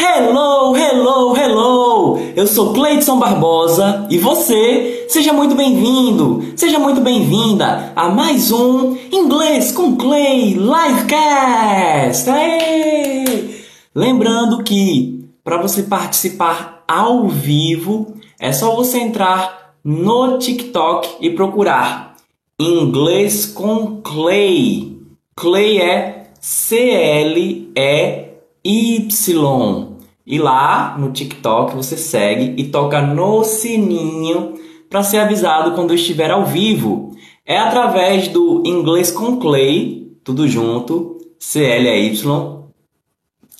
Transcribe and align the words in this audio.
Hello, 0.00 0.76
hello, 0.76 1.36
hello! 1.36 2.20
Eu 2.36 2.46
sou 2.46 2.72
Cleidson 2.72 3.18
Barbosa 3.18 4.06
e 4.08 4.16
você, 4.16 5.06
seja 5.08 5.32
muito 5.32 5.56
bem-vindo, 5.56 6.52
seja 6.54 6.78
muito 6.78 7.00
bem-vinda 7.00 7.92
a 7.96 8.08
mais 8.08 8.52
um 8.52 8.96
Inglês 9.10 9.72
com 9.72 9.96
Clay 9.96 10.52
Livecast! 10.54 12.30
Aê! 12.30 13.64
Lembrando 13.92 14.62
que 14.62 15.28
para 15.42 15.60
você 15.60 15.82
participar 15.82 16.84
ao 16.86 17.26
vivo 17.26 18.14
é 18.38 18.52
só 18.52 18.76
você 18.76 19.00
entrar 19.00 19.74
no 19.82 20.38
TikTok 20.38 21.16
e 21.20 21.30
procurar 21.30 22.14
Inglês 22.56 23.46
com 23.46 24.00
Clay. 24.00 24.96
Clay 25.34 25.80
é 25.80 26.30
C-L-E 26.40 28.28
Y. 28.64 29.97
E 30.28 30.38
lá 30.38 30.94
no 30.98 31.10
TikTok 31.10 31.74
você 31.74 31.96
segue 31.96 32.60
e 32.60 32.64
toca 32.64 33.00
no 33.00 33.42
sininho 33.42 34.54
para 34.90 35.02
ser 35.02 35.20
avisado 35.20 35.72
quando 35.72 35.92
eu 35.92 35.94
estiver 35.94 36.30
ao 36.30 36.44
vivo. 36.44 37.12
É 37.46 37.58
através 37.58 38.28
do 38.28 38.62
Inglês 38.66 39.10
com 39.10 39.38
Clay, 39.38 40.12
tudo 40.22 40.46
junto, 40.46 41.16
C-L-Y, 41.38 42.22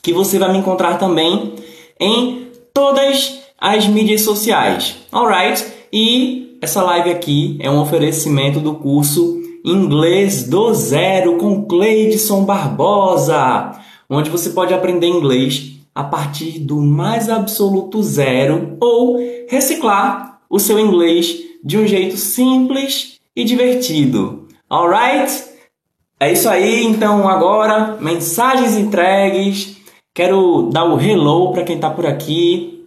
que 0.03 0.12
você 0.12 0.39
vai 0.39 0.53
me 0.53 0.59
encontrar 0.59 0.99
também 0.99 1.55
em 1.99 2.49
todas 2.75 3.41
as 3.59 3.87
mídias 3.87 4.21
sociais. 4.21 4.97
Alright? 5.11 5.65
E 5.91 6.59
essa 6.61 6.83
live 6.83 7.09
aqui 7.09 7.57
é 7.61 7.71
um 7.71 7.81
oferecimento 7.81 8.61
do 8.61 8.75
curso 8.75 9.41
Inglês 9.65 10.45
do 10.45 10.75
Zero 10.75 11.39
com 11.39 11.65
Cleidson 11.65 12.45
Barbosa 12.45 13.79
onde 14.09 14.31
você 14.31 14.51
pode 14.51 14.73
aprender 14.73 15.07
inglês 15.07 15.78
a 15.98 16.05
partir 16.05 16.61
do 16.61 16.81
mais 16.81 17.28
absoluto 17.28 18.00
zero 18.05 18.77
ou 18.81 19.19
reciclar 19.48 20.39
o 20.48 20.61
seu 20.61 20.78
inglês 20.78 21.36
de 21.64 21.77
um 21.77 21.89
jeito 21.89 22.17
simples 22.17 23.19
e 23.34 23.42
divertido. 23.42 24.47
Alright? 24.70 25.45
É 26.20 26.31
isso 26.33 26.48
aí, 26.48 26.84
então 26.84 27.28
agora 27.28 27.97
mensagens 28.00 28.77
entregues. 28.77 29.77
Quero 30.14 30.70
dar 30.73 30.84
o 30.84 31.00
hello 31.00 31.50
para 31.50 31.64
quem 31.64 31.75
está 31.75 31.91
por 31.91 32.06
aqui 32.06 32.86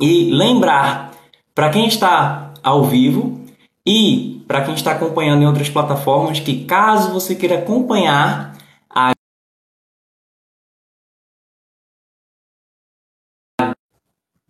e 0.00 0.30
lembrar 0.30 1.12
para 1.54 1.68
quem 1.68 1.86
está 1.86 2.54
ao 2.62 2.84
vivo 2.84 3.38
e 3.86 4.42
para 4.48 4.62
quem 4.62 4.72
está 4.72 4.92
acompanhando 4.92 5.42
em 5.42 5.46
outras 5.46 5.68
plataformas 5.68 6.40
que 6.40 6.64
caso 6.64 7.12
você 7.12 7.34
queira 7.34 7.58
acompanhar 7.58 8.55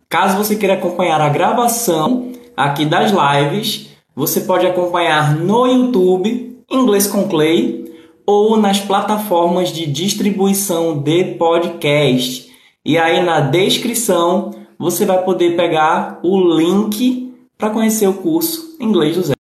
Caso 0.09 0.37
você 0.37 0.55
queira 0.55 0.75
acompanhar 0.75 1.19
a 1.19 1.27
gravação 1.27 2.31
aqui 2.55 2.85
das 2.85 3.11
lives, 3.11 3.89
você 4.15 4.41
pode 4.41 4.65
acompanhar 4.65 5.35
no 5.35 5.67
YouTube, 5.67 6.63
Inglês 6.71 7.07
com 7.07 7.27
Clay, 7.27 7.93
ou 8.25 8.55
nas 8.55 8.79
plataformas 8.79 9.69
de 9.69 9.85
distribuição 9.85 10.97
de 10.97 11.35
podcast. 11.35 12.49
E 12.85 12.97
aí 12.97 13.21
na 13.21 13.41
descrição 13.41 14.51
você 14.79 15.05
vai 15.05 15.23
poder 15.23 15.57
pegar 15.57 16.19
o 16.23 16.39
link 16.57 17.33
para 17.57 17.69
conhecer 17.69 18.07
o 18.07 18.13
curso 18.13 18.77
Inglês 18.79 19.15
do 19.17 19.23
Zero. 19.23 19.37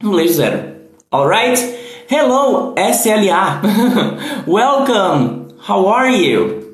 Inglês 0.00 0.30
do 0.30 0.36
Zero. 0.36 0.76
Alright? 1.10 1.60
Hello, 2.08 2.74
SLA. 2.76 3.60
Welcome. 4.46 5.48
How 5.68 5.88
are 5.88 6.14
you? 6.14 6.67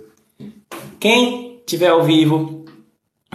Quem 1.04 1.60
tiver 1.66 1.88
ao 1.88 2.02
vivo 2.02 2.64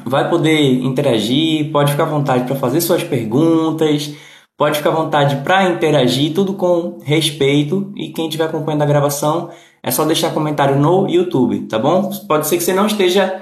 vai 0.04 0.28
poder 0.28 0.60
interagir, 0.84 1.72
pode 1.72 1.92
ficar 1.92 2.06
à 2.06 2.08
vontade 2.08 2.46
para 2.46 2.56
fazer 2.56 2.82
suas 2.82 3.04
perguntas, 3.04 4.12
pode 4.58 4.80
ficar 4.80 4.90
à 4.90 4.94
vontade 4.96 5.44
para 5.44 5.70
interagir, 5.70 6.34
tudo 6.34 6.56
com 6.56 6.98
respeito. 7.04 7.94
E 7.96 8.08
quem 8.08 8.26
estiver 8.26 8.46
acompanhando 8.46 8.82
a 8.82 8.88
gravação, 8.88 9.52
é 9.84 9.92
só 9.92 10.04
deixar 10.04 10.34
comentário 10.34 10.80
no 10.80 11.08
YouTube, 11.08 11.68
tá 11.68 11.78
bom? 11.78 12.10
Pode 12.28 12.48
ser 12.48 12.58
que 12.58 12.64
você 12.64 12.74
não 12.74 12.88
esteja 12.88 13.40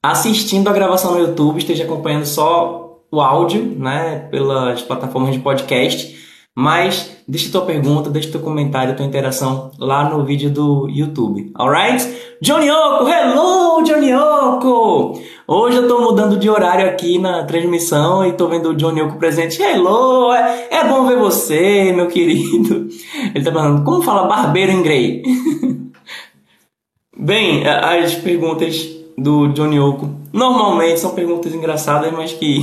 assistindo 0.00 0.68
a 0.68 0.72
gravação 0.72 1.14
no 1.14 1.18
YouTube, 1.18 1.58
esteja 1.58 1.82
acompanhando 1.82 2.24
só 2.24 3.00
o 3.10 3.20
áudio, 3.20 3.64
né, 3.64 4.28
pelas 4.30 4.80
plataformas 4.82 5.32
de 5.32 5.40
podcast. 5.40 6.16
Mas 6.58 7.14
deixa 7.28 7.52
tua 7.52 7.66
pergunta, 7.66 8.08
deixa 8.08 8.30
teu 8.30 8.40
comentário, 8.40 8.96
tua 8.96 9.04
interação 9.04 9.70
lá 9.78 10.08
no 10.08 10.24
vídeo 10.24 10.48
do 10.48 10.88
YouTube, 10.88 11.52
alright? 11.54 12.02
Johnny 12.40 12.70
Oco, 12.70 13.06
hello 13.06 13.82
Johnny 13.84 14.14
Oco! 14.14 15.20
Hoje 15.46 15.76
eu 15.76 15.86
tô 15.86 16.00
mudando 16.00 16.38
de 16.38 16.48
horário 16.48 16.88
aqui 16.88 17.18
na 17.18 17.44
transmissão 17.44 18.26
e 18.26 18.32
tô 18.32 18.48
vendo 18.48 18.70
o 18.70 18.74
Johnny 18.74 19.02
Oco 19.02 19.18
presente. 19.18 19.60
Hello, 19.60 20.32
é, 20.32 20.68
é 20.70 20.84
bom 20.88 21.06
ver 21.06 21.18
você, 21.18 21.92
meu 21.92 22.06
querido. 22.06 22.88
Ele 23.34 23.44
tá 23.44 23.52
falando, 23.52 23.84
como 23.84 24.00
fala 24.00 24.26
barbeiro 24.26 24.72
em 24.72 24.82
grey? 24.82 25.22
Bem, 27.14 27.68
as 27.68 28.14
perguntas 28.14 28.95
do 29.16 29.48
Johnny 29.48 29.80
Oco 29.80 30.10
normalmente 30.32 31.00
são 31.00 31.14
perguntas 31.14 31.54
engraçadas, 31.54 32.12
mas 32.12 32.32
que 32.32 32.60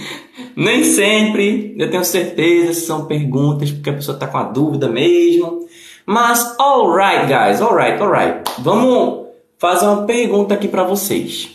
nem 0.56 0.82
sempre 0.82 1.74
eu 1.78 1.90
tenho 1.90 2.04
certeza 2.04 2.74
se 2.74 2.80
são 2.82 3.06
perguntas 3.06 3.70
porque 3.70 3.90
a 3.90 3.94
pessoa 3.94 4.16
está 4.16 4.26
com 4.26 4.38
a 4.38 4.42
dúvida 4.42 4.88
mesmo. 4.88 5.66
Mas 6.04 6.58
alright, 6.58 7.26
guys, 7.26 7.62
alright, 7.62 8.02
alright. 8.02 8.50
Vamos 8.58 9.28
fazer 9.58 9.86
uma 9.86 10.02
pergunta 10.04 10.54
aqui 10.54 10.66
para 10.66 10.82
vocês. 10.82 11.48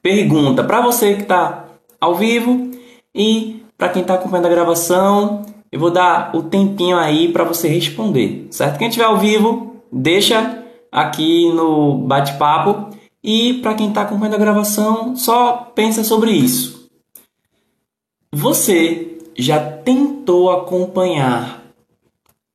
Pergunta 0.00 0.62
para 0.62 0.80
você 0.80 1.14
que 1.14 1.22
está 1.22 1.66
ao 2.00 2.14
vivo 2.14 2.70
e 3.12 3.62
para 3.76 3.88
quem 3.88 4.02
está 4.02 4.14
acompanhando 4.14 4.46
a 4.46 4.50
gravação. 4.50 5.44
Eu 5.72 5.80
vou 5.80 5.90
dar 5.90 6.36
o 6.36 6.42
tempinho 6.42 6.96
aí 6.96 7.32
para 7.32 7.44
você 7.44 7.66
responder, 7.66 8.46
certo? 8.50 8.78
Quem 8.78 8.88
estiver 8.88 9.06
ao 9.06 9.16
vivo, 9.16 9.82
deixa 9.90 10.62
aqui 10.92 11.50
no 11.52 11.94
bate-papo 11.94 12.90
e 13.22 13.54
para 13.54 13.74
quem 13.74 13.88
está 13.88 14.02
acompanhando 14.02 14.34
a 14.34 14.38
gravação, 14.38 15.14
só 15.14 15.70
pensa 15.74 16.02
sobre 16.02 16.32
isso. 16.32 16.88
Você 18.32 19.18
já 19.36 19.60
tentou 19.60 20.50
acompanhar 20.50 21.62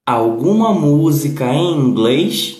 alguma 0.06 0.74
música 0.74 1.46
em 1.54 1.74
inglês? 1.74 2.58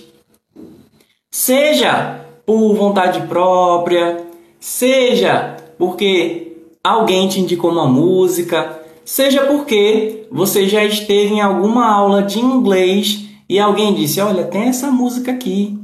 Seja 1.32 2.26
por 2.46 2.74
vontade 2.76 3.28
própria, 3.28 4.26
seja 4.60 5.58
porque 5.78 6.58
alguém 6.84 7.28
te 7.28 7.40
indicou 7.42 7.72
uma 7.72 7.88
música, 7.88 8.82
seja 9.04 9.46
porque 9.46 10.26
você 10.32 10.68
já 10.68 10.84
esteve 10.84 11.34
em 11.34 11.42
alguma 11.42 11.86
aula 11.92 12.24
de 12.24 12.40
inglês 12.40 13.26
e 13.50 13.60
alguém 13.60 13.94
disse: 13.94 14.22
Olha, 14.22 14.46
tem 14.46 14.64
essa 14.64 14.90
música 14.90 15.32
aqui. 15.32 15.78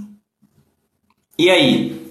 E 1.37 1.49
aí? 1.49 2.02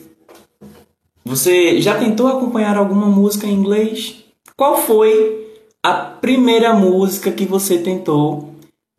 Você 1.32 1.80
já 1.80 1.94
tentou 1.94 2.26
acompanhar 2.26 2.76
alguma 2.76 3.06
música 3.06 3.46
em 3.46 3.54
inglês? 3.54 4.22
Qual 4.54 4.76
foi 4.76 5.48
a 5.82 5.94
primeira 5.94 6.74
música 6.74 7.30
que 7.30 7.46
você 7.46 7.78
tentou 7.78 8.50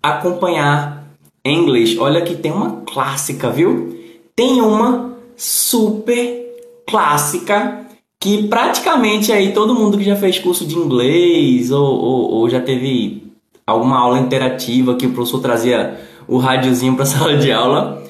acompanhar 0.01 1.05
em 1.45 1.59
inglês? 1.59 1.95
Olha 1.99 2.23
que 2.23 2.35
tem 2.35 2.51
uma 2.51 2.81
clássica, 2.87 3.51
viu? 3.51 3.95
Tem 4.35 4.61
uma 4.61 5.15
super 5.37 6.55
clássica 6.87 7.85
que 8.19 8.47
praticamente 8.47 9.31
aí 9.31 9.53
todo 9.53 9.75
mundo 9.75 9.99
que 9.99 10.03
já 10.03 10.15
fez 10.15 10.39
curso 10.39 10.65
de 10.65 10.75
inglês 10.75 11.69
ou, 11.69 11.85
ou, 11.85 12.31
ou 12.31 12.49
já 12.49 12.59
teve 12.59 13.31
alguma 13.63 13.99
aula 13.99 14.17
interativa 14.17 14.95
que 14.95 15.05
o 15.05 15.11
professor 15.11 15.39
trazia 15.39 16.01
o 16.27 16.39
rádiozinho 16.39 16.95
para 16.95 17.03
a 17.03 17.05
sala 17.13 17.37
de 17.37 17.51
aula 17.51 18.01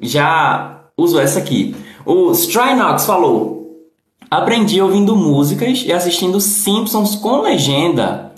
já 0.00 0.80
usou 0.98 1.20
essa 1.20 1.38
aqui. 1.38 1.76
O 2.04 2.32
Strynox 2.32 3.06
falou: 3.06 3.62
Aprendi 4.30 4.80
ouvindo 4.80 5.14
músicas 5.14 5.84
e 5.86 5.92
assistindo 5.92 6.40
Simpsons 6.40 7.16
com 7.16 7.42
legenda. 7.42 8.32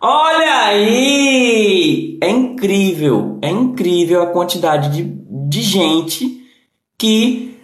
Olha 0.00 0.66
aí! 0.66 2.18
É 2.20 2.30
incrível, 2.30 3.38
é 3.42 3.50
incrível 3.50 4.22
a 4.22 4.26
quantidade 4.28 4.90
de, 4.90 5.02
de 5.48 5.62
gente 5.62 6.46
que 6.96 7.56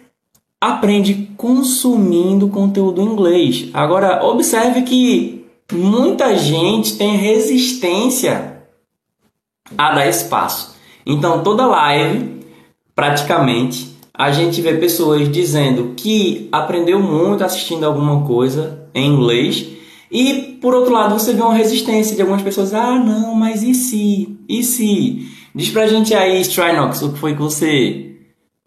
aprende 0.59 1.29
consumindo 1.37 2.49
conteúdo 2.49 3.01
em 3.01 3.05
inglês. 3.05 3.69
Agora, 3.73 4.25
observe 4.25 4.81
que 4.81 5.45
muita 5.71 6.35
gente 6.35 6.97
tem 6.97 7.15
resistência 7.15 8.63
a 9.77 9.93
dar 9.93 10.07
espaço. 10.07 10.75
Então, 11.05 11.43
toda 11.43 11.65
live, 11.65 12.45
praticamente, 12.93 13.88
a 14.19 14.31
gente 14.33 14.61
vê 14.61 14.73
pessoas 14.73 15.31
dizendo 15.31 15.93
que 15.95 16.49
aprendeu 16.51 16.99
muito 16.99 17.41
assistindo 17.41 17.85
alguma 17.85 18.27
coisa 18.27 18.85
em 18.93 19.13
inglês 19.13 19.65
e 20.11 20.57
por 20.61 20.75
outro 20.75 20.91
lado 20.91 21.17
você 21.17 21.31
vê 21.31 21.41
uma 21.41 21.53
resistência 21.53 22.17
de 22.17 22.21
algumas 22.21 22.41
pessoas 22.41 22.73
ah 22.73 22.99
não 22.99 23.33
mas 23.33 23.63
e 23.63 23.73
se 23.73 24.37
e 24.49 24.61
se 24.61 25.25
diz 25.55 25.69
pra 25.69 25.87
gente 25.87 26.13
aí 26.13 26.41
Strinox 26.41 27.01
o 27.01 27.13
que 27.13 27.19
foi 27.19 27.33
que 27.33 27.41
você 27.41 28.17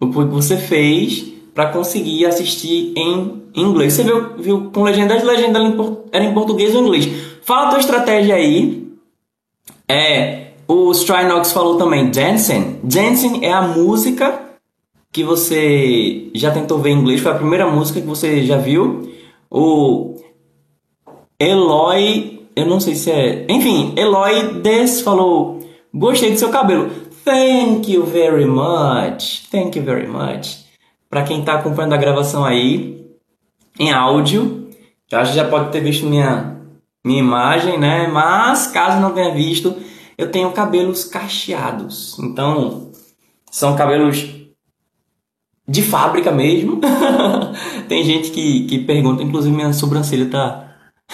o 0.00 0.06
que 0.08 0.24
você 0.24 0.56
fez 0.56 1.30
para 1.52 1.66
conseguir 1.66 2.24
assistir 2.24 2.94
em 2.96 3.42
inglês. 3.54 3.92
Você 3.92 4.04
viu, 4.04 4.36
viu 4.38 4.70
com 4.72 4.82
legenda 4.82 5.18
de 5.18 5.24
legenda 5.24 5.60
era 6.10 6.24
em 6.24 6.32
português 6.32 6.74
ou 6.74 6.82
inglês. 6.82 7.06
Fala 7.42 7.66
a 7.66 7.70
tua 7.70 7.78
estratégia 7.78 8.34
aí. 8.34 8.90
É, 9.86 10.52
o 10.66 10.90
Strynox 10.92 11.52
falou 11.52 11.76
também 11.76 12.10
Dancing. 12.10 12.78
Dancing 12.82 13.44
é 13.44 13.52
a 13.52 13.60
música 13.60 14.51
que 15.12 15.22
você 15.22 16.30
já 16.34 16.50
tentou 16.50 16.78
ver 16.78 16.90
em 16.90 16.98
inglês, 16.98 17.20
foi 17.20 17.32
a 17.32 17.36
primeira 17.36 17.70
música 17.70 18.00
que 18.00 18.06
você 18.06 18.42
já 18.44 18.56
viu. 18.56 19.12
O 19.50 20.16
Eloy, 21.38 22.48
eu 22.56 22.64
não 22.64 22.80
sei 22.80 22.94
se 22.94 23.10
é. 23.10 23.44
Enfim, 23.48 23.92
Eloy 23.96 24.60
Des 24.62 25.02
falou: 25.02 25.60
Gostei 25.92 26.32
do 26.32 26.38
seu 26.38 26.48
cabelo. 26.48 26.90
Thank 27.24 27.92
you 27.92 28.04
very 28.04 28.46
much. 28.46 29.48
Thank 29.50 29.78
you 29.78 29.84
very 29.84 30.08
much. 30.08 30.62
Para 31.10 31.22
quem 31.24 31.40
está 31.40 31.54
acompanhando 31.54 31.92
a 31.92 31.98
gravação 31.98 32.44
aí 32.44 33.06
em 33.78 33.92
áudio, 33.92 34.70
já 35.10 35.22
já 35.24 35.44
pode 35.46 35.70
ter 35.70 35.80
visto 35.80 36.06
minha 36.06 36.56
minha 37.04 37.18
imagem, 37.18 37.78
né? 37.78 38.06
Mas 38.06 38.66
caso 38.68 39.00
não 39.00 39.12
tenha 39.12 39.34
visto, 39.34 39.74
eu 40.16 40.30
tenho 40.30 40.52
cabelos 40.52 41.04
cacheados. 41.04 42.18
Então, 42.18 42.90
são 43.50 43.76
cabelos 43.76 44.41
de 45.66 45.82
fábrica 45.82 46.30
mesmo. 46.30 46.80
tem 47.88 48.04
gente 48.04 48.30
que, 48.30 48.66
que 48.66 48.78
pergunta, 48.78 49.22
inclusive 49.22 49.54
minha 49.54 49.72
sobrancelha 49.72 50.26
tá 50.26 50.68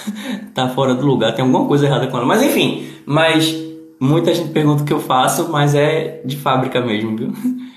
tá 0.54 0.68
fora 0.70 0.94
do 0.94 1.06
lugar, 1.06 1.34
tem 1.34 1.44
alguma 1.44 1.66
coisa 1.66 1.86
errada 1.86 2.06
com 2.06 2.16
ela. 2.16 2.26
Mas 2.26 2.42
enfim, 2.42 2.88
mas 3.06 3.54
muita 4.00 4.34
gente 4.34 4.50
pergunta 4.50 4.82
o 4.82 4.86
que 4.86 4.92
eu 4.92 5.00
faço, 5.00 5.48
mas 5.50 5.74
é 5.74 6.22
de 6.24 6.36
fábrica 6.36 6.80
mesmo, 6.80 7.16
viu? 7.16 7.32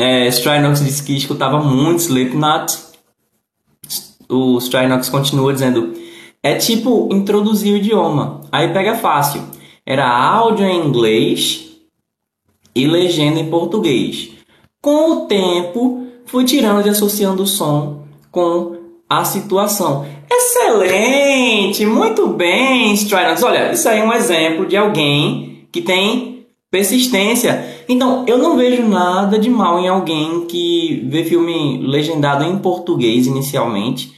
É, 0.00 0.28
Strynox 0.28 0.78
disse 0.78 1.02
que 1.02 1.16
escutava 1.16 1.58
muito 1.58 2.02
Slipknot. 2.02 2.72
O 4.28 4.56
Strynox 4.58 5.08
continua 5.08 5.52
dizendo: 5.52 5.92
é 6.40 6.54
tipo 6.54 7.08
introduzir 7.12 7.74
o 7.74 7.78
idioma. 7.78 8.42
Aí 8.52 8.72
pega 8.72 8.94
fácil. 8.94 9.42
Era 9.84 10.08
áudio 10.08 10.64
em 10.64 10.86
inglês 10.86 11.68
e 12.76 12.86
legenda 12.86 13.40
em 13.40 13.50
português. 13.50 14.30
Com 14.80 15.10
o 15.10 15.26
tempo, 15.26 16.06
fui 16.28 16.44
tirando 16.44 16.86
e 16.86 16.90
associando 16.90 17.42
o 17.42 17.46
som 17.46 18.04
com 18.30 18.76
a 19.08 19.24
situação. 19.24 20.06
Excelente! 20.30 21.84
Muito 21.84 22.28
bem, 22.28 22.92
Strynox. 22.94 23.42
Olha, 23.42 23.72
isso 23.72 23.88
aí 23.88 23.98
é 23.98 24.04
um 24.04 24.12
exemplo 24.12 24.66
de 24.66 24.76
alguém 24.76 25.66
que 25.72 25.80
tem 25.80 26.46
persistência. 26.70 27.82
Então, 27.88 28.24
eu 28.28 28.38
não 28.38 28.56
vejo 28.56 28.82
nada 28.82 29.38
de 29.38 29.50
mal 29.50 29.80
em 29.80 29.88
alguém 29.88 30.46
que 30.46 31.02
vê 31.08 31.24
filme 31.24 31.78
legendado 31.86 32.44
em 32.44 32.58
português 32.58 33.26
inicialmente 33.26 34.16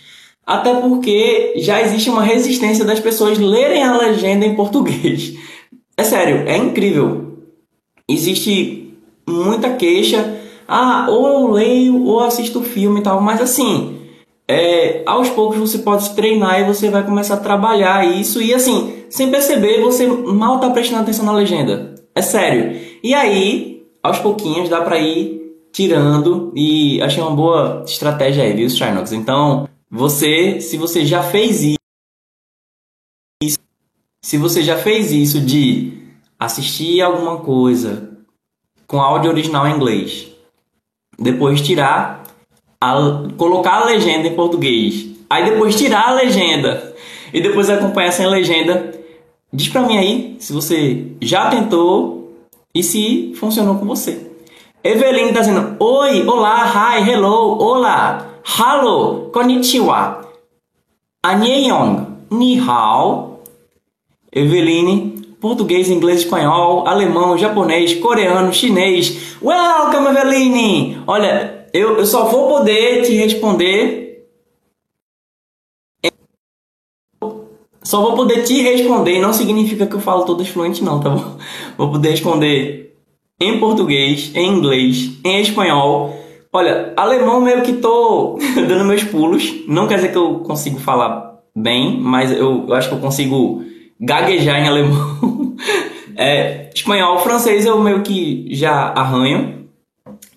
até 0.50 0.74
porque 0.74 1.52
já 1.58 1.80
existe 1.80 2.10
uma 2.10 2.24
resistência 2.24 2.84
das 2.84 2.98
pessoas 2.98 3.38
lerem 3.38 3.84
a 3.84 3.96
legenda 3.96 4.44
em 4.44 4.56
português. 4.56 5.34
É 5.96 6.02
sério, 6.02 6.48
é 6.48 6.56
incrível. 6.56 7.36
Existe 8.08 8.92
muita 9.28 9.70
queixa. 9.74 10.39
Ah, 10.72 11.06
ou 11.10 11.26
eu 11.26 11.50
leio 11.50 12.04
ou 12.04 12.20
assisto 12.20 12.62
filme 12.62 13.00
e 13.00 13.02
tal, 13.02 13.20
mas 13.20 13.40
assim, 13.40 13.98
é, 14.46 15.02
aos 15.04 15.28
poucos 15.28 15.58
você 15.58 15.78
pode 15.78 16.14
treinar 16.14 16.60
e 16.60 16.64
você 16.64 16.88
vai 16.88 17.04
começar 17.04 17.34
a 17.34 17.40
trabalhar 17.40 18.06
isso 18.06 18.40
e 18.40 18.54
assim, 18.54 19.04
sem 19.10 19.32
perceber, 19.32 19.80
você 19.80 20.06
mal 20.06 20.60
tá 20.60 20.70
prestando 20.70 21.02
atenção 21.02 21.24
na 21.24 21.32
legenda. 21.32 21.96
É 22.14 22.22
sério. 22.22 22.80
E 23.02 23.12
aí, 23.12 23.84
aos 24.00 24.20
pouquinhos 24.20 24.68
dá 24.68 24.80
para 24.80 24.96
ir 25.00 25.40
tirando 25.72 26.52
e 26.54 27.02
achei 27.02 27.20
uma 27.20 27.34
boa 27.34 27.82
estratégia 27.84 28.44
aí, 28.44 28.52
viu, 28.52 28.68
Strinox? 28.68 29.10
Então, 29.10 29.68
você, 29.90 30.60
se 30.60 30.76
você 30.76 31.04
já 31.04 31.20
fez 31.20 31.64
isso, 33.42 33.58
se 34.24 34.38
você 34.38 34.62
já 34.62 34.76
fez 34.76 35.10
isso 35.10 35.40
de 35.40 35.92
assistir 36.38 37.00
alguma 37.02 37.38
coisa 37.38 38.08
com 38.86 39.00
áudio 39.00 39.32
original 39.32 39.66
em 39.66 39.74
inglês, 39.74 40.29
depois 41.20 41.60
tirar, 41.60 42.24
a, 42.80 42.94
colocar 43.36 43.82
a 43.82 43.84
legenda 43.84 44.26
em 44.26 44.34
português, 44.34 45.06
aí 45.28 45.44
depois 45.44 45.76
tirar 45.76 46.08
a 46.08 46.14
legenda 46.14 46.94
e 47.32 47.40
depois 47.40 47.68
acompanhar 47.68 48.12
sem 48.12 48.26
legenda, 48.26 48.98
diz 49.52 49.68
pra 49.68 49.82
mim 49.82 49.98
aí 49.98 50.36
se 50.40 50.52
você 50.52 51.06
já 51.20 51.50
tentou 51.50 52.32
e 52.74 52.82
se 52.82 53.34
funcionou 53.36 53.76
com 53.76 53.84
você. 53.84 54.30
Eveline 54.82 55.32
tá 55.32 55.40
dizendo: 55.40 55.76
Oi, 55.78 56.26
olá, 56.26 56.64
hi, 56.64 57.10
hello, 57.10 57.58
olá. 57.60 58.26
Hello, 58.42 59.30
konnichiwa. 59.30 60.26
Annyeong, 61.22 62.06
ni 62.30 62.58
hao. 62.58 63.42
Eveline, 64.32 65.19
português, 65.40 65.88
inglês, 65.88 66.20
espanhol, 66.20 66.86
alemão, 66.86 67.36
japonês, 67.38 67.94
coreano, 67.94 68.52
chinês. 68.52 69.36
Welcome, 69.42 70.08
Eveline! 70.08 71.02
Olha, 71.06 71.66
eu, 71.72 71.98
eu 71.98 72.06
só 72.06 72.26
vou 72.26 72.48
poder 72.48 73.02
te 73.02 73.14
responder. 73.14 74.26
Só 77.82 78.02
vou 78.02 78.14
poder 78.14 78.44
te 78.44 78.60
responder, 78.60 79.20
não 79.20 79.32
significa 79.32 79.86
que 79.86 79.94
eu 79.94 80.00
falo 80.00 80.24
todas 80.24 80.48
fluentes, 80.48 80.80
não, 80.80 81.00
tá 81.00 81.10
bom? 81.10 81.38
Vou 81.76 81.90
poder 81.90 82.10
responder 82.10 82.94
em 83.40 83.58
português, 83.58 84.30
em 84.36 84.48
inglês, 84.48 85.18
em 85.24 85.40
espanhol 85.40 86.14
Olha, 86.52 86.92
alemão 86.96 87.40
meio 87.40 87.62
que 87.62 87.74
tô 87.74 88.36
dando 88.66 88.84
meus 88.84 89.04
pulos. 89.04 89.54
Não 89.68 89.86
quer 89.86 89.96
dizer 89.96 90.10
que 90.10 90.18
eu 90.18 90.40
consigo 90.40 90.80
falar 90.80 91.38
bem, 91.54 91.96
mas 92.00 92.32
eu, 92.32 92.66
eu 92.66 92.74
acho 92.74 92.88
que 92.88 92.94
eu 92.94 93.00
consigo 93.00 93.62
gaguejar 94.00 94.60
em 94.60 94.68
alemão. 94.68 95.56
é, 96.16 96.70
espanhol, 96.74 97.18
francês 97.18 97.66
eu 97.66 97.80
meio 97.80 98.02
que 98.02 98.48
já 98.54 98.72
arranho. 98.88 99.68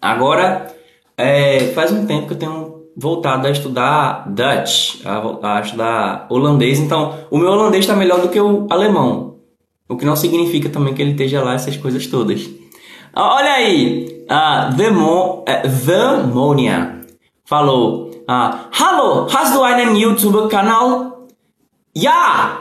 Agora, 0.02 0.74
é, 1.18 1.72
faz 1.74 1.92
um 1.92 2.06
tempo 2.06 2.28
que 2.28 2.34
eu 2.34 2.40
tenho 2.40 2.74
voltado 2.96 3.48
a 3.48 3.52
estudar 3.52 4.30
Dutch, 4.30 5.02
a, 5.06 5.58
a 5.58 5.62
estudar 5.62 6.28
holandês. 6.30 6.80
Então, 6.80 7.16
o 7.32 7.38
meu 7.38 7.50
holandês 7.50 7.86
está 7.86 7.96
melhor 7.96 8.22
do 8.22 8.30
que 8.30 8.40
o 8.40 8.68
alemão. 8.70 9.38
O 9.88 9.98
que 9.98 10.06
não 10.06 10.16
significa 10.16 10.70
também 10.70 10.94
que 10.94 11.02
ele 11.02 11.12
esteja 11.12 11.44
lá 11.44 11.54
essas 11.54 11.78
coisas 11.78 12.08
todas. 12.08 12.50
Olha 13.16 13.52
aí, 13.52 14.26
uh, 14.26 14.76
the, 14.76 14.90
Mo, 14.90 15.42
uh, 15.42 15.46
the 15.46 16.24
Monia 16.34 17.02
falou: 17.46 18.10
uh, 18.28 18.58
Hallo, 18.72 19.28
hast 19.30 19.54
du 19.54 19.64
einen 19.64 19.96
YouTube-Kanal? 19.96 21.28
Ja, 21.96 22.58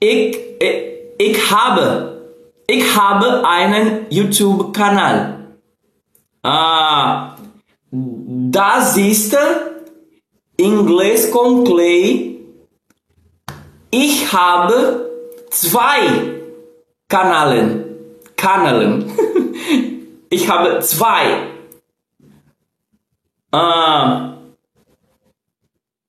ich, 0.00 0.36
ich, 0.60 0.74
ich 1.18 1.50
habe, 1.50 2.32
ich 2.66 2.96
habe 2.96 3.46
einen 3.46 4.06
YouTube-Kanal. 4.10 5.56
Ah, 6.42 7.36
das 7.90 8.96
ist 8.96 9.36
Inglês 10.56 11.30
com 11.30 11.64
Clay. 11.64 12.40
Ich 13.90 14.32
habe 14.32 15.10
zwei 15.50 16.40
Kanalen. 17.08 17.84
Kanalen. 18.36 19.10
Ich 20.30 20.48
habe 20.48 20.80
zwei. 20.80 21.46
Uh, 23.54 24.34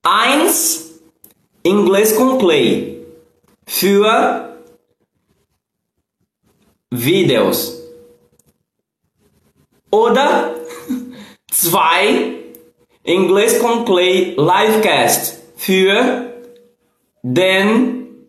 eins, 0.02 1.00
Inglês 1.62 2.16
com 2.16 2.40
Play. 2.40 3.05
Für 3.66 4.58
Videos. 6.92 7.82
Oder 9.92 10.56
zwei, 11.52 12.36
Inglês 13.04 13.60
com 13.60 13.86
Livecast. 13.86 15.44
Für 15.56 16.34
den 17.24 18.28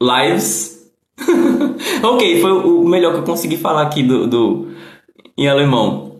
Lives. 0.00 0.90
ok, 2.02 2.40
foi 2.40 2.50
o 2.50 2.84
melhor 2.84 3.12
que 3.12 3.20
eu 3.20 3.24
consegui 3.24 3.56
falar 3.56 3.82
aqui 3.82 4.02
do, 4.02 4.26
do 4.26 4.68
em 5.36 5.48
alemão. 5.48 6.12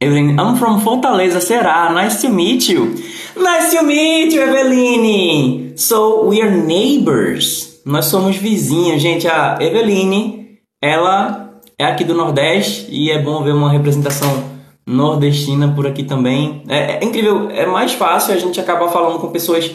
Eveline, 0.00 0.32
I'm 0.32 0.56
from 0.56 0.80
Fortaleza, 0.80 1.40
Ceará. 1.40 1.92
Nice 1.92 2.20
to 2.26 2.32
meet 2.32 2.68
you. 2.68 2.94
Nice 3.36 3.76
to 3.76 3.84
meet 3.84 4.32
you, 4.32 4.42
Eveline. 4.42 5.76
So 5.76 6.28
we 6.28 6.42
are 6.42 6.50
neighbors. 6.50 7.71
Nós 7.84 8.06
somos 8.06 8.36
vizinhos, 8.36 9.02
gente. 9.02 9.26
A 9.26 9.58
Eveline, 9.60 10.58
ela 10.80 11.60
é 11.78 11.84
aqui 11.84 12.04
do 12.04 12.14
Nordeste 12.14 12.86
e 12.90 13.10
é 13.10 13.20
bom 13.20 13.42
ver 13.42 13.52
uma 13.52 13.70
representação 13.70 14.52
nordestina 14.86 15.72
por 15.74 15.86
aqui 15.86 16.04
também. 16.04 16.62
É, 16.68 17.02
é 17.02 17.04
incrível, 17.04 17.50
é 17.50 17.66
mais 17.66 17.92
fácil 17.92 18.34
a 18.34 18.38
gente 18.38 18.60
acabar 18.60 18.88
falando 18.88 19.18
com 19.18 19.28
pessoas 19.30 19.70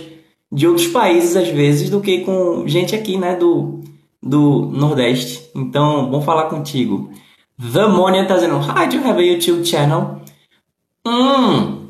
de 0.52 0.68
outros 0.68 0.88
países 0.88 1.36
às 1.36 1.50
vezes 1.50 1.90
do 1.90 2.02
que 2.02 2.20
com 2.20 2.68
gente 2.68 2.96
aqui, 2.96 3.18
né, 3.18 3.36
do, 3.36 3.82
do 4.22 4.70
Nordeste. 4.74 5.50
Então, 5.56 6.10
bom 6.10 6.22
falar 6.22 6.46
contigo. 6.46 7.10
The 7.60 7.88
Monia 7.88 8.26
tá 8.26 8.36
dizendo, 8.36 8.58
Hi, 8.58 8.88
do 8.88 8.98
you 8.98 9.08
have 9.08 9.20
a 9.20 9.26
YouTube 9.26 9.66
channel? 9.66 10.22
Hum, 11.06 11.88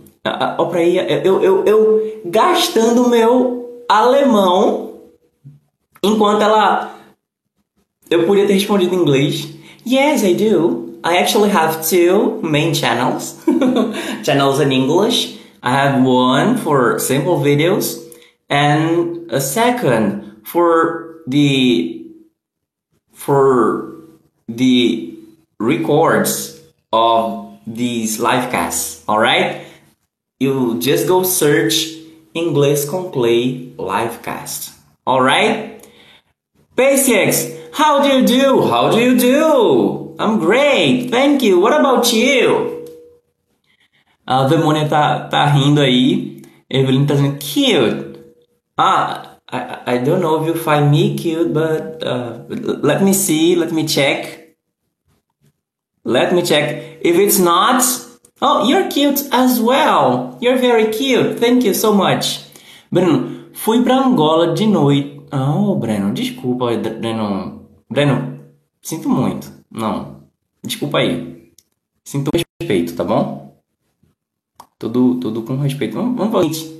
ó 0.57 0.65
pra 0.65 0.79
aí, 0.79 0.97
eu, 1.23 1.41
eu, 1.41 1.65
eu 1.65 2.21
gastando 2.25 3.09
meu 3.09 3.83
alemão 3.89 4.96
enquanto 6.03 6.41
ela. 6.41 6.95
Eu 8.09 8.25
podia 8.25 8.47
ter 8.47 8.53
respondido 8.53 8.95
em 8.95 8.99
inglês. 8.99 9.49
Yes, 9.85 10.23
I 10.23 10.33
do. 10.33 10.99
I 11.03 11.17
actually 11.17 11.49
have 11.49 11.87
two 11.87 12.39
main 12.41 12.73
channels. 12.73 13.37
channels 14.23 14.59
in 14.59 14.71
English. 14.71 15.37
I 15.61 15.71
have 15.71 16.03
one 16.03 16.57
for 16.57 16.99
simple 16.99 17.39
videos 17.39 17.97
and 18.49 19.29
a 19.31 19.41
second 19.41 20.41
for 20.43 21.21
the 21.27 22.05
for 23.11 23.95
the 24.47 25.17
records 25.59 26.61
of 26.93 27.57
these 27.65 28.19
live 28.19 28.49
casts. 28.51 29.03
All 29.07 29.19
right, 29.19 29.65
you 30.39 30.79
just 30.79 31.07
go 31.07 31.23
search 31.23 31.97
English 32.33 32.85
com 32.85 33.11
Clay 33.11 33.73
livecast. 33.77 34.73
All 35.05 35.21
right, 35.21 35.76
basics. 36.77 37.51
How 37.73 38.01
do 38.01 38.07
you 38.07 38.25
do? 38.25 38.61
How 38.69 38.89
do 38.91 38.99
you 39.01 39.17
do? 39.17 40.15
I'm 40.19 40.39
great, 40.39 41.09
thank 41.09 41.43
you. 41.43 41.59
What 41.59 41.73
about 41.73 42.13
you? 42.13 42.85
A 44.25 44.43
demônia 44.47 44.87
tá, 44.87 45.27
tá 45.27 45.45
rindo 45.45 45.81
aí. 45.81 46.41
Evelyn 46.69 47.05
tá 47.05 47.15
dizendo 47.15 47.37
cute. 47.39 48.19
Ah, 48.77 49.37
I, 49.49 49.95
I 49.95 49.97
don't 49.99 50.21
know 50.21 50.41
if 50.41 50.47
you 50.47 50.55
find 50.55 50.91
me 50.91 51.15
cute, 51.15 51.53
but 51.53 52.03
uh, 52.03 52.43
let 52.49 53.01
me 53.01 53.13
see, 53.13 53.55
let 53.55 53.71
me 53.71 53.85
check. 53.85 54.55
Let 56.03 56.33
me 56.33 56.41
check. 56.41 56.99
If 57.01 57.17
it's 57.17 57.39
not, 57.39 57.83
oh, 58.41 58.67
you're 58.67 58.89
cute 58.89 59.27
as 59.31 59.59
well. 59.59 60.37
You're 60.41 60.57
very 60.57 60.91
cute. 60.91 61.39
Thank 61.39 61.63
you 61.63 61.73
so 61.73 61.93
much. 61.93 62.41
Breno, 62.91 63.49
fui 63.53 63.83
pra 63.83 63.95
Angola 64.03 64.53
de 64.53 64.65
noite. 64.65 65.16
Oh, 65.31 65.75
Breno, 65.75 66.13
desculpa, 66.13 66.67
Breno. 66.77 67.67
Breno, 67.89 68.39
sinto 68.81 69.09
muito. 69.09 69.51
Não, 69.69 70.23
desculpa 70.63 70.99
aí. 70.99 71.51
Sinto 72.03 72.31
respeito, 72.61 72.95
tá 72.95 73.03
bom? 73.03 73.57
Tudo, 74.79 75.15
tudo 75.19 75.41
com 75.41 75.57
respeito. 75.57 75.95
Vamos, 75.95 76.17
vamos 76.17 76.31
para. 76.31 76.77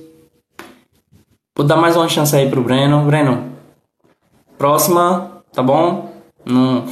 Vou 1.56 1.66
dar 1.66 1.76
mais 1.76 1.96
uma 1.96 2.08
chance 2.08 2.34
aí 2.34 2.48
pro 2.48 2.62
Breno. 2.62 3.04
Breno, 3.04 3.52
próxima, 4.56 5.42
tá 5.52 5.62
bom? 5.62 6.12
Não, 6.44 6.84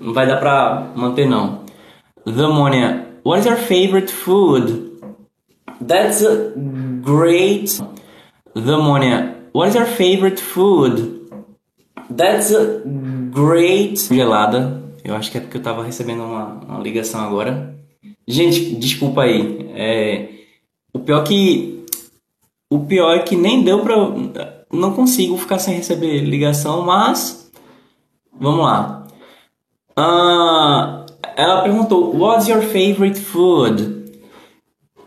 não 0.00 0.12
vai 0.12 0.26
dar 0.26 0.38
pra 0.38 0.92
manter 0.94 1.26
não. 1.26 1.64
The 2.24 2.46
Monia, 2.46 3.18
what 3.24 3.40
is 3.40 3.46
your 3.46 3.56
favorite 3.56 4.12
food? 4.12 5.00
That's 5.84 6.22
a 6.22 6.52
great. 7.02 7.82
The 8.54 8.76
Monia, 8.76 9.43
what 9.54 9.68
is 9.68 9.74
your 9.74 9.86
favorite 9.86 10.40
food? 10.40 11.30
That's 12.10 12.52
a 12.52 12.82
great. 13.30 13.96
Gelada. 13.96 14.82
Eu 15.02 15.14
acho 15.14 15.30
que 15.30 15.38
é 15.38 15.40
porque 15.40 15.56
eu 15.56 15.62
tava 15.62 15.82
recebendo 15.82 16.22
uma, 16.22 16.60
uma 16.66 16.80
ligação 16.80 17.20
agora. 17.20 17.74
Gente, 18.26 18.74
desculpa 18.76 19.22
aí. 19.22 19.70
É, 19.74 20.28
o 20.92 20.98
pior 20.98 21.22
que. 21.24 21.84
O 22.70 22.80
pior 22.80 23.14
é 23.14 23.20
que 23.20 23.36
nem 23.36 23.62
deu 23.62 23.80
pra. 23.80 23.94
Não 24.72 24.92
consigo 24.92 25.36
ficar 25.36 25.58
sem 25.58 25.76
receber 25.76 26.20
ligação, 26.20 26.82
mas. 26.82 27.50
Vamos 28.38 28.64
lá. 28.64 29.06
Uh, 29.96 31.06
ela 31.36 31.62
perguntou: 31.62 32.16
What's 32.16 32.48
your 32.48 32.62
favorite 32.62 33.20
food? 33.20 34.03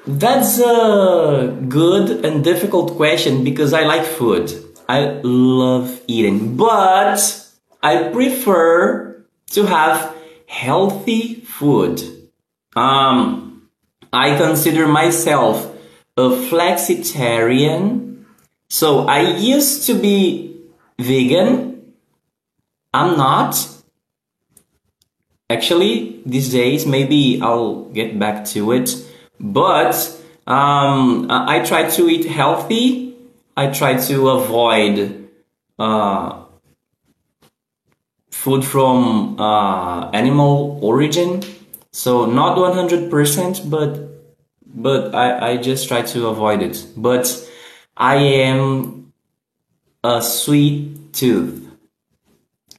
That's 0.07 0.57
a 0.59 1.53
good 1.67 2.23
and 2.23 2.41
difficult 2.41 2.95
question 2.95 3.43
because 3.43 3.73
I 3.73 3.83
like 3.83 4.05
food. 4.05 4.53
I 4.87 5.19
love 5.21 5.99
eating, 6.07 6.55
but 6.55 7.19
I 7.83 8.03
prefer 8.13 9.21
to 9.51 9.65
have 9.65 10.15
healthy 10.47 11.41
food. 11.41 12.01
Um, 12.73 13.67
I 14.13 14.37
consider 14.37 14.87
myself 14.87 15.75
a 16.15 16.29
flexitarian. 16.29 18.23
So 18.69 19.07
I 19.07 19.19
used 19.19 19.87
to 19.87 19.93
be 19.93 20.55
vegan. 20.97 21.93
I'm 22.93 23.17
not. 23.17 23.67
Actually, 25.49 26.21
these 26.25 26.49
days, 26.49 26.85
maybe 26.85 27.41
I'll 27.41 27.85
get 27.91 28.17
back 28.17 28.45
to 28.55 28.71
it. 28.71 28.95
But 29.39 29.95
um, 30.47 31.27
I 31.29 31.63
try 31.65 31.89
to 31.89 32.09
eat 32.09 32.25
healthy. 32.25 33.15
I 33.55 33.67
try 33.67 33.97
to 33.97 34.29
avoid 34.29 35.29
uh, 35.77 36.43
food 38.31 38.63
from 38.63 39.39
uh, 39.39 40.09
animal 40.11 40.79
origin. 40.81 41.41
So 41.91 42.25
not 42.25 42.57
100%, 42.57 43.69
but 43.69 44.07
but 44.65 45.15
I, 45.15 45.51
I 45.51 45.57
just 45.57 45.87
try 45.87 46.03
to 46.03 46.27
avoid 46.27 46.61
it. 46.61 46.85
But 46.95 47.25
I 47.95 48.15
am 48.15 49.11
a 50.03 50.21
sweet 50.21 51.13
tooth. 51.13 51.67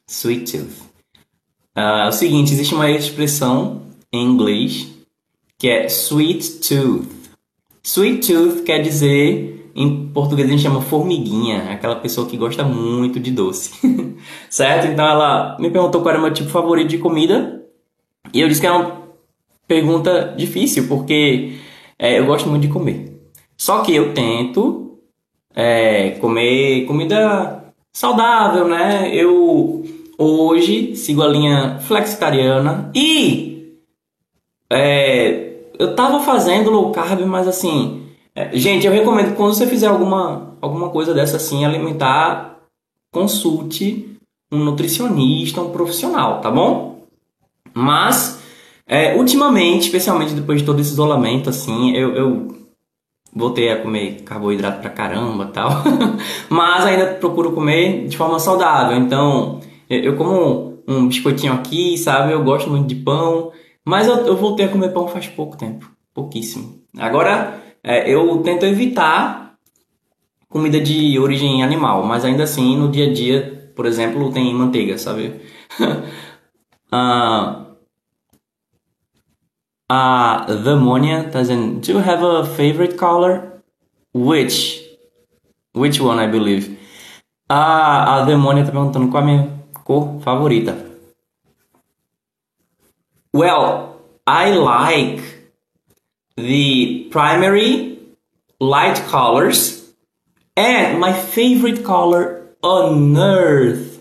Sweet 0.06 0.46
tooth. 0.46 0.88
Uh, 1.76 2.06
é 2.06 2.08
o 2.08 2.12
seguinte, 2.12 2.52
existe 2.52 2.74
uma 2.74 2.90
expressão 2.90 3.82
em 4.12 4.24
inglês 4.24 4.97
que 5.58 5.68
é 5.68 5.86
sweet 5.88 6.60
tooth. 6.60 7.08
Sweet 7.82 8.32
tooth 8.32 8.62
quer 8.62 8.80
dizer, 8.80 9.70
em 9.74 10.08
português 10.08 10.48
a 10.48 10.50
gente 10.52 10.62
chama 10.62 10.80
formiguinha, 10.80 11.72
aquela 11.72 11.96
pessoa 11.96 12.28
que 12.28 12.36
gosta 12.36 12.62
muito 12.62 13.18
de 13.18 13.32
doce. 13.32 13.72
certo? 14.48 14.86
Então 14.86 15.04
ela 15.06 15.56
me 15.58 15.70
perguntou 15.70 16.00
qual 16.00 16.10
era 16.10 16.18
o 16.18 16.22
meu 16.22 16.32
tipo 16.32 16.48
favorito 16.48 16.88
de 16.88 16.98
comida. 16.98 17.64
E 18.32 18.40
eu 18.40 18.48
disse 18.48 18.60
que 18.60 18.66
é 18.66 18.70
uma 18.70 19.08
pergunta 19.66 20.34
difícil, 20.36 20.86
porque 20.86 21.54
é, 21.98 22.18
eu 22.18 22.26
gosto 22.26 22.48
muito 22.48 22.62
de 22.62 22.68
comer. 22.68 23.20
Só 23.56 23.82
que 23.82 23.94
eu 23.94 24.14
tento 24.14 24.98
é, 25.54 26.10
comer 26.20 26.86
comida 26.86 27.72
saudável, 27.92 28.68
né? 28.68 29.10
Eu 29.12 29.84
hoje 30.16 30.94
sigo 30.94 31.22
a 31.22 31.28
linha 31.28 31.78
flexitariana 31.80 32.92
e 32.94 33.48
é, 34.70 35.47
eu 35.78 35.94
tava 35.94 36.20
fazendo 36.20 36.70
low 36.70 36.90
carb, 36.90 37.20
mas 37.26 37.46
assim, 37.46 38.02
é, 38.34 38.50
gente, 38.56 38.86
eu 38.86 38.92
recomendo 38.92 39.30
que 39.30 39.36
quando 39.36 39.54
você 39.54 39.66
fizer 39.66 39.86
alguma, 39.86 40.56
alguma 40.60 40.90
coisa 40.90 41.14
dessa 41.14 41.36
assim, 41.36 41.64
alimentar, 41.64 42.58
consulte 43.12 44.16
um 44.50 44.58
nutricionista, 44.64 45.60
um 45.60 45.70
profissional, 45.70 46.40
tá 46.40 46.50
bom? 46.50 47.02
Mas 47.72 48.42
é, 48.86 49.14
ultimamente, 49.16 49.82
especialmente 49.82 50.32
depois 50.32 50.60
de 50.60 50.66
todo 50.66 50.80
esse 50.80 50.92
isolamento, 50.92 51.50
assim, 51.50 51.94
eu, 51.94 52.14
eu 52.14 52.58
voltei 53.34 53.70
a 53.70 53.80
comer 53.80 54.22
carboidrato 54.22 54.80
pra 54.80 54.90
caramba 54.90 55.46
tal. 55.46 55.70
Mas 56.48 56.86
ainda 56.86 57.06
procuro 57.14 57.52
comer 57.52 58.08
de 58.08 58.16
forma 58.16 58.38
saudável. 58.38 58.96
Então, 58.96 59.60
eu 59.88 60.16
como 60.16 60.78
um 60.88 61.06
biscoitinho 61.06 61.52
aqui, 61.52 61.98
sabe? 61.98 62.32
Eu 62.32 62.42
gosto 62.42 62.70
muito 62.70 62.88
de 62.88 62.96
pão. 62.96 63.52
Mas 63.88 64.06
eu, 64.06 64.16
eu 64.26 64.36
voltei 64.36 64.66
a 64.66 64.68
comer 64.68 64.92
pão 64.92 65.08
faz 65.08 65.28
pouco 65.28 65.56
tempo. 65.56 65.90
Pouquíssimo. 66.12 66.82
Agora, 66.98 67.58
é, 67.82 68.06
eu 68.12 68.42
tento 68.42 68.66
evitar 68.66 69.54
comida 70.46 70.78
de 70.78 71.18
origem 71.18 71.62
animal. 71.62 72.04
Mas 72.04 72.22
ainda 72.22 72.42
assim, 72.42 72.76
no 72.76 72.90
dia 72.90 73.08
a 73.08 73.12
dia, 73.14 73.72
por 73.74 73.86
exemplo, 73.86 74.30
tem 74.30 74.52
manteiga, 74.52 74.98
sabe? 74.98 75.40
ah 76.92 77.64
uh, 79.90 80.62
the 80.62 80.72
ammonia 80.72 81.22
doesn't. 81.24 81.80
Do 81.86 81.92
you 81.92 81.98
have 82.00 82.22
a 82.22 82.44
favorite 82.44 82.98
color? 82.98 83.62
Which? 84.12 84.84
Which 85.72 85.98
one, 85.98 86.18
I 86.18 86.26
believe? 86.26 86.78
Ah, 87.48 88.18
a 88.18 88.24
demônia 88.26 88.66
tá 88.66 88.70
perguntando 88.70 89.08
qual 89.08 89.22
a 89.22 89.26
minha 89.26 89.48
cor 89.82 90.20
favorita. 90.20 90.87
Well, 93.32 94.00
I 94.26 94.52
like 94.52 95.22
the 96.36 97.08
primary 97.10 97.98
light 98.60 98.96
colors 99.08 99.92
and 100.56 100.98
my 100.98 101.12
favorite 101.12 101.84
color 101.84 102.46
on 102.62 103.16
earth 103.16 104.00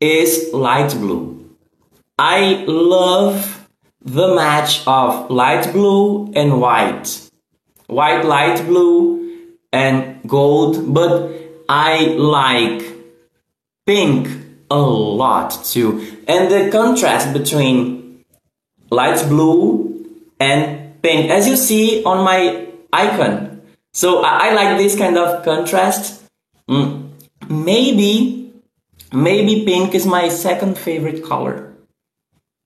is 0.00 0.52
light 0.52 0.92
blue. 0.92 1.56
I 2.18 2.64
love 2.66 3.68
the 4.04 4.34
match 4.34 4.86
of 4.86 5.30
light 5.30 5.72
blue 5.72 6.32
and 6.34 6.60
white. 6.60 7.30
White, 7.86 8.24
light 8.24 8.66
blue, 8.66 9.56
and 9.72 10.20
gold, 10.28 10.92
but 10.92 11.32
I 11.68 12.06
like 12.18 12.84
pink 13.86 14.28
a 14.70 14.78
lot 14.78 15.64
too. 15.64 16.06
And 16.26 16.50
the 16.50 16.70
contrast 16.70 17.32
between 17.32 17.97
light 18.90 19.24
blue 19.28 20.06
and 20.40 21.00
pink, 21.02 21.30
as 21.30 21.48
you 21.48 21.56
see 21.56 22.02
on 22.04 22.24
my 22.24 22.66
icon. 22.92 23.62
So 23.92 24.22
I, 24.22 24.48
I 24.48 24.54
like 24.54 24.78
this 24.78 24.96
kind 24.96 25.16
of 25.16 25.44
contrast. 25.44 26.22
Mm. 26.68 27.10
Maybe, 27.48 28.52
maybe 29.12 29.64
pink 29.64 29.94
is 29.94 30.06
my 30.06 30.28
second 30.28 30.78
favorite 30.78 31.24
color. 31.24 31.74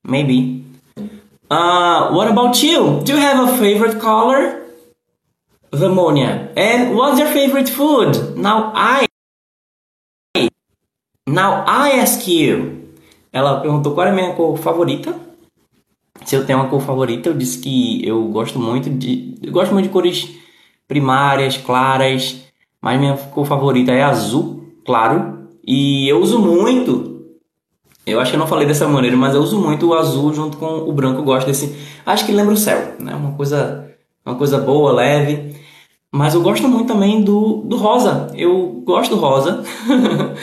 Maybe. 0.03 0.65
Uh, 1.49 2.11
what 2.11 2.29
about 2.29 2.61
you? 2.61 3.01
Do 3.03 3.13
you 3.13 3.19
have 3.19 3.47
a 3.47 3.57
favorite 3.57 3.99
color? 3.99 4.61
Vermonia. 5.71 6.51
And 6.55 6.95
what's 6.95 7.19
your 7.19 7.29
favorite 7.29 7.69
food? 7.69 8.37
Now 8.37 8.71
I. 8.75 9.07
Now 11.25 11.63
I 11.65 11.91
ask 12.01 12.27
you. 12.27 12.89
Ela 13.31 13.61
perguntou 13.61 13.95
qual 13.95 14.05
é 14.05 14.11
a 14.11 14.13
minha 14.13 14.35
cor 14.35 14.57
favorita. 14.57 15.19
Se 16.25 16.35
eu 16.35 16.45
tenho 16.45 16.59
uma 16.59 16.69
cor 16.69 16.81
favorita, 16.81 17.29
eu 17.29 17.33
disse 17.33 17.59
que 17.59 18.05
eu 18.07 18.23
gosto 18.29 18.59
muito 18.59 18.89
de. 18.89 19.35
Eu 19.41 19.51
gosto 19.51 19.73
muito 19.73 19.85
de 19.85 19.91
cores 19.91 20.29
primárias, 20.87 21.57
claras. 21.57 22.43
Mas 22.81 22.99
minha 22.99 23.15
cor 23.15 23.45
favorita 23.45 23.91
é 23.91 24.03
azul, 24.03 24.63
claro. 24.85 25.47
E 25.65 26.07
eu 26.07 26.21
uso 26.21 26.39
muito. 26.39 27.13
Eu 28.05 28.19
acho 28.19 28.31
que 28.31 28.35
eu 28.35 28.39
não 28.39 28.47
falei 28.47 28.67
dessa 28.67 28.87
maneira, 28.87 29.15
mas 29.15 29.33
eu 29.33 29.41
uso 29.41 29.57
muito 29.57 29.87
o 29.87 29.93
azul 29.93 30.33
junto 30.33 30.57
com 30.57 30.89
o 30.89 30.91
branco. 30.91 31.21
Eu 31.21 31.25
gosto 31.25 31.47
desse. 31.47 31.75
Acho 32.05 32.25
que 32.25 32.33
lembra 32.33 32.53
o 32.53 32.57
céu, 32.57 32.95
né? 32.99 33.15
Uma 33.15 33.31
coisa, 33.33 33.89
uma 34.25 34.35
coisa 34.35 34.57
boa, 34.57 34.91
leve. 34.91 35.55
Mas 36.11 36.35
eu 36.35 36.41
gosto 36.41 36.67
muito 36.67 36.87
também 36.87 37.21
do, 37.21 37.63
do 37.65 37.77
rosa. 37.77 38.31
Eu 38.35 38.83
gosto 38.85 39.15
do 39.15 39.21
rosa. 39.21 39.63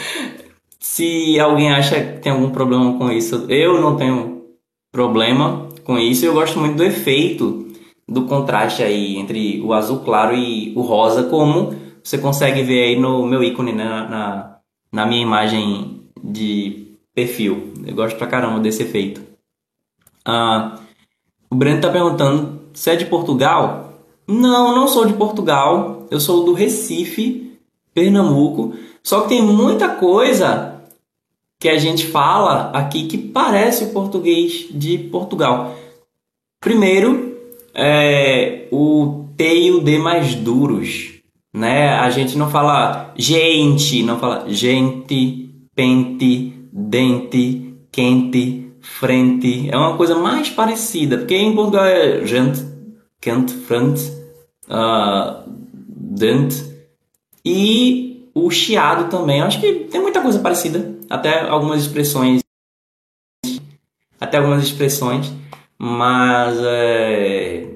Se 0.80 1.38
alguém 1.38 1.72
acha 1.72 2.00
que 2.00 2.18
tem 2.20 2.32
algum 2.32 2.50
problema 2.50 2.98
com 2.98 3.10
isso, 3.10 3.44
eu 3.48 3.80
não 3.80 3.96
tenho 3.96 4.42
problema 4.90 5.68
com 5.90 5.98
isso. 5.98 6.24
Eu 6.24 6.34
gosto 6.34 6.56
muito 6.60 6.76
do 6.76 6.84
efeito 6.84 7.66
do 8.06 8.22
contraste 8.22 8.80
aí 8.80 9.16
entre 9.16 9.60
o 9.60 9.72
azul 9.72 9.98
claro 10.00 10.36
e 10.36 10.72
o 10.76 10.82
rosa, 10.82 11.24
como 11.24 11.74
você 12.00 12.16
consegue 12.16 12.62
ver 12.62 12.84
aí 12.84 13.00
no 13.00 13.26
meu 13.26 13.42
ícone, 13.42 13.72
né? 13.72 13.84
na, 13.84 14.58
na 14.92 15.04
minha 15.04 15.20
imagem 15.20 16.02
de 16.22 16.96
perfil. 17.12 17.74
Eu 17.84 17.92
gosto 17.96 18.16
pra 18.16 18.28
caramba 18.28 18.60
desse 18.60 18.84
efeito. 18.84 19.20
Ah, 20.24 20.78
o 21.50 21.56
Breno 21.56 21.80
tá 21.80 21.90
perguntando 21.90 22.60
se 22.72 22.88
é 22.88 22.94
de 22.94 23.06
Portugal. 23.06 23.94
Não, 24.28 24.72
não 24.72 24.86
sou 24.86 25.04
de 25.04 25.14
Portugal. 25.14 26.06
Eu 26.08 26.20
sou 26.20 26.44
do 26.44 26.52
Recife, 26.52 27.58
Pernambuco. 27.92 28.74
Só 29.02 29.22
que 29.22 29.30
tem 29.30 29.42
muita 29.42 29.88
coisa 29.88 30.79
que 31.60 31.68
a 31.68 31.76
gente 31.76 32.06
fala 32.06 32.70
aqui 32.70 33.06
que 33.06 33.18
parece 33.18 33.84
o 33.84 33.92
português 33.92 34.66
de 34.70 34.96
Portugal. 34.96 35.76
Primeiro, 36.58 37.36
é, 37.74 38.66
o 38.72 39.26
T 39.36 39.66
e 39.66 39.70
o 39.70 39.80
D 39.82 39.98
mais 39.98 40.34
duros, 40.34 41.20
né? 41.52 41.90
A 41.90 42.08
gente 42.08 42.38
não 42.38 42.48
fala 42.48 43.12
gente, 43.14 44.02
não 44.02 44.18
fala 44.18 44.46
gente, 44.48 45.50
pente, 45.74 46.54
dente, 46.72 47.74
quente, 47.92 48.72
frente. 48.80 49.68
É 49.70 49.76
uma 49.76 49.98
coisa 49.98 50.14
mais 50.14 50.48
parecida, 50.48 51.18
porque 51.18 51.36
em 51.36 51.54
Portugal 51.54 51.84
é 51.84 52.24
gente, 52.24 52.64
quente, 53.20 53.52
frente, 53.52 54.10
uh, 54.66 55.44
dente. 55.86 56.64
E 57.44 58.30
o 58.34 58.50
chiado 58.50 59.10
também. 59.10 59.42
Acho 59.42 59.60
que 59.60 59.72
tem 59.90 60.00
muita 60.00 60.22
coisa 60.22 60.38
parecida 60.38 60.99
até 61.10 61.40
algumas 61.48 61.82
expressões, 61.82 62.40
até 64.20 64.38
algumas 64.38 64.62
expressões, 64.62 65.32
mas 65.76 66.56
é, 66.62 67.66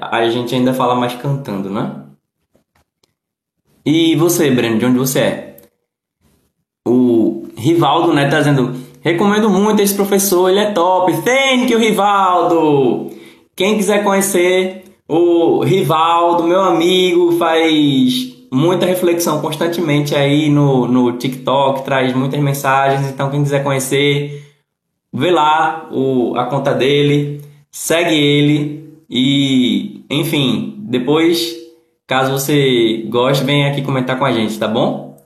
a 0.00 0.28
gente 0.28 0.54
ainda 0.54 0.74
fala 0.74 0.94
mais 0.94 1.14
cantando, 1.14 1.70
né? 1.70 2.04
E 3.84 4.14
você, 4.14 4.50
Breno, 4.50 4.78
de 4.78 4.84
onde 4.84 4.98
você 4.98 5.18
é? 5.20 5.56
O 6.86 7.48
Rivaldo, 7.56 8.12
né, 8.12 8.28
tá 8.28 8.38
dizendo, 8.38 8.76
recomendo 9.00 9.48
muito 9.48 9.80
esse 9.80 9.94
professor, 9.94 10.50
ele 10.50 10.60
é 10.60 10.72
top. 10.72 11.12
Thank 11.22 11.72
you, 11.72 11.78
Rivaldo! 11.78 13.10
Quem 13.56 13.76
quiser 13.76 14.04
conhecer 14.04 14.84
o 15.08 15.64
Rivaldo, 15.64 16.44
meu 16.44 16.60
amigo, 16.60 17.32
faz 17.38 18.41
muita 18.52 18.84
reflexão 18.84 19.40
constantemente 19.40 20.14
aí 20.14 20.50
no, 20.50 20.86
no 20.86 21.16
TikTok, 21.16 21.82
traz 21.84 22.14
muitas 22.14 22.38
mensagens. 22.38 23.08
Então, 23.08 23.30
quem 23.30 23.42
quiser 23.42 23.64
conhecer, 23.64 24.44
vê 25.10 25.30
lá 25.30 25.88
o, 25.90 26.36
a 26.36 26.44
conta 26.44 26.74
dele, 26.74 27.40
segue 27.70 28.14
ele 28.14 28.92
e, 29.08 30.04
enfim, 30.10 30.76
depois, 30.80 31.56
caso 32.06 32.32
você 32.32 33.06
goste, 33.08 33.42
vem 33.42 33.66
aqui 33.66 33.80
comentar 33.80 34.18
com 34.18 34.26
a 34.26 34.32
gente, 34.32 34.58
tá 34.58 34.68
bom? 34.68 35.16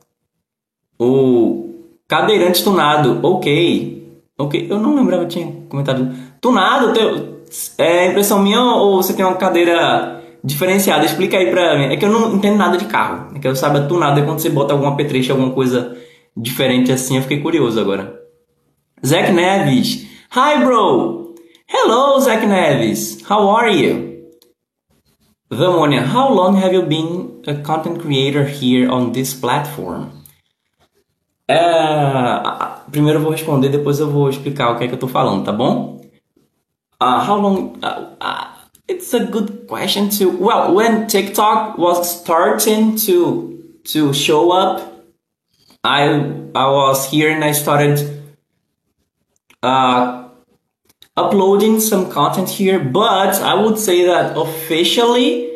O 0.96 1.70
cadeirante 2.06 2.62
tunado, 2.62 3.18
ok. 3.24 3.96
Ok, 4.38 4.66
eu 4.70 4.78
não 4.78 4.94
lembrava 4.94 5.26
tinha 5.26 5.50
comentado. 5.68 6.14
Tunado, 6.40 6.92
teu, 6.92 7.42
é 7.78 8.10
impressão 8.10 8.40
minha 8.40 8.60
ou 8.60 9.02
você 9.02 9.14
tem 9.14 9.24
uma 9.24 9.34
cadeira 9.34 10.15
diferenciada. 10.46 11.04
Explica 11.04 11.37
aí 11.37 11.50
pra 11.50 11.76
mim. 11.76 11.87
É 11.87 11.96
que 11.96 12.04
eu 12.04 12.11
não 12.11 12.37
entendo 12.37 12.56
nada 12.56 12.78
de 12.78 12.85
carro. 12.85 13.35
É 13.35 13.38
que 13.40 13.48
eu 13.48 13.56
saiba 13.56 13.80
tunado 13.82 14.20
é 14.20 14.24
quando 14.24 14.38
você 14.38 14.48
bota 14.48 14.72
alguma 14.72 14.96
petrecha, 14.96 15.32
alguma 15.32 15.50
coisa 15.50 15.96
diferente 16.37 16.92
assim. 16.92 17.16
Eu 17.16 17.22
fiquei 17.22 17.40
curioso 17.40 17.80
agora. 17.80 18.22
Zack 19.04 19.32
Neves. 19.32 20.06
Hi, 20.35 20.64
bro. 20.64 21.35
Hello, 21.68 22.20
Zack 22.20 22.46
Neves. 22.46 23.18
How 23.28 23.50
are 23.56 23.72
you? 23.72 24.06
Vamonia, 25.50 26.02
how 26.02 26.32
long 26.32 26.56
have 26.56 26.74
you 26.74 26.82
been 26.82 27.42
a 27.46 27.54
content 27.62 28.00
creator 28.00 28.44
here 28.44 28.90
on 28.90 29.12
this 29.12 29.32
platform? 29.32 30.09
É, 31.48 32.42
primeiro 32.90 33.20
eu 33.20 33.22
vou 33.22 33.30
responder, 33.30 33.68
depois 33.68 34.00
eu 34.00 34.11
vou 34.11 34.28
explicar 34.28 34.72
o 34.72 34.78
que 34.78 34.85
é 34.85 34.88
que 34.88 34.94
eu 34.94 34.98
tô 34.98 35.06
falando, 35.06 35.44
tá 35.44 35.52
bom? 35.52 36.00
Uh, 37.00 37.30
how 37.30 37.40
long... 37.40 37.74
Uh, 37.76 38.16
uh, 38.20 38.55
It's 38.88 39.12
a 39.12 39.25
good 39.25 39.66
question 39.66 40.11
too. 40.11 40.31
Well, 40.31 40.72
when 40.75 41.09
TikTok 41.09 41.77
was 41.77 42.20
starting 42.20 42.96
to 42.99 43.81
to 43.85 44.12
show 44.14 44.53
up, 44.53 45.05
I 45.83 46.07
I 46.55 46.70
was 46.70 47.11
here 47.11 47.31
and 47.31 47.44
I 47.44 47.51
started 47.51 47.99
uh, 49.62 50.29
uploading 51.16 51.81
some 51.81 52.11
content 52.11 52.49
here. 52.49 52.79
But 52.79 53.42
I 53.42 53.55
would 53.55 53.79
say 53.79 54.07
that 54.07 54.37
officially, 54.37 55.51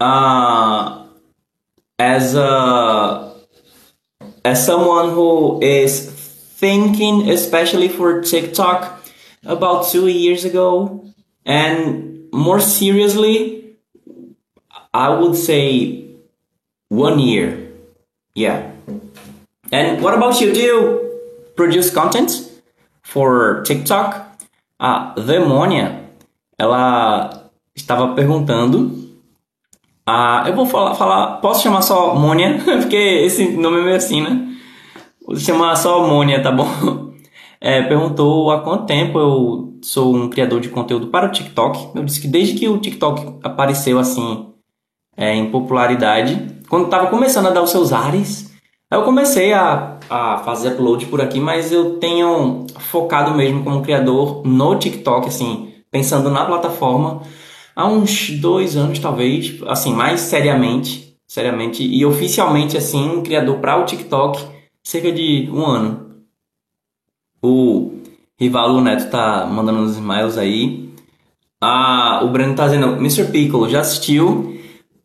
uh, 0.00 1.06
as 1.98 2.34
a 2.34 3.34
as 4.44 4.66
someone 4.66 5.10
who 5.10 5.62
is 5.62 6.10
thinking, 6.58 7.30
especially 7.30 7.88
for 7.88 8.20
TikTok, 8.20 9.00
about 9.44 9.86
two 9.86 10.08
years 10.08 10.44
ago, 10.44 11.06
and 11.44 12.21
more 12.32 12.60
seriously, 12.60 13.76
I 14.92 15.10
would 15.10 15.36
say 15.36 16.16
one 16.88 17.18
year. 17.18 17.70
Yeah. 18.34 18.72
And 19.70 20.02
what 20.02 20.14
about 20.14 20.40
you? 20.40 20.52
Do 20.52 20.60
you 20.60 21.20
produce 21.56 21.90
content 21.90 22.30
for 23.02 23.62
TikTok? 23.62 24.32
A 24.78 25.14
Demonia, 25.14 26.10
ela 26.58 27.50
estava 27.74 28.14
perguntando. 28.14 29.12
Ah, 30.04 30.44
eu 30.48 30.56
vou 30.56 30.66
falar, 30.66 30.96
falar, 30.96 31.36
posso 31.36 31.62
chamar 31.62 31.82
só 31.82 32.16
Mônia? 32.16 32.58
Porque 32.64 32.96
esse 32.96 33.48
nome 33.56 33.78
é 33.78 33.82
meio 33.82 33.96
assim, 33.96 34.20
né? 34.20 34.56
Vou 35.24 35.36
chamar 35.36 35.76
só 35.76 36.04
Mônia, 36.08 36.42
tá 36.42 36.50
bom? 36.50 36.66
é, 37.62 37.80
perguntou 37.80 38.50
há 38.50 38.60
quanto 38.60 38.86
tempo 38.86 39.18
eu 39.20 39.78
sou 39.82 40.12
um 40.16 40.28
criador 40.28 40.60
de 40.60 40.68
conteúdo 40.68 41.06
para 41.06 41.28
o 41.28 41.30
TikTok. 41.30 41.90
Eu 41.94 42.02
disse 42.02 42.20
que 42.20 42.26
desde 42.26 42.58
que 42.58 42.68
o 42.68 42.78
TikTok 42.78 43.38
apareceu 43.40 44.00
assim 44.00 44.48
é, 45.16 45.32
em 45.32 45.48
popularidade, 45.48 46.58
quando 46.68 46.86
estava 46.86 47.06
começando 47.06 47.46
a 47.46 47.50
dar 47.50 47.62
os 47.62 47.70
seus 47.70 47.92
ares, 47.92 48.52
eu 48.90 49.04
comecei 49.04 49.52
a, 49.52 49.96
a 50.10 50.38
fazer 50.38 50.72
upload 50.72 51.06
por 51.06 51.20
aqui, 51.20 51.38
mas 51.38 51.70
eu 51.70 51.98
tenho 52.00 52.66
focado 52.78 53.32
mesmo 53.32 53.62
como 53.62 53.82
criador 53.82 54.42
no 54.44 54.76
TikTok, 54.76 55.28
assim, 55.28 55.72
pensando 55.88 56.30
na 56.30 56.44
plataforma 56.44 57.22
há 57.76 57.86
uns 57.86 58.30
dois 58.40 58.76
anos 58.76 58.98
talvez, 58.98 59.62
assim, 59.68 59.94
mais 59.94 60.20
seriamente, 60.20 61.16
seriamente 61.28 61.84
e 61.84 62.04
oficialmente 62.04 62.76
assim, 62.76 63.22
criador 63.22 63.58
para 63.58 63.76
o 63.76 63.84
TikTok 63.84 64.50
cerca 64.82 65.12
de 65.12 65.48
um 65.52 65.64
ano. 65.64 66.01
O 67.42 67.92
Rivalo 68.38 68.80
Neto 68.80 69.10
tá 69.10 69.46
mandando 69.46 69.80
uns 69.80 69.92
smiles 69.92 70.38
aí. 70.38 70.90
Ah, 71.60 72.20
o 72.24 72.28
Breno 72.28 72.54
tá 72.54 72.66
dizendo, 72.66 72.96
Mr. 72.96 73.30
Piccolo, 73.30 73.68
já 73.68 73.80
assistiu? 73.80 74.58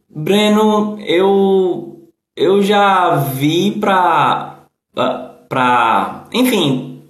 Breno, 0.09 0.99
eu 1.01 2.09
eu 2.35 2.61
já 2.61 3.15
vi 3.15 3.71
pra 3.71 4.59
pra, 5.49 6.25
enfim, 6.33 7.01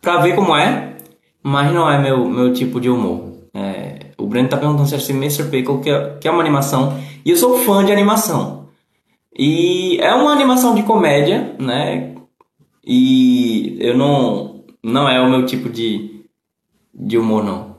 pra 0.00 0.18
ver 0.18 0.34
como 0.34 0.56
é, 0.56 0.96
mas 1.42 1.72
não 1.72 1.90
é 1.90 1.98
meu 1.98 2.28
meu 2.28 2.52
tipo 2.52 2.80
de 2.80 2.90
humor. 2.90 3.30
É, 3.54 4.10
o 4.18 4.26
Breno 4.26 4.48
tá 4.48 4.56
perguntando 4.56 4.88
se 4.88 4.94
assistiu 4.94 5.16
Mr. 5.16 5.44
Pickle, 5.50 5.80
que 5.80 5.90
é, 5.90 6.16
que 6.20 6.28
é 6.28 6.30
uma 6.30 6.40
animação. 6.40 6.96
E 7.24 7.30
eu 7.30 7.36
sou 7.36 7.58
fã 7.58 7.84
de 7.84 7.92
animação. 7.92 8.68
E 9.36 9.98
é 10.00 10.14
uma 10.14 10.32
animação 10.32 10.74
de 10.74 10.82
comédia, 10.82 11.54
né? 11.58 12.14
E 12.84 13.76
eu 13.80 13.96
não. 13.96 14.49
Não 14.82 15.08
é 15.08 15.20
o 15.20 15.28
meu 15.28 15.44
tipo 15.46 15.68
de, 15.68 16.24
de 16.94 17.18
humor, 17.18 17.44
não. 17.44 17.76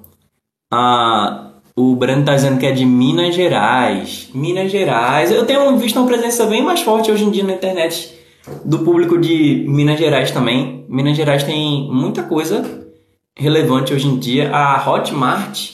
Ah, 0.72 1.52
o 1.76 1.96
Breno 1.96 2.26
tá 2.26 2.36
dizendo 2.36 2.60
que 2.60 2.66
é 2.66 2.72
de 2.72 2.86
Minas 2.86 3.36
Gerais. 3.36 4.30
Minas 4.34 4.72
Gerais. 4.72 5.32
Eu 5.32 5.46
tenho 5.46 5.78
visto 5.78 5.98
uma 5.98 6.08
presença 6.08 6.46
bem 6.46 6.64
mais 6.64 6.82
forte 6.82 7.12
hoje 7.12 7.24
em 7.24 7.32
dia 7.32 7.44
na 7.44 7.54
internet 7.54 8.20
do 8.66 8.80
público 8.80 9.18
de 9.18 9.66
Minas 9.68 10.00
Gerais 10.00 10.32
também. 10.32 10.86
Minas 10.88 11.16
Gerais 11.16 11.44
tem 11.44 11.90
muita 11.92 12.24
coisa 12.24 12.88
relevante 13.38 13.94
hoje 13.94 14.08
em 14.08 14.18
dia. 14.18 14.54
A 14.54 14.90
Hotmart, 14.90 15.74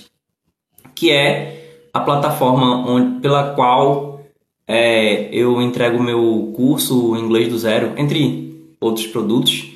que 0.96 1.12
é 1.12 1.88
a 1.94 2.00
plataforma 2.00 2.88
onde, 2.90 3.20
pela 3.20 3.54
qual 3.56 4.22
é, 4.68 5.30
eu 5.32 5.62
entrego 5.62 6.02
meu 6.02 6.54
curso 6.56 7.16
Inglês 7.16 7.50
do 7.50 7.58
Zero, 7.58 7.94
entre 7.98 8.76
outros 8.80 9.08
produtos, 9.08 9.72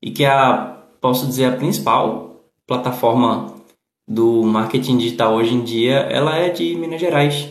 e 0.00 0.10
que 0.10 0.24
é 0.24 0.28
a, 0.28 0.75
posso 1.00 1.26
dizer, 1.26 1.46
a 1.46 1.56
principal 1.56 2.44
plataforma 2.66 3.54
do 4.06 4.42
marketing 4.44 4.98
digital 4.98 5.34
hoje 5.34 5.54
em 5.54 5.62
dia, 5.62 5.96
ela 5.96 6.36
é 6.36 6.48
de 6.50 6.74
Minas 6.76 7.00
Gerais. 7.00 7.48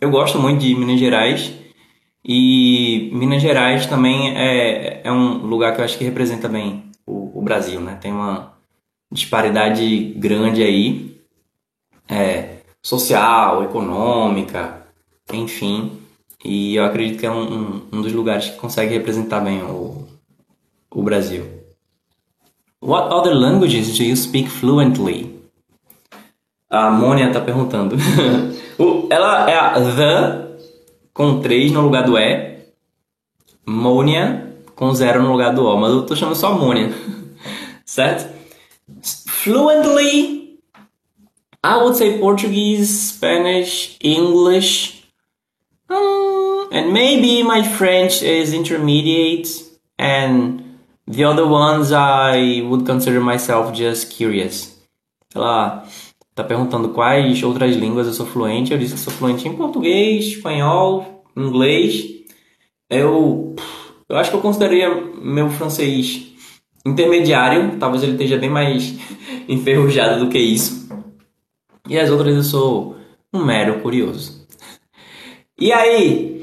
Eu 0.00 0.10
gosto 0.10 0.38
muito 0.38 0.60
de 0.60 0.74
Minas 0.74 1.00
Gerais 1.00 1.52
e 2.24 3.10
Minas 3.12 3.42
Gerais 3.42 3.86
também 3.86 4.36
é, 4.36 5.00
é 5.02 5.12
um 5.12 5.46
lugar 5.46 5.74
que 5.74 5.80
eu 5.80 5.84
acho 5.84 5.98
que 5.98 6.04
representa 6.04 6.48
bem 6.48 6.84
o, 7.06 7.38
o 7.38 7.42
Brasil, 7.42 7.80
né? 7.80 7.98
Tem 8.00 8.12
uma 8.12 8.52
disparidade 9.10 10.12
grande 10.16 10.62
aí, 10.62 11.20
é, 12.08 12.58
social, 12.82 13.64
econômica, 13.64 14.86
enfim. 15.32 15.98
E 16.44 16.76
eu 16.76 16.84
acredito 16.84 17.18
que 17.18 17.26
é 17.26 17.30
um, 17.30 17.42
um, 17.42 17.82
um 17.92 18.02
dos 18.02 18.12
lugares 18.12 18.50
que 18.50 18.56
consegue 18.56 18.94
representar 18.94 19.40
bem 19.40 19.62
o, 19.62 20.06
o 20.90 21.02
Brasil. 21.02 21.57
What 22.80 23.12
other 23.12 23.34
languages 23.34 23.96
do 23.96 24.04
you 24.04 24.16
speak 24.16 24.48
fluently? 24.48 25.36
A 26.70 26.90
Mônia 26.90 27.28
está 27.28 27.40
perguntando. 27.40 27.96
Ela 29.10 29.50
é 29.50 29.58
a 29.58 29.80
the 29.80 30.58
com 31.12 31.40
3 31.40 31.72
no 31.72 31.82
lugar 31.82 32.04
do 32.04 32.16
E. 32.16 32.58
Mônia 33.66 34.54
com 34.76 34.94
0 34.94 35.22
no 35.22 35.32
lugar 35.32 35.52
do 35.54 35.64
O. 35.64 35.76
Mas 35.76 35.90
eu 35.90 36.06
tô 36.06 36.14
chamando 36.14 36.36
só 36.36 36.54
Mônia. 36.54 36.92
certo? 37.84 38.32
Fluently, 39.26 40.58
I 41.64 41.76
would 41.78 41.96
say 41.96 42.18
Portuguese, 42.18 42.88
Spanish, 43.12 43.96
English. 44.00 45.04
Um, 45.90 46.68
and 46.70 46.92
maybe 46.92 47.42
my 47.42 47.62
French 47.62 48.22
is 48.22 48.52
intermediate 48.52 49.48
and 49.98 50.67
The 51.10 51.24
other 51.24 51.46
ones 51.46 51.90
I 51.90 52.60
would 52.60 52.84
consider 52.84 53.20
myself 53.20 53.72
just 53.72 54.14
curious. 54.14 54.76
Ela 55.34 55.82
tá 56.34 56.44
perguntando 56.44 56.90
quais 56.90 57.42
outras 57.42 57.74
línguas 57.74 58.06
eu 58.06 58.12
sou 58.12 58.26
fluente. 58.26 58.72
Eu 58.72 58.78
disse 58.78 58.92
que 58.92 59.00
sou 59.00 59.12
fluente 59.12 59.48
em 59.48 59.56
português, 59.56 60.26
espanhol, 60.26 61.24
inglês. 61.34 62.04
Eu, 62.90 63.56
eu 64.06 64.16
acho 64.18 64.30
que 64.30 64.36
eu 64.36 64.42
consideraria 64.42 64.94
meu 65.22 65.48
francês 65.48 66.26
intermediário. 66.84 67.78
Talvez 67.78 68.02
ele 68.02 68.12
esteja 68.12 68.36
bem 68.36 68.50
mais 68.50 68.94
enferrujado 69.48 70.22
do 70.22 70.30
que 70.30 70.38
isso. 70.38 70.90
E 71.88 71.98
as 71.98 72.10
outras 72.10 72.36
eu 72.36 72.42
sou 72.42 72.96
um 73.32 73.46
mero 73.46 73.80
curioso. 73.80 74.46
E 75.58 75.72
aí, 75.72 76.38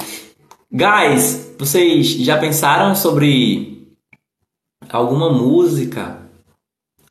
guys, 0.72 1.56
vocês 1.60 2.08
já 2.08 2.40
pensaram 2.40 2.96
sobre 2.96 3.75
alguma 4.96 5.30
música 5.30 6.18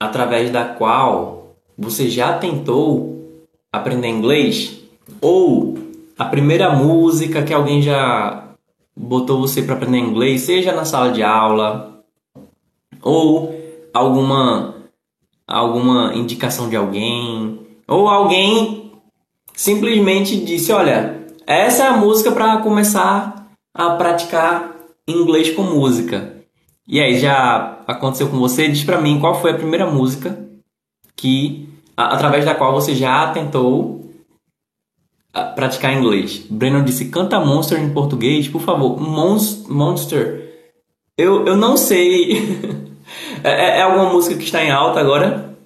através 0.01 0.51
da 0.51 0.65
qual 0.65 1.55
você 1.77 2.09
já 2.09 2.39
tentou 2.39 3.47
aprender 3.71 4.09
inglês? 4.09 4.81
Ou 5.21 5.77
a 6.19 6.25
primeira 6.25 6.71
música 6.71 7.43
que 7.43 7.53
alguém 7.53 7.83
já 7.83 8.49
botou 8.97 9.41
você 9.41 9.61
para 9.63 9.75
aprender 9.75 9.99
inglês, 9.99 10.43
seja 10.43 10.73
na 10.73 10.85
sala 10.85 11.13
de 11.13 11.23
aula 11.23 12.03
ou 13.03 13.55
alguma 13.93 14.77
alguma 15.47 16.15
indicação 16.15 16.71
de 16.71 16.77
alguém 16.77 17.61
ou 17.87 18.09
alguém 18.09 18.93
simplesmente 19.53 20.37
disse, 20.37 20.73
olha, 20.73 21.27
essa 21.47 21.85
é 21.85 21.87
a 21.89 21.97
música 21.99 22.33
para 22.33 22.57
começar 22.59 23.47
a 23.75 23.91
praticar 23.91 24.75
inglês 25.07 25.51
com 25.51 25.63
música. 25.63 26.34
E 26.87 27.01
aí, 27.01 27.19
já 27.19 27.79
aconteceu 27.87 28.29
com 28.29 28.39
você? 28.39 28.69
Diz 28.69 28.85
pra 28.85 29.01
mim 29.01 29.19
qual 29.19 29.41
foi 29.41 29.53
a 29.53 29.57
primeira 29.57 29.87
música 29.87 30.39
que, 31.17 31.69
a, 31.97 32.15
através 32.15 32.45
da 32.45 32.55
qual 32.55 32.73
você 32.73 32.95
já 32.95 33.31
tentou 33.33 34.05
praticar 35.55 35.93
inglês. 35.93 36.47
Breno 36.49 36.85
disse, 36.85 37.07
canta 37.07 37.41
Monster 37.41 37.81
em 37.81 37.93
português, 37.93 38.47
por 38.49 38.61
favor. 38.61 39.01
Monst 39.01 39.69
Monster. 39.69 40.71
Eu, 41.17 41.47
eu 41.47 41.57
não 41.57 41.77
sei. 41.77 42.39
é, 43.43 43.51
é, 43.51 43.79
é 43.79 43.83
alguma 43.83 44.13
música 44.13 44.37
que 44.37 44.45
está 44.45 44.63
em 44.63 44.71
alta 44.71 45.01
agora? 45.01 45.57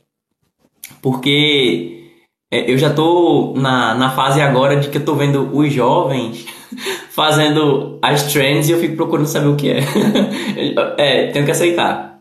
Porque 1.02 2.12
é, 2.50 2.70
eu 2.70 2.78
já 2.78 2.92
tô 2.92 3.54
na, 3.56 3.94
na 3.94 4.10
fase 4.10 4.40
agora 4.40 4.76
de 4.76 4.88
que 4.88 4.98
eu 4.98 5.04
tô 5.04 5.14
vendo 5.14 5.54
os 5.54 5.72
jovens 5.72 6.46
fazendo 7.10 7.98
as 8.02 8.32
trends 8.32 8.68
e 8.68 8.72
eu 8.72 8.80
fico 8.80 8.96
procurando 8.96 9.26
saber 9.26 9.48
o 9.48 9.56
que 9.56 9.70
é. 9.70 9.80
é, 10.98 11.26
tenho 11.32 11.44
que 11.44 11.50
aceitar. 11.50 12.20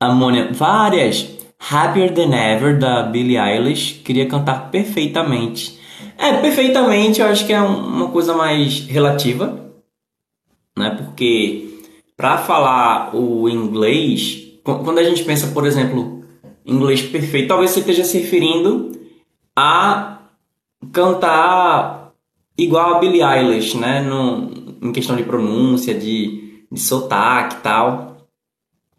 Amônia, 0.00 0.50
várias. 0.52 1.34
Happier 1.58 2.12
Than 2.12 2.34
Ever, 2.34 2.78
da 2.78 3.02
Billie 3.04 3.38
Eilish, 3.38 4.02
queria 4.04 4.26
cantar 4.26 4.70
perfeitamente. 4.70 5.78
É, 6.18 6.34
perfeitamente 6.34 7.20
eu 7.20 7.26
acho 7.26 7.46
que 7.46 7.52
é 7.52 7.60
uma 7.60 8.08
coisa 8.08 8.34
mais 8.34 8.80
relativa, 8.86 9.72
né? 10.76 10.90
Porque 10.90 11.80
para 12.16 12.38
falar 12.38 13.14
o 13.14 13.48
inglês, 13.48 14.58
quando 14.62 14.98
a 14.98 15.04
gente 15.04 15.24
pensa, 15.24 15.48
por 15.48 15.66
exemplo, 15.66 16.24
inglês 16.64 17.02
perfeito, 17.02 17.48
talvez 17.48 17.70
você 17.70 17.80
esteja 17.80 18.04
se 18.04 18.18
referindo 18.18 18.92
a 19.54 20.18
cantar 20.92 22.05
igual 22.56 22.94
a 22.94 22.98
Billie 22.98 23.22
Eilish, 23.22 23.76
né? 23.76 24.00
No, 24.00 24.50
em 24.82 24.92
questão 24.92 25.16
de 25.16 25.22
pronúncia, 25.22 25.94
de, 25.94 26.64
de 26.70 26.80
sotaque 26.80 27.56
e 27.56 27.60
tal. 27.60 28.28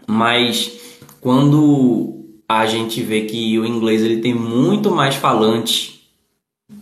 Mas 0.07 0.99
quando 1.19 2.25
a 2.47 2.65
gente 2.65 3.01
vê 3.01 3.25
que 3.25 3.59
o 3.59 3.65
inglês 3.65 4.01
ele 4.01 4.21
tem 4.21 4.33
muito 4.33 4.91
mais 4.91 5.15
falantes 5.15 5.99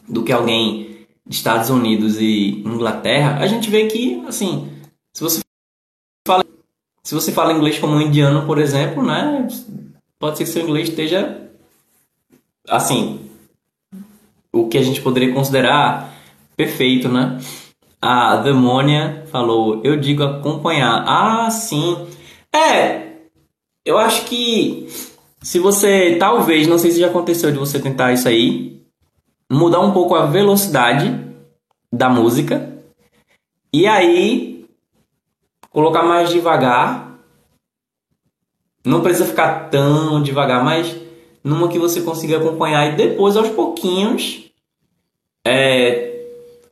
do 0.07 0.23
que 0.23 0.31
alguém 0.31 1.05
de 1.25 1.35
Estados 1.35 1.69
Unidos 1.69 2.19
e 2.19 2.61
Inglaterra, 2.63 3.39
a 3.39 3.47
gente 3.47 3.69
vê 3.69 3.87
que, 3.87 4.23
assim, 4.27 4.71
se 5.11 5.23
você 5.23 5.41
fala, 6.27 6.45
se 7.03 7.15
você 7.15 7.31
fala 7.31 7.53
inglês 7.53 7.79
como 7.79 7.95
um 7.95 8.01
indiano, 8.01 8.45
por 8.45 8.59
exemplo, 8.59 9.03
né? 9.03 9.47
Pode 10.19 10.37
ser 10.37 10.43
que 10.43 10.49
seu 10.51 10.63
inglês 10.63 10.89
esteja, 10.89 11.49
assim, 12.69 13.19
o 14.51 14.67
que 14.67 14.77
a 14.77 14.83
gente 14.83 15.01
poderia 15.01 15.33
considerar 15.33 16.14
Perfeito, 16.55 17.09
né? 17.09 17.39
A 18.01 18.37
Demônia 18.37 19.25
falou, 19.31 19.81
eu 19.83 19.97
digo 19.97 20.23
acompanhar. 20.23 21.03
Ah, 21.07 21.49
sim. 21.49 22.07
É, 22.53 23.13
eu 23.83 23.97
acho 23.97 24.25
que 24.25 24.87
se 25.41 25.59
você, 25.59 26.15
talvez, 26.17 26.67
não 26.67 26.77
sei 26.77 26.91
se 26.91 26.99
já 26.99 27.07
aconteceu 27.07 27.51
de 27.51 27.57
você 27.57 27.79
tentar 27.79 28.13
isso 28.13 28.27
aí, 28.27 28.81
mudar 29.51 29.79
um 29.79 29.91
pouco 29.91 30.15
a 30.15 30.25
velocidade 30.25 31.23
da 31.91 32.09
música 32.09 32.73
e 33.71 33.85
aí 33.85 34.65
colocar 35.69 36.03
mais 36.03 36.29
devagar. 36.29 37.19
Não 38.85 39.01
precisa 39.01 39.25
ficar 39.25 39.69
tão 39.69 40.21
devagar, 40.21 40.63
mas 40.63 40.95
numa 41.43 41.67
que 41.67 41.77
você 41.77 42.01
consiga 42.01 42.37
acompanhar 42.37 42.93
e 42.93 42.95
depois 42.95 43.35
aos 43.35 43.49
pouquinhos 43.49 44.49
é, 45.45 46.14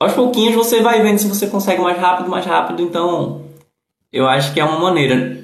aos 0.04 0.14
pouquinhos 0.14 0.56
você 0.56 0.82
vai 0.82 1.02
vendo 1.02 1.18
se 1.18 1.28
você 1.28 1.48
consegue 1.48 1.82
mais 1.82 1.98
rápido, 1.98 2.30
mais 2.30 2.46
rápido. 2.46 2.82
Então, 2.82 3.46
eu 4.12 4.28
acho 4.28 4.54
que 4.54 4.60
é 4.60 4.66
uma 4.66 4.80
maneira. 4.80 5.44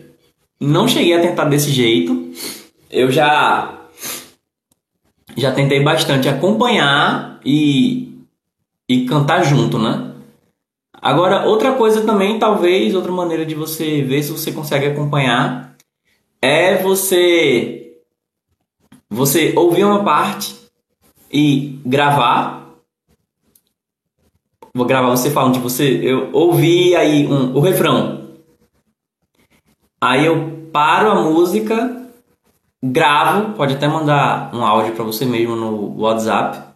Não 0.59 0.87
cheguei 0.87 1.13
a 1.13 1.21
tentar 1.21 1.45
desse 1.45 1.71
jeito. 1.71 2.31
Eu 2.89 3.11
já 3.11 3.75
já 5.37 5.51
tentei 5.51 5.81
bastante 5.81 6.27
acompanhar 6.27 7.39
e 7.45 8.09
e 8.87 9.05
cantar 9.05 9.43
junto, 9.43 9.77
né? 9.77 10.09
Agora, 11.01 11.45
outra 11.45 11.73
coisa 11.73 12.01
também, 12.01 12.39
talvez, 12.39 12.93
outra 12.93 13.11
maneira 13.11 13.45
de 13.45 13.55
você 13.55 14.01
ver 14.01 14.23
se 14.23 14.31
você 14.31 14.51
consegue 14.51 14.87
acompanhar 14.87 15.75
é 16.41 16.81
você 16.81 17.79
você 19.09 19.53
ouvir 19.55 19.85
uma 19.85 20.03
parte 20.03 20.55
e 21.31 21.79
gravar. 21.85 22.68
Vou 24.73 24.85
gravar 24.85 25.09
você 25.09 25.29
falando 25.31 25.55
de 25.55 25.59
você. 25.59 25.99
Eu 26.03 26.29
ouvi 26.31 26.95
aí 26.95 27.27
um, 27.27 27.55
o 27.55 27.59
refrão. 27.59 28.29
Aí 30.01 30.25
eu 30.25 30.69
paro 30.71 31.11
a 31.11 31.23
música, 31.23 32.09
gravo, 32.83 33.53
pode 33.53 33.75
até 33.75 33.87
mandar 33.87 34.53
um 34.53 34.63
áudio 34.63 34.93
para 34.93 35.03
você 35.03 35.25
mesmo 35.25 35.55
no 35.55 35.99
WhatsApp. 35.99 36.69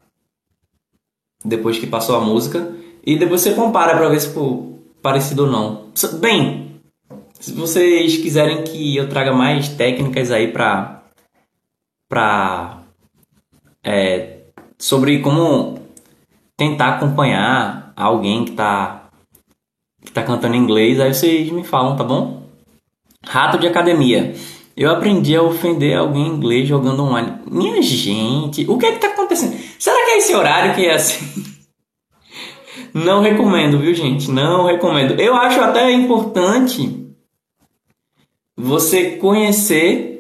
Depois 1.46 1.78
que 1.78 1.88
passou 1.88 2.16
a 2.16 2.22
música. 2.22 2.74
E 3.06 3.18
depois 3.18 3.42
você 3.42 3.54
compara 3.54 3.96
para 3.96 4.10
ver 4.10 4.20
se 4.20 4.30
ficou 4.30 4.80
parecido 5.02 5.46
ou 5.46 5.52
não. 5.52 5.86
Bem, 6.20 6.82
se 7.40 7.52
vocês 7.54 8.18
quiserem 8.18 8.64
que 8.64 8.96
eu 8.96 9.10
traga 9.10 9.34
mais 9.34 9.68
técnicas 9.68 10.32
aí 10.32 10.48
para 10.48 11.04
para 12.08 12.84
é, 13.84 14.44
sobre 14.78 15.20
como 15.20 15.80
tentar 16.56 16.96
acompanhar 16.96 17.83
alguém 17.96 18.46
que 18.46 18.52
tá 18.52 19.04
que 20.04 20.12
tá 20.12 20.22
cantando 20.22 20.56
inglês, 20.56 21.00
aí 21.00 21.14
vocês 21.14 21.50
me 21.50 21.64
falam, 21.64 21.96
tá 21.96 22.04
bom? 22.04 22.44
Rato 23.26 23.58
de 23.58 23.68
academia. 23.68 24.36
Eu 24.76 24.92
aprendi 24.92 25.36
a 25.36 25.42
ofender 25.42 25.98
alguém 25.98 26.28
inglês 26.28 26.68
jogando 26.68 27.04
online. 27.04 27.40
Minha 27.50 27.82
gente, 27.82 28.66
o 28.68 28.78
que 28.78 28.86
é 28.86 28.92
que 28.92 29.00
tá 29.00 29.08
acontecendo? 29.08 29.56
Será 29.80 29.96
que 30.04 30.12
é 30.12 30.18
esse 30.18 30.36
horário 30.36 30.76
que 30.76 30.86
é 30.86 30.96
assim? 30.96 31.44
Não 32.94 33.22
recomendo, 33.22 33.80
viu, 33.80 33.94
gente? 33.94 34.30
Não 34.30 34.66
recomendo. 34.66 35.20
Eu 35.20 35.36
acho 35.36 35.60
até 35.62 35.92
importante 35.92 37.08
você 38.56 39.18
conhecer 39.18 40.14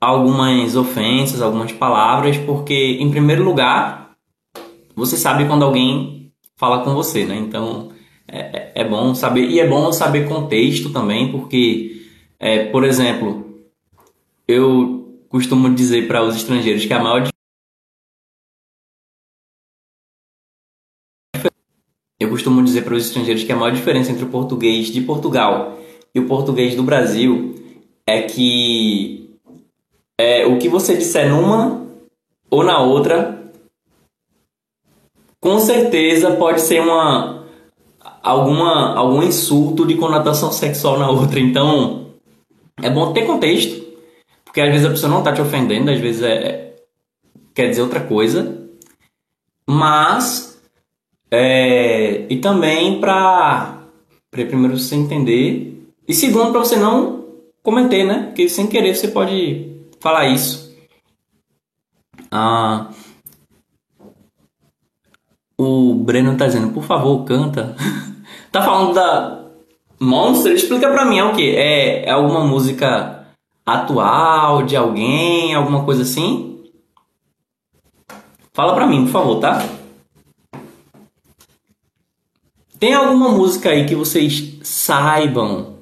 algumas 0.00 0.76
ofensas, 0.76 1.40
algumas 1.40 1.72
palavras, 1.72 2.36
porque, 2.36 2.98
em 3.00 3.10
primeiro 3.10 3.42
lugar, 3.42 4.10
você 4.94 5.16
sabe 5.16 5.46
quando 5.46 5.64
alguém 5.64 6.23
fala 6.64 6.82
com 6.82 6.94
você, 6.94 7.26
né? 7.26 7.36
Então, 7.36 7.92
é, 8.26 8.38
é, 8.40 8.72
é 8.76 8.88
bom 8.88 9.14
saber. 9.14 9.48
E 9.50 9.60
é 9.60 9.68
bom 9.68 9.92
saber 9.92 10.26
contexto 10.26 10.90
também, 10.90 11.30
porque, 11.30 12.08
é, 12.38 12.64
por 12.70 12.84
exemplo, 12.84 13.62
eu 14.48 15.22
costumo 15.28 15.72
dizer 15.74 16.08
para 16.08 16.22
os 16.22 16.36
estrangeiros 16.36 16.86
que 16.86 16.92
a 16.92 17.02
maior 17.02 17.28
Eu 22.18 22.30
costumo 22.30 22.62
dizer 22.62 22.82
para 22.84 22.94
os 22.94 23.06
estrangeiros 23.06 23.44
que 23.44 23.52
a 23.52 23.56
maior 23.56 23.74
diferença 23.74 24.10
entre 24.10 24.24
o 24.24 24.30
português 24.30 24.86
de 24.86 25.02
Portugal 25.02 25.78
e 26.14 26.20
o 26.20 26.26
português 26.26 26.74
do 26.74 26.82
Brasil 26.82 27.54
é 28.06 28.22
que 28.22 29.36
é, 30.18 30.46
o 30.46 30.58
que 30.58 30.68
você 30.68 30.96
disser 30.96 31.28
numa 31.28 31.86
ou 32.48 32.64
na 32.64 32.78
outra, 32.80 33.33
com 35.44 35.60
certeza 35.60 36.30
pode 36.36 36.62
ser 36.62 36.80
uma 36.80 37.44
alguma 38.22 38.96
algum 38.96 39.22
insulto 39.22 39.86
de 39.86 39.94
conotação 39.94 40.50
sexual 40.50 40.98
na 40.98 41.10
outra. 41.10 41.38
Então, 41.38 42.06
é 42.80 42.88
bom 42.88 43.12
ter 43.12 43.26
contexto, 43.26 43.84
porque 44.42 44.62
às 44.62 44.70
vezes 44.70 44.86
a 44.86 44.90
pessoa 44.90 45.12
não 45.12 45.18
está 45.18 45.34
te 45.34 45.42
ofendendo, 45.42 45.90
às 45.90 46.00
vezes 46.00 46.22
é, 46.22 46.32
é, 46.32 46.76
quer 47.54 47.68
dizer 47.68 47.82
outra 47.82 48.00
coisa, 48.00 48.66
mas 49.68 50.58
é, 51.30 52.24
e 52.30 52.38
também 52.38 52.98
para 52.98 53.82
primeiro 54.30 54.78
você 54.78 54.94
entender 54.94 55.86
e 56.08 56.14
segundo 56.14 56.52
para 56.52 56.60
você 56.60 56.76
não 56.76 57.22
cometer, 57.62 58.04
né? 58.04 58.28
Porque 58.28 58.48
sem 58.48 58.66
querer 58.66 58.94
você 58.94 59.08
pode 59.08 59.76
falar 60.00 60.26
isso. 60.26 60.74
Ah, 62.30 62.88
o 65.56 65.94
Breno 65.94 66.36
tá 66.36 66.46
dizendo, 66.46 66.72
por 66.72 66.82
favor, 66.82 67.24
canta. 67.24 67.76
tá 68.50 68.62
falando 68.62 68.94
da 68.94 69.44
Monster? 70.00 70.52
Explica 70.52 70.90
pra 70.90 71.04
mim, 71.04 71.18
é 71.18 71.24
o 71.24 71.34
que? 71.34 71.54
É, 71.56 72.04
é 72.06 72.10
alguma 72.10 72.44
música 72.44 73.26
atual 73.64 74.62
de 74.64 74.76
alguém, 74.76 75.54
alguma 75.54 75.84
coisa 75.84 76.02
assim? 76.02 76.62
Fala 78.52 78.74
pra 78.74 78.86
mim, 78.86 79.04
por 79.04 79.12
favor, 79.12 79.40
tá? 79.40 79.66
Tem 82.78 82.92
alguma 82.92 83.30
música 83.30 83.70
aí 83.70 83.86
que 83.86 83.94
vocês 83.94 84.58
saibam 84.62 85.78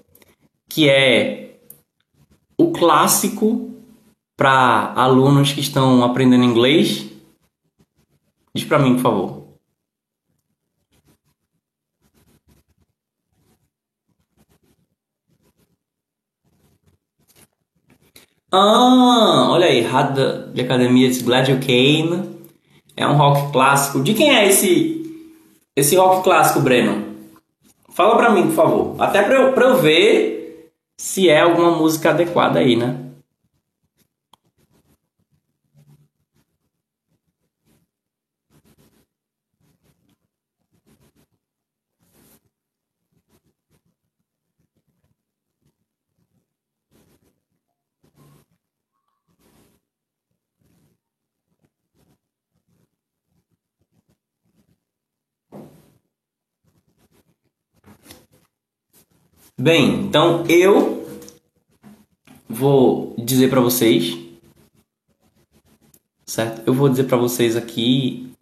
que 0.68 0.88
é 0.88 1.58
o 2.56 2.70
clássico 2.70 3.70
para 4.36 4.92
alunos 4.94 5.52
que 5.52 5.60
estão 5.60 6.02
aprendendo 6.04 6.44
inglês? 6.44 7.10
Diz 8.54 8.64
para 8.64 8.78
mim, 8.78 8.94
por 8.94 9.02
favor. 9.02 9.41
Ah, 18.54 19.48
olha 19.50 19.64
aí, 19.64 19.80
Rada 19.80 20.50
de 20.52 20.60
Academia 20.60 21.10
de 21.10 21.22
Glad 21.22 21.48
You 21.48 21.58
Came. 21.58 22.22
É 22.94 23.06
um 23.06 23.16
rock 23.16 23.50
clássico. 23.50 24.02
De 24.02 24.12
quem 24.12 24.36
é 24.36 24.46
esse 24.46 25.00
esse 25.74 25.96
rock 25.96 26.22
clássico, 26.22 26.60
Breno? 26.60 27.02
Fala 27.94 28.14
pra 28.16 28.30
mim, 28.30 28.42
por 28.48 28.52
favor. 28.54 28.96
Até 28.98 29.22
pra 29.22 29.36
eu, 29.36 29.52
pra 29.54 29.68
eu 29.68 29.78
ver 29.78 30.70
se 30.98 31.30
é 31.30 31.40
alguma 31.40 31.70
música 31.70 32.10
adequada 32.10 32.58
aí, 32.58 32.76
né? 32.76 33.01
Bem, 59.62 60.06
então 60.06 60.44
eu 60.48 61.06
vou 62.48 63.14
dizer 63.16 63.48
para 63.48 63.60
vocês, 63.60 64.18
certo? 66.26 66.62
Eu 66.66 66.74
vou 66.74 66.88
dizer 66.88 67.04
para 67.04 67.16
vocês 67.16 67.54
aqui 67.54 68.34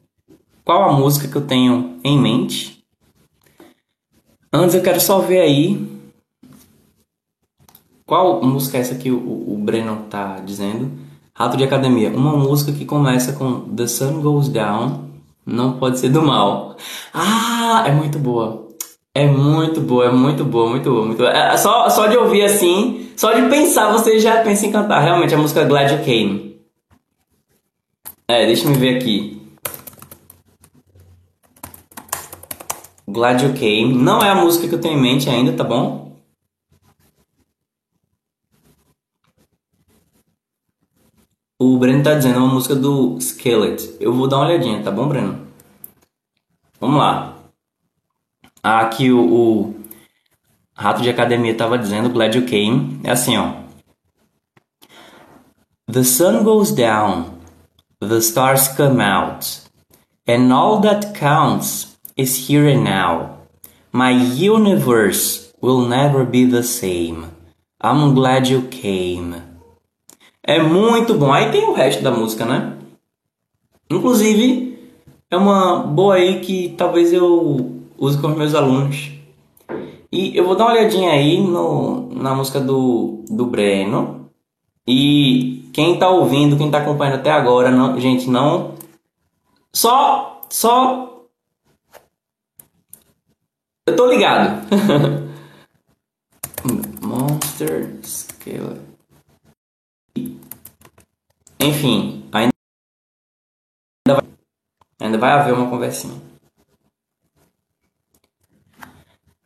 qual 0.65 0.89
a 0.89 0.95
música 0.95 1.29
que 1.29 1.37
eu 1.37 1.47
tenho 1.47 2.01
em 2.03 2.19
mente. 2.19 2.83
Antes 4.51 4.75
eu 4.75 4.83
quero 4.83 4.99
só 4.99 5.19
ver 5.19 5.43
aí 5.43 5.87
qual 8.07 8.43
música 8.43 8.79
é 8.79 8.81
essa 8.81 8.95
que 8.95 9.11
o, 9.11 9.19
o 9.19 9.59
Breno 9.59 10.07
tá 10.09 10.41
dizendo. 10.41 10.91
Rato 11.35 11.55
de 11.55 11.65
Academia, 11.65 12.09
uma 12.09 12.35
música 12.35 12.73
que 12.73 12.87
começa 12.87 13.35
com 13.35 13.69
The 13.77 13.87
Sun 13.87 14.23
Goes 14.23 14.49
Down, 14.49 15.05
não 15.45 15.79
pode 15.79 15.99
ser 15.99 16.09
do 16.09 16.23
mal. 16.23 16.79
Ah, 17.13 17.85
é 17.87 17.93
muito 17.93 18.19
boa. 18.19 18.70
É 19.15 19.27
muito 19.27 19.81
boa, 19.81 20.07
é 20.07 20.13
muito 20.13 20.45
boa, 20.45 20.71
muito 20.71 20.89
boa, 20.89 21.05
muito 21.05 21.19
boa. 21.19 21.31
É, 21.31 21.57
só, 21.57 21.91
só 21.91 22.07
de 22.07 22.17
ouvir 22.17 22.43
assim, 22.43 23.11
só 23.17 23.33
de 23.33 23.49
pensar, 23.49 23.91
você 23.91 24.21
já 24.21 24.43
pensa 24.43 24.67
em 24.67 24.73
cantar. 24.73 25.01
Realmente, 25.01 25.35
a 25.35 25.39
música 25.39 25.65
Glad 25.65 25.91
You 25.91 26.05
Came. 26.05 26.61
É, 28.29 28.47
deixa 28.47 28.69
eu 28.69 28.75
ver 28.75 28.97
aqui. 28.97 29.43
Glad 33.09 33.43
You 33.43 33.53
Came. 33.55 33.95
Não 33.95 34.23
é 34.23 34.31
a 34.31 34.35
música 34.37 34.69
que 34.69 34.75
eu 34.77 34.81
tenho 34.81 34.97
em 34.97 35.03
mente 35.03 35.29
ainda, 35.29 35.53
tá 35.53 35.65
bom? 35.65 36.17
O 41.59 41.77
Breno 41.77 42.05
tá 42.05 42.15
dizendo 42.15 42.37
é 42.37 42.39
uma 42.39 42.55
música 42.55 42.77
do 42.77 43.19
Skillet. 43.19 43.97
Eu 43.99 44.15
vou 44.15 44.29
dar 44.29 44.37
uma 44.37 44.47
olhadinha, 44.47 44.83
tá 44.83 44.91
bom, 44.91 45.09
Breno? 45.09 45.47
Vamos 46.81 46.99
lá. 46.99 47.40
Aqui 48.63 49.11
o, 49.11 49.21
o 49.21 49.75
Rato 50.75 51.03
de 51.03 51.11
Academia 51.11 51.53
estava 51.53 51.79
dizendo, 51.79 52.11
Glad 52.11 52.35
You 52.35 52.47
Came, 52.47 53.01
é 53.05 53.11
assim, 53.11 53.37
ó. 53.37 53.53
The 55.91 56.05
sun 56.05 56.45
goes 56.45 56.71
down, 56.71 57.41
the 58.01 58.19
stars 58.19 58.69
come 58.69 59.03
out, 59.03 59.63
and 60.29 60.53
all 60.53 60.81
that 60.81 61.19
counts 61.19 61.99
is 62.17 62.49
here 62.49 62.69
and 62.71 62.85
now. 62.85 63.41
My 63.93 64.13
universe 64.13 65.53
will 65.61 65.89
never 65.89 66.25
be 66.25 66.47
the 66.47 66.63
same. 66.63 67.27
I'm 67.83 68.15
glad 68.15 68.49
you 68.49 68.69
came. 68.71 69.43
É 70.43 70.63
muito 70.63 71.15
bom. 71.15 71.33
Aí 71.33 71.51
tem 71.51 71.65
o 71.65 71.73
resto 71.73 72.03
da 72.03 72.11
música, 72.11 72.45
né? 72.45 72.77
Inclusive, 73.91 74.79
é 75.31 75.37
uma 75.37 75.79
boa 75.79 76.15
aí 76.15 76.41
que 76.41 76.75
talvez 76.77 77.13
eu 77.13 77.80
uso 78.01 78.21
com 78.21 78.29
os 78.29 78.37
meus 78.37 78.55
alunos. 78.55 79.13
E 80.11 80.37
eu 80.37 80.45
vou 80.45 80.57
dar 80.57 80.65
uma 80.65 80.73
olhadinha 80.73 81.13
aí 81.13 81.39
no, 81.39 82.09
na 82.15 82.35
música 82.35 82.59
do, 82.59 83.23
do 83.29 83.47
Breno. 83.47 84.31
E 84.87 85.71
quem 85.73 85.95
está 85.95 86.09
ouvindo, 86.09 86.57
quem 86.57 86.67
está 86.67 86.79
acompanhando 86.79 87.21
até 87.21 87.31
agora, 87.31 87.71
não, 87.71 88.01
gente, 88.01 88.29
não 88.29 88.75
Só, 89.73 90.41
só. 90.49 91.27
Eu 93.87 93.95
tô 93.95 94.07
ligado. 94.07 94.67
Monster 97.03 97.99
Scale. 98.03 98.81
Enfim, 101.61 102.25
ainda 102.33 102.53
vai, 104.09 104.23
ainda 104.99 105.19
vai 105.19 105.33
haver 105.33 105.53
uma 105.53 105.69
conversinha. 105.69 106.30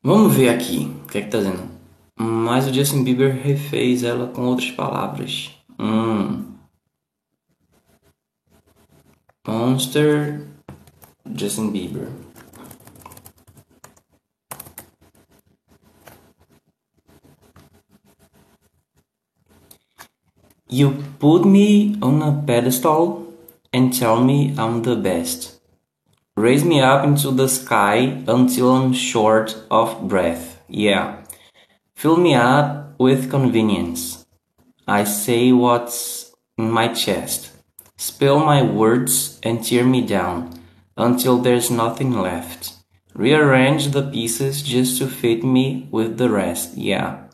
Vamos 0.07 0.35
ver 0.35 0.51
aqui 0.51 0.95
o 1.03 1.07
que 1.07 1.17
é 1.17 1.23
que 1.23 1.31
tá 1.31 1.39
dizendo. 1.39 1.67
Mas 2.15 2.67
o 2.67 2.75
Justin 2.75 3.03
Bieber 3.03 3.35
refez 3.43 4.03
ela 4.03 4.27
com 4.27 4.43
outras 4.43 4.71
palavras. 4.71 5.53
Hum. 5.79 6.45
Monster 9.49 10.47
Justin 11.35 11.71
Bieber. 11.71 12.09
You 20.69 21.03
put 21.19 21.47
me 21.47 21.97
on 22.03 22.21
a 22.21 22.43
pedestal 22.47 23.23
and 23.73 23.89
tell 23.99 24.23
me 24.23 24.55
I'm 24.59 24.83
the 24.83 24.97
best. 24.97 25.54
Raise 26.37 26.65
me 26.65 26.81
up 26.81 27.05
into 27.05 27.31
the 27.31 27.49
sky 27.49 28.25
until 28.27 28.75
I'm 28.75 28.93
short 28.93 29.57
of 29.71 30.09
breath. 30.09 30.61
Yeah. 30.69 31.23
Fill 31.95 32.17
me 32.17 32.35
up 32.35 32.99
with 32.99 33.31
convenience. 33.31 34.27
I 34.87 35.05
say 35.05 35.53
what's 35.53 36.33
in 36.59 36.71
my 36.71 36.89
chest. 36.89 37.53
Spill 37.97 38.41
my 38.41 38.63
words 38.63 39.39
and 39.45 39.65
tear 39.65 39.85
me 39.85 40.05
down 40.05 40.59
until 40.97 41.39
there's 41.39 41.71
nothing 41.71 42.13
left. 42.13 42.73
Rearrange 43.15 43.93
the 43.93 44.03
pieces 44.03 44.61
just 44.63 44.99
to 44.99 45.07
fit 45.07 45.45
me 45.45 45.87
with 45.93 46.19
the 46.19 46.29
rest. 46.29 46.77
Yeah. 46.77 47.29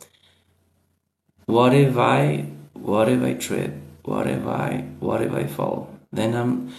What 1.47 1.73
if 1.73 1.97
I 1.97 2.47
what 2.75 3.09
if 3.09 3.23
I 3.23 3.33
trip? 3.33 3.73
What 4.03 4.27
if 4.27 4.47
I 4.47 4.85
what 5.01 5.23
if 5.23 5.33
I 5.33 5.47
fall? 5.47 5.89
Then 6.13 6.35
I'm 6.35 6.73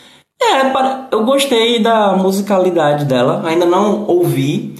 É, 0.52 1.08
eu 1.12 1.24
gostei 1.24 1.82
da 1.82 2.18
musicalidade 2.18 3.06
dela, 3.06 3.48
ainda 3.48 3.66
não 3.66 4.06
ouvi. 4.06 4.76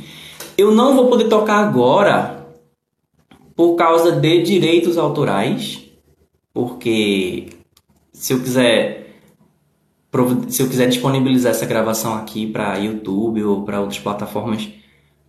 Eu 0.58 0.72
não 0.72 0.96
vou 0.96 1.08
poder 1.08 1.30
tocar 1.30 1.60
agora 1.60 2.46
por 3.56 3.76
causa 3.76 4.12
de 4.12 4.44
direitos 4.44 4.98
autorais, 4.98 5.82
porque 6.54 7.50
se 8.12 8.34
eu 8.34 8.40
quiser 8.40 9.02
se 10.50 10.62
eu 10.62 10.68
quiser 10.68 10.90
disponibilizar 10.90 11.52
essa 11.52 11.66
gravação 11.66 12.16
aqui 12.16 12.46
para 12.46 12.76
YouTube 12.76 13.42
ou 13.46 13.64
para 13.64 13.80
outras 13.80 13.98
plataformas, 13.98 14.68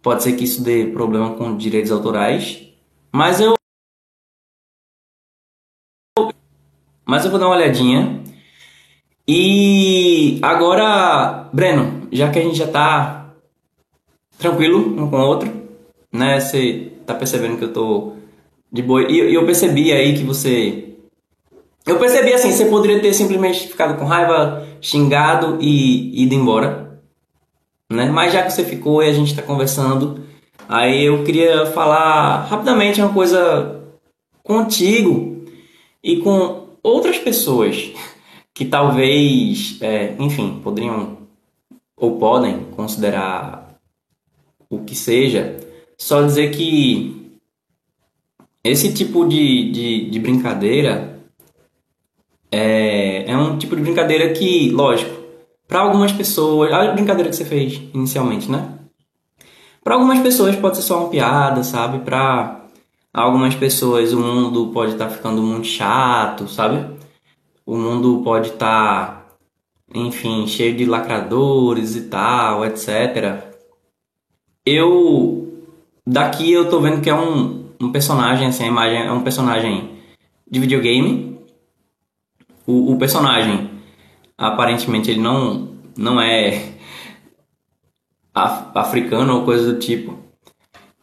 pode 0.03 0.25
ser 0.25 0.33
que 0.33 0.43
isso 0.43 0.61
dê 0.61 0.87
problema 0.87 1.35
com 1.35 1.57
direitos 1.57 1.93
autorais, 1.93 2.67
mas 3.13 3.41
eu 3.41 3.55
mas 7.05 7.25
eu 7.25 7.31
vou 7.31 7.39
dar 7.39 7.47
uma 7.47 7.55
olhadinha. 7.55 8.23
E 9.27 10.39
agora, 10.43 11.49
Breno, 11.53 12.09
já 12.11 12.31
que 12.31 12.39
a 12.39 12.43
gente 12.43 12.57
já 12.57 12.67
tá 12.67 13.31
tranquilo 14.39 14.79
um 15.01 15.09
com 15.09 15.17
o 15.17 15.27
outro, 15.27 15.51
né? 16.13 16.41
Você 16.41 16.93
tá 17.07 17.15
percebendo 17.15 17.57
que 17.57 17.65
eu 17.65 17.73
tô 17.73 18.13
de 18.71 18.83
boa. 18.83 19.03
E 19.03 19.35
eu 19.35 19.47
percebi 19.47 19.93
aí 19.93 20.15
que 20.15 20.25
você. 20.25 20.89
Eu 21.87 21.99
percebi 21.99 22.33
assim, 22.33 22.53
você 22.53 22.67
poderia 22.67 23.01
ter 23.01 23.13
simplesmente 23.13 23.69
ficado 23.69 23.99
com 23.99 24.05
raiva, 24.05 24.67
xingado 24.81 25.59
e 25.61 26.23
ido 26.23 26.35
embora. 26.35 27.01
Né? 27.91 28.07
Mas 28.11 28.33
já 28.33 28.43
que 28.43 28.53
você 28.53 28.65
ficou 28.65 29.03
e 29.03 29.09
a 29.09 29.13
gente 29.13 29.31
está 29.31 29.43
conversando, 29.43 30.25
aí 30.69 31.05
eu 31.05 31.25
queria 31.25 31.67
falar 31.67 32.45
rapidamente 32.45 33.01
uma 33.01 33.13
coisa 33.13 33.83
contigo 34.43 35.45
e 36.03 36.19
com 36.19 36.69
outras 36.83 37.19
pessoas 37.19 37.91
que 38.55 38.65
talvez, 38.65 39.79
é, 39.81 40.15
enfim, 40.19 40.61
poderiam 40.63 41.19
ou 41.97 42.19
podem 42.19 42.65
considerar 42.77 43.77
o 44.69 44.81
que 44.81 44.95
seja, 44.95 45.57
só 45.97 46.23
dizer 46.23 46.51
que 46.51 47.33
esse 48.65 48.93
tipo 48.93 49.27
de, 49.27 49.71
de, 49.71 50.11
de 50.11 50.19
brincadeira 50.19 51.21
é, 52.51 53.31
é 53.31 53.37
um 53.37 53.57
tipo 53.57 53.75
de 53.75 53.83
brincadeira 53.83 54.33
que, 54.33 54.71
lógico, 54.71 55.23
para 55.67 55.81
algumas 55.81 56.13
pessoas. 56.13 56.71
A 56.71 56.93
brincadeira 56.93 57.31
que 57.31 57.37
você 57.37 57.45
fez 57.45 57.81
inicialmente, 57.95 58.51
né? 58.51 58.79
Para 59.83 59.95
algumas 59.95 60.21
pessoas 60.21 60.55
pode 60.55 60.77
ser 60.77 60.83
só 60.83 61.01
uma 61.01 61.09
piada, 61.09 61.65
sabe? 61.65 62.01
Para 62.01 62.67
algumas 63.13 63.55
pessoas 63.55 64.13
o 64.13 64.21
mundo 64.21 64.69
pode 64.69 64.93
estar 64.93 65.07
tá 65.07 65.11
ficando 65.11 65.43
muito 65.43 65.67
chato, 65.67 66.47
sabe? 66.47 67.02
O 67.65 67.77
mundo 67.77 68.23
pode 68.23 68.51
estar, 68.51 69.07
tá, 69.07 69.37
enfim, 69.95 70.47
cheio 70.47 70.77
de 70.77 70.85
lacradores 70.85 71.97
e 71.97 72.03
tal, 72.03 72.65
etc. 72.65 73.45
Eu 74.67 75.65
daqui 76.07 76.51
eu 76.53 76.69
tô 76.69 76.81
vendo 76.81 77.01
que 77.01 77.11
é 77.11 77.15
um 77.15 77.63
um 77.83 77.91
personagem, 77.91 78.47
assim, 78.47 78.65
a 78.65 78.69
imagem 78.69 79.03
é 79.03 79.13
um 79.13 79.23
personagem 79.23 79.91
de 80.49 80.61
videogame. 80.61 81.37
O, 82.65 82.93
o 82.93 82.99
personagem, 82.99 83.71
aparentemente, 84.39 85.11
ele 85.11 85.21
não, 85.21 85.77
não 85.99 86.21
é 86.21 86.75
af 88.33 88.71
africano 88.75 89.39
ou 89.39 89.45
coisa 89.45 89.73
do 89.73 89.81
tipo. 89.81 90.17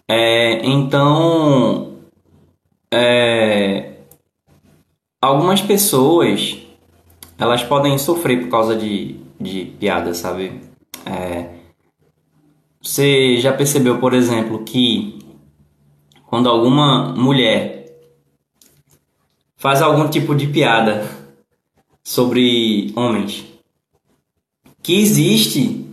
É, 0.07 0.65
então, 0.65 1.97
é, 2.89 3.98
algumas 5.21 5.61
pessoas 5.61 6.57
elas 7.37 7.63
podem 7.63 7.97
sofrer 7.97 8.41
por 8.41 8.49
causa 8.49 8.75
de, 8.75 9.15
de 9.39 9.65
piadas, 9.79 10.17
sabe? 10.17 10.61
É, 11.05 11.49
você 12.81 13.37
já 13.37 13.53
percebeu, 13.53 13.99
por 13.99 14.13
exemplo, 14.13 14.63
que 14.63 15.19
quando 16.27 16.49
alguma 16.49 17.13
mulher 17.13 17.79
faz 19.55 19.81
algum 19.81 20.09
tipo 20.09 20.35
de 20.35 20.47
piada 20.47 21.09
sobre 22.03 22.91
homens, 22.95 23.45
que 24.81 24.99
existe 24.99 25.85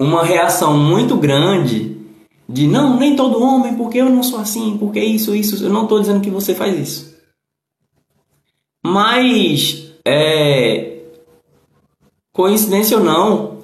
uma 0.00 0.24
reação 0.24 0.76
muito 0.76 1.16
grande 1.16 1.96
de 2.48 2.66
não, 2.66 2.96
nem 2.96 3.14
todo 3.14 3.42
homem, 3.42 3.76
porque 3.76 3.98
eu 3.98 4.08
não 4.08 4.22
sou 4.22 4.38
assim, 4.38 4.76
porque 4.78 5.00
isso, 5.00 5.34
isso, 5.34 5.62
eu 5.62 5.70
não 5.70 5.82
estou 5.82 6.00
dizendo 6.00 6.20
que 6.20 6.30
você 6.30 6.54
faz 6.54 6.78
isso. 6.78 7.07
Mas, 8.88 9.92
é, 10.02 11.00
coincidência 12.32 12.96
ou 12.96 13.04
não, 13.04 13.58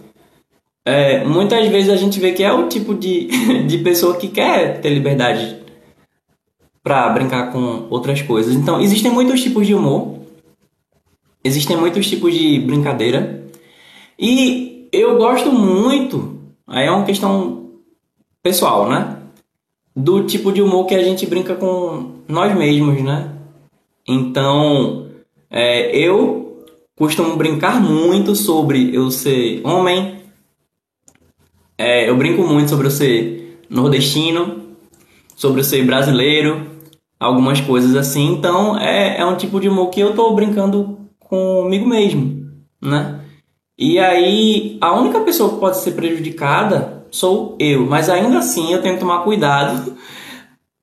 é, 0.85 1.25
muitas 1.25 1.67
vezes 1.69 1.89
a 1.89 1.97
gente 1.97 2.21
vê 2.21 2.33
que 2.33 2.43
é 2.43 2.53
o 2.53 2.69
tipo 2.69 2.95
de, 2.95 3.29
de 3.67 3.79
pessoa 3.79 4.17
que 4.19 4.29
quer 4.29 4.83
ter 4.83 4.91
liberdade 4.91 5.61
para 6.83 7.09
brincar 7.09 7.51
com 7.51 7.87
outras 7.89 8.21
coisas. 8.21 8.55
Então, 8.55 8.79
existem 8.83 9.11
muitos 9.11 9.43
tipos 9.43 9.67
de 9.67 9.75
humor, 9.75 10.19
existem 11.43 11.75
muitos 11.75 12.07
tipos 12.07 12.35
de 12.35 12.59
brincadeira, 12.59 13.45
e 14.19 14.91
eu 14.93 15.17
gosto 15.17 15.51
muito, 15.51 16.39
aí 16.67 16.87
é 16.87 16.91
uma 16.91 17.07
questão 17.07 17.71
pessoal, 18.43 18.91
né? 18.91 19.23
Do 19.97 20.25
tipo 20.25 20.53
de 20.53 20.61
humor 20.61 20.85
que 20.85 20.95
a 20.95 21.03
gente 21.03 21.25
brinca 21.25 21.55
com 21.55 22.17
nós 22.29 22.55
mesmos, 22.55 23.03
né? 23.03 23.33
Então, 24.07 25.04
é, 25.57 25.97
eu 25.97 26.65
costumo 26.97 27.37
brincar 27.37 27.81
muito 27.81 28.35
sobre 28.35 28.93
eu 28.93 29.09
ser 29.09 29.61
homem, 29.65 30.17
é, 31.79 32.11
eu 32.11 32.17
brinco 32.17 32.43
muito 32.43 32.71
sobre 32.71 32.89
eu 32.89 32.91
ser 32.91 33.61
nordestino, 33.71 34.65
sobre 35.37 35.61
eu 35.61 35.65
ser 35.65 35.85
brasileiro, 35.85 36.67
algumas 37.21 37.61
coisas 37.61 37.95
assim. 37.95 38.33
Então 38.33 38.77
é, 38.77 39.21
é 39.21 39.25
um 39.25 39.37
tipo 39.37 39.61
de 39.61 39.69
humor 39.69 39.91
que 39.91 40.01
eu 40.01 40.13
tô 40.13 40.35
brincando 40.35 40.99
comigo 41.21 41.87
mesmo, 41.87 42.51
né? 42.83 43.21
E 43.79 44.01
aí 44.01 44.77
a 44.81 44.93
única 44.93 45.21
pessoa 45.21 45.51
que 45.51 45.61
pode 45.61 45.79
ser 45.79 45.93
prejudicada 45.93 47.07
sou 47.13 47.57
eu, 47.61 47.87
mas 47.87 48.11
ainda 48.11 48.39
assim 48.39 48.73
eu 48.73 48.83
tenho 48.83 48.95
que 48.95 49.01
tomar 49.01 49.23
cuidado 49.23 49.97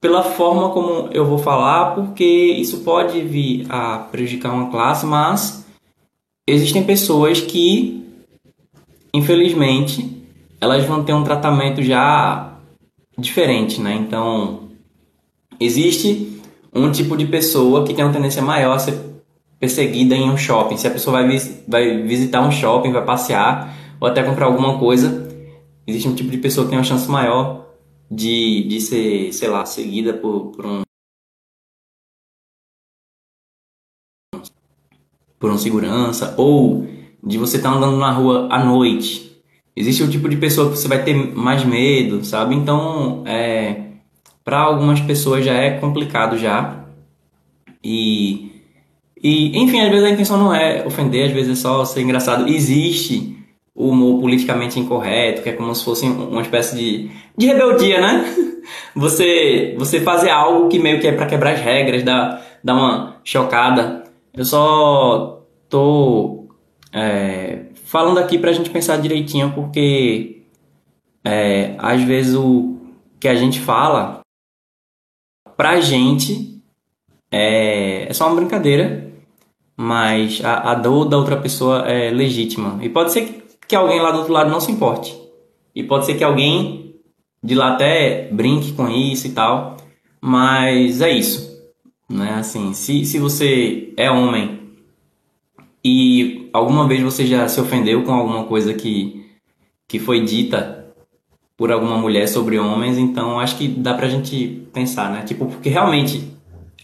pela 0.02 0.24
forma 0.24 0.72
como 0.72 1.10
eu 1.14 1.24
vou 1.24 1.38
falar, 1.38 1.94
porque 1.94 2.26
isso 2.26 2.80
pode 2.80 3.22
vir 3.22 3.68
a 3.70 4.00
prejudicar 4.00 4.52
uma 4.52 4.72
classe, 4.72 5.06
mas 5.06 5.64
existem 6.48 6.84
pessoas 6.84 7.40
que, 7.40 8.04
infelizmente, 9.14 10.26
elas 10.60 10.84
vão 10.86 11.04
ter 11.04 11.14
um 11.14 11.24
tratamento 11.24 11.84
já 11.84 12.58
diferente, 13.16 13.80
né? 13.80 13.94
Então, 13.94 14.70
existe 15.60 16.42
um 16.74 16.92
tipo 16.92 17.16
de 17.16 17.28
pessoa 17.28 17.86
que 17.86 17.94
tem 17.94 18.04
uma 18.04 18.14
tendência 18.14 18.42
maior 18.42 18.74
a 18.74 18.80
ser 18.80 19.00
perseguida 19.60 20.16
em 20.16 20.32
um 20.32 20.38
shopping. 20.38 20.78
Se 20.78 20.88
a 20.88 20.92
pessoa 20.92 21.22
vai, 21.22 21.38
vai 21.68 22.02
visitar 22.02 22.42
um 22.42 22.52
shopping, 22.52 22.92
vai 22.92 23.06
passear 23.06 23.72
ou 24.00 24.08
até 24.08 24.24
comprar 24.24 24.48
alguma 24.48 24.80
coisa, 24.80 25.30
existe 25.86 26.08
um 26.08 26.16
tipo 26.16 26.32
de 26.32 26.40
pessoa 26.40 26.66
que 26.66 26.72
tem 26.72 26.80
uma 26.80 26.84
chance 26.84 27.08
maior 27.08 27.62
de, 28.12 28.64
de 28.68 28.82
ser, 28.82 29.32
sei 29.32 29.48
lá, 29.48 29.66
seguida 29.66 30.14
por, 30.14 30.52
por 30.52 30.66
um 30.66 30.82
por 35.40 35.50
um 35.50 35.58
segurança 35.58 36.36
ou 36.38 36.86
de 37.24 37.38
você 37.38 37.58
estar 37.58 37.72
tá 37.72 37.78
andando 37.78 37.98
na 37.98 38.12
rua 38.12 38.48
à 38.52 38.64
noite. 38.64 39.42
Existe 39.76 40.04
um 40.04 40.10
tipo 40.10 40.28
de 40.28 40.36
pessoa 40.36 40.70
que 40.70 40.78
você 40.78 40.88
vai 40.88 41.04
ter 41.04 41.16
mais 41.16 41.64
medo, 41.64 42.24
sabe? 42.24 42.54
Então, 42.54 43.24
é, 43.26 43.94
para 44.44 44.60
algumas 44.60 45.00
pessoas 45.00 45.46
já 45.46 45.54
é 45.54 45.80
complicado 45.80 46.38
já. 46.38 46.86
E, 47.84 48.62
e, 49.24 49.58
enfim, 49.58 49.82
às 49.82 49.90
vezes 49.90 50.06
a 50.06 50.12
intenção 50.12 50.38
não 50.38 50.54
é 50.54 50.86
ofender, 50.86 51.28
às 51.28 51.32
vezes 51.32 51.58
é 51.58 51.62
só 51.62 51.86
ser 51.86 52.02
engraçado. 52.02 52.48
Existe 52.48 53.41
o 53.76 53.90
humor 53.90 54.20
politicamente 54.22 54.80
incorreto, 54.80 55.42
que 55.42 55.50
é 55.50 55.54
como 55.54 55.74
se 55.74 55.84
fosse 55.84 56.06
uma 56.06 56.42
espécie 56.42 56.76
de, 56.76 57.12
de 57.38 57.48
rebeldia, 57.48 58.02
né? 58.02 58.26
Você, 58.96 59.76
você 59.78 60.00
fazer 60.02 60.30
algo 60.30 60.70
que 60.70 60.78
meio 60.78 61.00
que 61.02 61.08
é 61.08 61.12
para 61.12 61.26
quebrar 61.26 61.54
as 61.54 61.60
regras, 61.60 62.04
dar, 62.04 62.46
dar 62.64 62.76
uma 62.76 63.20
chocada. 63.24 64.04
Eu 64.34 64.46
só 64.46 65.44
tô 65.68 66.48
é, 66.94 67.66
falando 67.86 68.20
aqui 68.20 68.38
pra 68.38 68.54
gente 68.54 68.70
pensar 68.70 68.98
direitinho, 68.98 69.52
porque 69.54 70.44
é, 71.26 71.74
às 71.80 72.02
vezes 72.04 72.36
o 72.36 72.78
que 73.20 73.28
a 73.28 73.36
gente 73.36 73.60
fala 73.60 74.22
pra 75.58 75.82
gente 75.82 76.62
é, 77.32 78.08
é 78.10 78.14
só 78.14 78.28
uma 78.28 78.36
brincadeira, 78.36 79.12
mas 79.76 80.40
a, 80.44 80.72
a 80.72 80.76
dor 80.76 81.06
da 81.06 81.18
outra 81.18 81.38
pessoa 81.38 81.88
é 81.88 82.12
legítima. 82.12 82.78
E 82.84 82.90
pode 82.90 83.12
ser 83.12 83.26
que 83.26 83.42
que 83.72 83.76
alguém 83.78 84.02
lá 84.02 84.12
do 84.12 84.18
outro 84.18 84.34
lado 84.34 84.52
não 84.52 84.60
se 84.60 84.70
importe. 84.70 85.18
E 85.74 85.82
pode 85.82 86.06
ser 86.06 86.16
que 86.16 86.26
alguém 86.26 86.96
de 87.42 87.56
lá 87.56 87.72
até 87.72 88.28
brinque 88.30 88.74
com 88.74 88.90
isso 88.90 89.28
e 89.28 89.32
tal. 89.32 89.78
Mas 90.20 91.00
é 91.00 91.10
isso. 91.10 91.58
Né? 92.10 92.34
Assim, 92.34 92.74
se, 92.74 93.06
se 93.06 93.18
você 93.18 93.94
é 93.96 94.12
homem 94.12 94.60
e 95.84 96.50
alguma 96.52 96.86
vez 96.86 97.02
você 97.02 97.26
já 97.26 97.48
se 97.48 97.62
ofendeu 97.62 98.04
com 98.04 98.12
alguma 98.12 98.44
coisa 98.44 98.74
que, 98.74 99.26
que 99.88 100.00
foi 100.00 100.20
dita 100.26 100.94
por 101.56 101.72
alguma 101.72 101.98
mulher 101.98 102.28
sobre 102.28 102.60
homens, 102.60 102.98
então 102.98 103.40
acho 103.40 103.58
que 103.58 103.70
dá 103.70 103.94
pra 103.94 104.10
gente 104.10 104.68
pensar, 104.74 105.10
né? 105.10 105.24
Tipo, 105.24 105.46
porque 105.46 105.70
realmente 105.70 106.30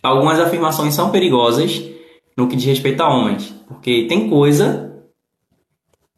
algumas 0.01 0.39
afirmações 0.39 0.93
são 0.93 1.11
perigosas 1.11 1.83
no 2.37 2.47
que 2.47 2.55
diz 2.55 2.65
respeito 2.65 3.01
a 3.01 3.09
homens. 3.09 3.53
Porque 3.67 4.05
tem 4.07 4.29
coisa 4.29 4.86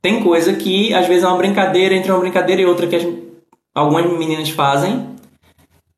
tem 0.02 0.24
coisa 0.24 0.54
que 0.54 0.94
às 0.94 1.08
vezes 1.08 1.24
é 1.24 1.28
uma 1.28 1.38
brincadeira 1.38 1.94
entre 1.94 2.12
uma 2.12 2.22
brincadeira 2.22 2.62
e 2.62 2.66
outra 2.66 2.88
que 2.88 3.00
gente, 3.00 3.24
algumas 3.74 4.06
meninas 4.18 4.50
fazem. 4.50 5.16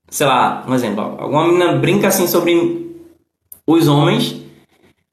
Sei 0.09 0.25
lá, 0.25 0.65
um 0.67 0.73
exemplo. 0.73 1.15
Alguma 1.19 1.45
menina 1.45 1.73
brinca 1.73 2.07
assim 2.07 2.27
sobre 2.27 2.95
os 3.65 3.87
homens. 3.87 4.41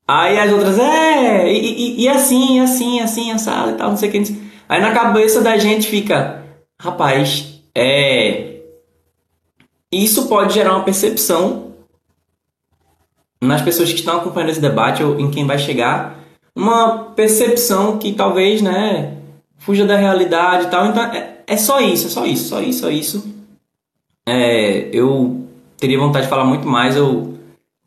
Aí 0.07 0.39
as 0.39 0.51
outras, 0.51 0.78
é, 0.78 1.53
e, 1.53 2.01
e, 2.01 2.03
e 2.03 2.09
assim, 2.09 2.61
assim, 2.61 3.01
assim, 3.01 3.30
assado 3.30 3.72
e 3.72 3.74
tal, 3.74 3.91
não 3.91 3.97
sei 3.97 4.09
o 4.09 4.12
que. 4.12 4.49
Aí 4.66 4.80
na 4.80 4.93
cabeça 4.93 5.43
da 5.43 5.59
gente 5.59 5.86
fica, 5.86 6.43
rapaz, 6.80 7.61
é. 7.74 8.57
Isso 9.93 10.28
pode 10.28 10.55
gerar 10.55 10.74
uma 10.74 10.84
percepção 10.84 11.74
nas 13.41 13.62
pessoas 13.62 13.91
que 13.91 13.99
estão 13.99 14.16
acompanhando 14.16 14.51
esse 14.51 14.61
debate 14.61 15.03
ou 15.03 15.20
em 15.20 15.30
quem 15.30 15.47
vai 15.47 15.59
chegar 15.59 16.17
uma 16.59 17.04
percepção 17.14 17.98
que 17.98 18.12
talvez, 18.12 18.61
né, 18.61 19.16
fuja 19.59 19.86
da 19.86 19.96
realidade 19.96 20.66
e 20.66 20.70
tal. 20.70 20.86
Então 20.86 21.02
é, 21.04 21.38
é 21.46 21.56
só 21.56 21.80
isso, 21.80 22.09
é 22.09 22.11
só 22.11 22.26
isso, 22.26 22.48
só 22.48 22.61
isso, 22.61 22.80
só 22.80 22.90
isso. 22.90 23.34
É, 24.28 24.88
eu 24.92 25.46
teria 25.78 25.98
vontade 25.98 26.24
de 26.24 26.30
falar 26.30 26.44
muito 26.44 26.66
mais, 26.66 26.96
eu 26.96 27.38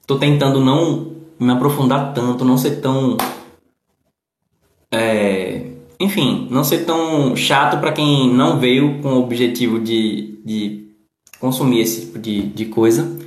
tô 0.07 0.17
tentando 0.17 0.61
não 0.61 1.11
me 1.38 1.51
aprofundar 1.51 2.13
tanto, 2.13 2.45
não 2.45 2.57
ser 2.57 2.80
tão. 2.80 3.17
É, 4.89 5.65
enfim, 5.99 6.47
não 6.49 6.63
ser 6.63 6.86
tão 6.86 7.36
chato 7.36 7.78
para 7.80 7.91
quem 7.91 8.34
não 8.34 8.57
veio 8.57 9.01
com 9.01 9.15
o 9.15 9.24
objetivo 9.24 9.80
de, 9.80 10.39
de 10.45 10.88
consumir 11.39 11.82
esse 11.82 12.05
tipo 12.05 12.19
de, 12.19 12.43
de 12.43 12.65
coisa. 12.65 13.19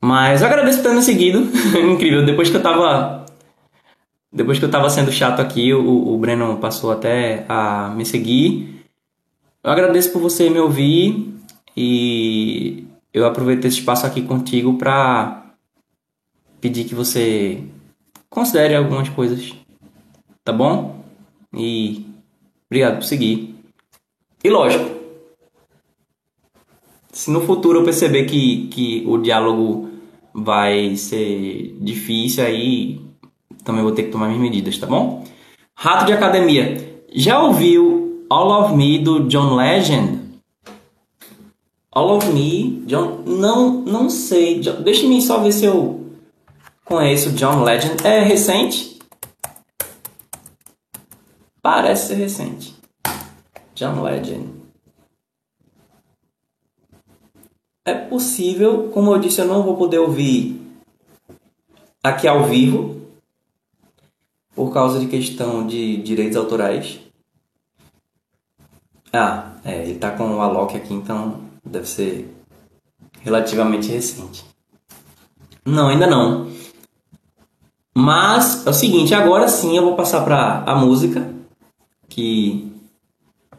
Mas 0.00 0.42
eu 0.42 0.46
agradeço 0.46 0.78
por 0.78 0.90
ter 0.90 0.94
me 0.94 1.02
seguido. 1.02 1.48
Incrível, 1.90 2.24
depois 2.24 2.50
que 2.50 2.56
eu 2.56 2.62
tava 2.62 3.26
depois 4.32 4.58
que 4.58 4.64
eu 4.64 4.68
estava 4.68 4.90
sendo 4.90 5.10
chato 5.10 5.40
aqui, 5.40 5.72
o, 5.72 6.14
o 6.14 6.18
Breno 6.18 6.58
passou 6.58 6.92
até 6.92 7.46
a 7.48 7.90
me 7.96 8.04
seguir. 8.04 8.84
Eu 9.64 9.70
agradeço 9.70 10.12
por 10.12 10.20
você 10.20 10.50
me 10.50 10.58
ouvir 10.58 11.34
e 11.76 12.84
eu 13.12 13.26
aproveito 13.26 13.64
esse 13.64 13.78
espaço 13.78 14.06
aqui 14.06 14.22
contigo 14.22 14.76
para 14.76 15.54
pedir 16.60 16.84
que 16.84 16.94
você 16.94 17.62
considere 18.28 18.74
algumas 18.74 19.08
coisas, 19.08 19.54
tá 20.44 20.52
bom? 20.52 21.02
E 21.54 22.06
obrigado 22.66 22.96
por 22.96 23.04
seguir. 23.04 23.54
E 24.44 24.50
lógico, 24.50 24.98
se 27.12 27.30
no 27.30 27.40
futuro 27.40 27.80
eu 27.80 27.84
perceber 27.84 28.26
que, 28.26 28.68
que 28.68 29.02
o 29.06 29.18
diálogo 29.18 29.88
vai 30.32 30.94
ser 30.96 31.76
difícil, 31.80 32.44
aí 32.44 33.07
também 33.68 33.82
vou 33.82 33.92
ter 33.92 34.04
que 34.04 34.10
tomar 34.10 34.28
minhas 34.28 34.40
medidas, 34.40 34.78
tá 34.78 34.86
bom? 34.86 35.22
Rato 35.74 36.06
de 36.06 36.14
academia. 36.14 37.04
Já 37.12 37.42
ouviu 37.42 38.24
All 38.30 38.64
of 38.64 38.74
Me 38.74 38.98
do 38.98 39.28
John 39.28 39.56
Legend? 39.56 40.40
All 41.92 42.16
of 42.16 42.26
Me, 42.32 42.82
John, 42.86 43.24
não, 43.26 43.82
não 43.82 44.08
sei. 44.08 44.60
Deixa-me 44.60 45.20
só 45.20 45.40
ver 45.40 45.52
se 45.52 45.66
eu 45.66 46.00
conheço 46.82 47.32
John 47.32 47.62
Legend. 47.62 48.06
É 48.06 48.20
recente? 48.20 48.98
Parece 51.60 52.08
ser 52.08 52.14
recente. 52.14 52.74
John 53.74 54.00
Legend. 54.00 54.48
É 57.84 57.92
possível, 57.92 58.88
como 58.94 59.12
eu 59.12 59.18
disse, 59.18 59.42
eu 59.42 59.46
não 59.46 59.62
vou 59.62 59.76
poder 59.76 59.98
ouvir 59.98 60.58
aqui 62.02 62.26
ao 62.26 62.44
vivo, 62.44 62.97
por 64.58 64.72
causa 64.72 64.98
de 64.98 65.06
questão 65.06 65.64
de 65.64 65.98
direitos 65.98 66.36
autorais. 66.36 66.98
Ah, 69.12 69.52
é, 69.64 69.84
ele 69.84 70.00
tá 70.00 70.10
com 70.10 70.34
o 70.34 70.40
Alok 70.40 70.76
aqui, 70.76 70.92
então 70.92 71.42
deve 71.64 71.86
ser 71.86 72.28
relativamente 73.20 73.88
recente. 73.88 74.44
Não, 75.64 75.86
ainda 75.86 76.08
não. 76.08 76.48
Mas 77.96 78.66
é 78.66 78.70
o 78.70 78.72
seguinte, 78.72 79.14
agora 79.14 79.46
sim 79.46 79.76
eu 79.76 79.84
vou 79.84 79.94
passar 79.94 80.24
para 80.24 80.64
a 80.64 80.74
música 80.74 81.32
que 82.08 82.72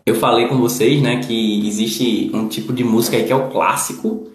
eu 0.05 0.15
falei 0.15 0.49
com 0.49 0.57
vocês, 0.57 1.01
né, 1.01 1.21
que 1.23 1.65
existe 1.65 2.29
um 2.33 2.49
tipo 2.49 2.73
de 2.73 2.83
música 2.83 3.15
aí 3.15 3.23
que 3.23 3.31
é 3.31 3.35
o 3.37 3.49
clássico 3.49 4.27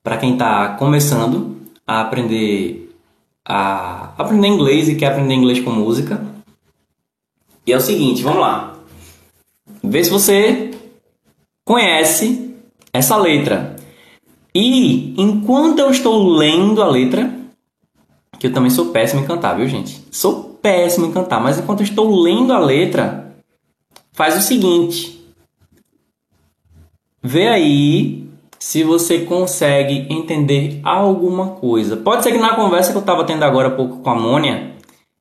para 0.00 0.16
quem 0.16 0.34
está 0.34 0.76
começando 0.76 1.56
a 1.84 2.02
aprender 2.02 2.83
a 3.46 4.14
aprender 4.16 4.48
inglês 4.48 4.88
e 4.88 4.94
quer 4.94 5.12
aprender 5.12 5.34
inglês 5.34 5.60
com 5.60 5.70
música. 5.70 6.24
E 7.66 7.72
é 7.72 7.76
o 7.76 7.80
seguinte, 7.80 8.22
vamos 8.22 8.40
lá. 8.40 8.78
Vê 9.82 10.02
se 10.02 10.10
você 10.10 10.70
conhece 11.64 12.54
essa 12.92 13.16
letra. 13.16 13.76
E 14.54 15.14
enquanto 15.20 15.80
eu 15.80 15.90
estou 15.90 16.36
lendo 16.36 16.82
a 16.82 16.88
letra, 16.88 17.34
que 18.38 18.46
eu 18.46 18.52
também 18.52 18.70
sou 18.70 18.86
péssimo 18.86 19.22
em 19.22 19.26
cantar, 19.26 19.54
viu, 19.54 19.68
gente? 19.68 20.02
Sou 20.10 20.58
péssimo 20.62 21.06
em 21.06 21.12
cantar, 21.12 21.40
mas 21.40 21.58
enquanto 21.58 21.80
eu 21.80 21.84
estou 21.84 22.22
lendo 22.22 22.52
a 22.52 22.58
letra, 22.58 23.34
faz 24.12 24.36
o 24.36 24.40
seguinte. 24.40 25.22
Vê 27.22 27.48
aí 27.48 28.23
se 28.64 28.82
você 28.82 29.26
consegue 29.26 30.06
entender 30.08 30.80
alguma 30.82 31.48
coisa. 31.48 31.98
Pode 31.98 32.22
ser 32.22 32.32
que 32.32 32.38
na 32.38 32.56
conversa 32.56 32.92
que 32.92 32.96
eu 32.96 33.02
estava 33.02 33.22
tendo 33.22 33.42
agora 33.42 33.68
há 33.68 33.70
pouco 33.70 33.98
com 33.98 34.08
a 34.08 34.14
Mônia, 34.14 34.72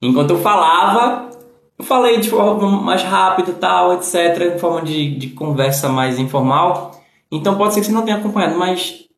enquanto 0.01 0.29
eu 0.29 0.39
falava, 0.39 1.29
eu 1.77 1.83
falei 1.83 2.21
de 2.21 2.29
forma 2.29 2.81
mais 2.81 3.03
rápida 3.03 3.51
e 3.51 3.55
tal, 3.55 3.95
etc., 3.95 4.53
em 4.55 4.59
forma 4.59 4.81
de, 4.81 5.17
de 5.17 5.27
conversa 5.31 5.89
mais 5.89 6.17
informal. 6.17 7.01
Então 7.29 7.57
pode 7.57 7.73
ser 7.73 7.81
que 7.81 7.87
você 7.87 7.91
não 7.91 8.03
tenha 8.03 8.15
acompanhado, 8.15 8.57
mas 8.57 9.09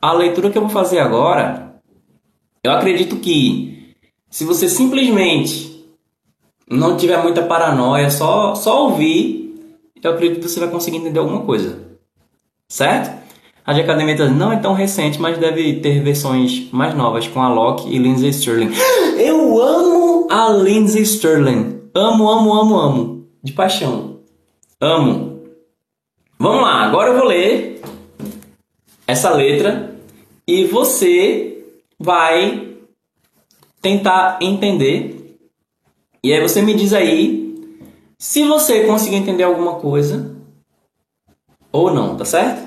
a 0.00 0.10
leitura 0.10 0.48
que 0.48 0.56
eu 0.56 0.62
vou 0.62 0.70
fazer 0.70 0.98
agora, 0.98 1.78
eu 2.64 2.72
acredito 2.72 3.16
que 3.16 3.94
se 4.30 4.46
você 4.46 4.70
simplesmente 4.70 5.86
não 6.66 6.96
tiver 6.96 7.22
muita 7.22 7.42
paranoia, 7.42 8.10
só, 8.10 8.54
só 8.54 8.84
ouvir, 8.84 9.54
eu 10.02 10.12
acredito 10.12 10.40
que 10.40 10.48
você 10.48 10.60
vai 10.60 10.70
conseguir 10.70 10.96
entender 10.96 11.18
alguma 11.18 11.42
coisa. 11.42 11.78
Certo? 12.70 13.25
A 13.66 13.72
de 13.72 13.80
Academia 13.80 14.28
não 14.28 14.52
é 14.52 14.58
tão 14.58 14.74
recente, 14.74 15.20
mas 15.20 15.38
deve 15.38 15.80
ter 15.80 16.00
versões 16.00 16.70
mais 16.70 16.94
novas 16.94 17.26
com 17.26 17.42
a 17.42 17.52
Locke 17.52 17.92
e 17.92 17.98
Lindsay 17.98 18.30
Sterling. 18.30 18.70
Eu 19.18 19.60
amo 19.60 20.28
a 20.30 20.50
Lindsay 20.50 21.02
Sterling. 21.02 21.80
Amo, 21.92 22.30
amo, 22.30 22.52
amo, 22.52 22.78
amo. 22.78 23.26
De 23.42 23.52
paixão. 23.52 24.20
Amo. 24.80 25.42
Vamos 26.38 26.62
lá, 26.62 26.82
agora 26.82 27.10
eu 27.10 27.16
vou 27.16 27.24
ler 27.24 27.80
essa 29.06 29.30
letra 29.30 29.96
e 30.46 30.66
você 30.66 31.64
vai 31.98 32.76
tentar 33.80 34.38
entender. 34.42 35.38
E 36.22 36.32
aí 36.32 36.40
você 36.42 36.60
me 36.60 36.74
diz 36.74 36.92
aí 36.92 37.56
se 38.18 38.44
você 38.44 38.84
conseguir 38.84 39.16
entender 39.16 39.44
alguma 39.44 39.76
coisa 39.76 40.36
ou 41.72 41.90
não, 41.90 42.16
tá 42.16 42.24
certo? 42.26 42.65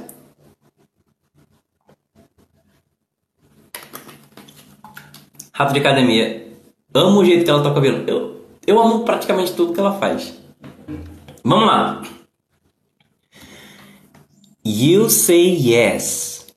Rato 5.60 5.74
de 5.74 5.80
academia. 5.80 6.48
Amo 6.94 7.20
o 7.20 7.26
jeito 7.26 7.44
que 7.44 7.50
ela 7.50 7.62
toca 7.62 7.82
violão. 7.82 8.06
Eu, 8.08 8.46
eu 8.66 8.80
amo 8.80 9.04
praticamente 9.04 9.52
tudo 9.52 9.74
que 9.74 9.80
ela 9.82 10.00
faz. 10.00 10.40
Vamos 11.44 11.68
lá. 11.68 12.02
You 14.64 15.10
say 15.10 15.50
yes. 15.50 16.48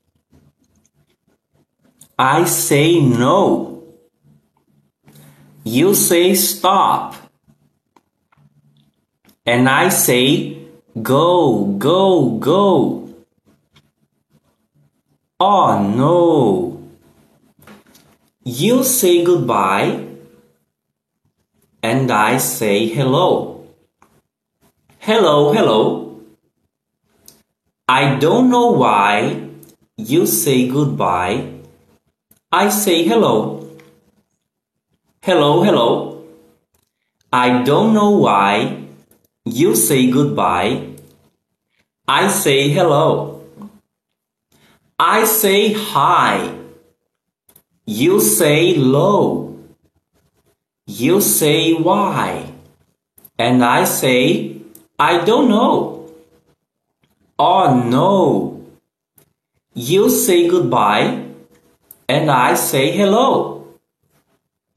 I 2.17 2.47
say 2.47 3.01
no. 3.01 3.83
You 5.65 5.97
say 5.97 6.31
stop. 6.37 7.17
And 9.45 9.69
I 9.69 9.91
say 9.91 10.69
go, 11.03 11.65
go, 11.77 12.39
go. 12.39 13.09
Oh 15.41 15.79
no. 15.81 16.72
You 18.45 18.83
say 18.83 19.23
goodbye 19.23 20.05
and 21.81 22.11
I 22.11 22.39
say 22.39 22.89
hello. 22.89 23.69
Hello, 24.99 25.53
hello. 25.53 26.21
I 27.87 28.17
don't 28.17 28.51
know 28.51 28.73
why 28.73 29.49
you 29.97 30.27
say 30.27 30.67
goodbye. 30.67 31.53
I 32.51 32.69
say 32.69 33.05
hello. 33.05 33.69
Hello, 35.23 35.63
hello. 35.63 36.25
I 37.33 37.63
don't 37.63 37.95
know 37.95 38.11
why 38.11 38.87
you 39.45 39.77
say 39.77 40.11
goodbye. 40.11 40.89
I 42.09 42.27
say 42.27 42.71
hello. 42.71 43.45
I 44.99 45.27
say 45.27 45.73
hi. 45.75 46.62
You 47.87 48.21
say 48.21 48.75
low. 48.75 49.59
You 50.87 51.21
say 51.21 51.73
why. 51.73 52.53
And 53.39 53.65
I 53.65 53.85
say, 53.85 54.59
I 54.99 55.25
don't 55.25 55.49
know. 55.49 56.11
Oh 57.39 57.83
no. 57.83 58.63
You 59.75 60.11
say 60.11 60.49
goodbye. 60.49 61.27
And 62.09 62.31
I 62.31 62.55
say 62.55 62.93
hello. 62.93 63.67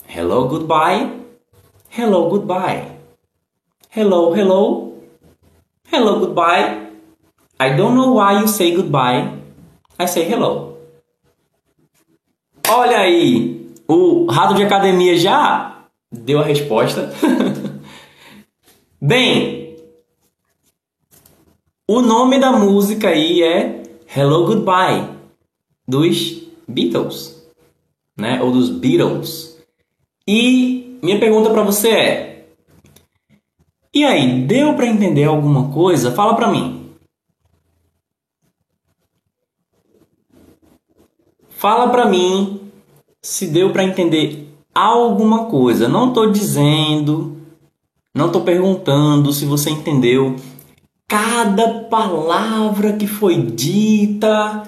Hello, 0.08 0.48
goodbye. 0.48 1.12
Hello, 1.90 2.30
goodbye. 2.30 2.98
Hello, 3.90 4.34
hello. 4.34 5.02
Hello, 5.88 6.20
goodbye. 6.20 6.90
I 7.60 7.70
don't 7.76 7.96
know 7.96 8.14
why 8.14 8.40
you 8.40 8.48
say 8.48 8.76
goodbye. 8.76 9.32
I 10.00 10.06
say 10.06 10.24
hello. 10.24 10.75
Olha 12.68 12.98
aí, 12.98 13.70
o 13.88 14.26
rato 14.26 14.56
de 14.56 14.64
academia 14.64 15.16
já 15.16 15.86
deu 16.12 16.40
a 16.40 16.44
resposta. 16.44 17.14
Bem, 19.00 19.76
o 21.88 22.02
nome 22.02 22.40
da 22.40 22.52
música 22.52 23.10
aí 23.10 23.44
é 23.44 23.84
Hello 24.16 24.48
Goodbye 24.48 25.08
dos 25.88 26.48
Beatles, 26.68 27.48
né? 28.18 28.42
Ou 28.42 28.52
dos 28.52 28.72
Beatles. 28.72 29.64
E 30.28 30.98
minha 31.04 31.20
pergunta 31.20 31.52
para 31.52 31.62
você 31.62 31.90
é: 31.90 32.46
E 33.94 34.04
aí, 34.04 34.42
deu 34.42 34.74
para 34.74 34.88
entender 34.88 35.26
alguma 35.26 35.72
coisa? 35.72 36.12
Fala 36.12 36.36
para 36.36 36.52
mim. 36.52 36.85
Fala 41.66 41.90
para 41.90 42.06
mim 42.06 42.62
se 43.24 43.48
deu 43.48 43.72
para 43.72 43.84
entender 43.84 44.56
alguma 44.72 45.46
coisa. 45.46 45.88
Não 45.88 46.10
estou 46.10 46.32
dizendo, 46.32 47.38
não 48.14 48.28
estou 48.28 48.44
perguntando 48.44 49.34
se 49.34 49.46
você 49.46 49.72
entendeu 49.72 50.36
cada 51.08 51.86
palavra 51.86 52.94
que 52.94 53.08
foi 53.08 53.42
dita 53.42 54.62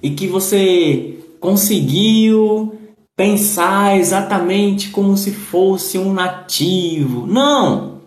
e 0.00 0.10
que 0.10 0.28
você 0.28 1.18
conseguiu 1.40 2.78
pensar 3.16 3.98
exatamente 3.98 4.90
como 4.90 5.16
se 5.16 5.32
fosse 5.32 5.98
um 5.98 6.12
nativo. 6.12 7.26
Não! 7.26 8.02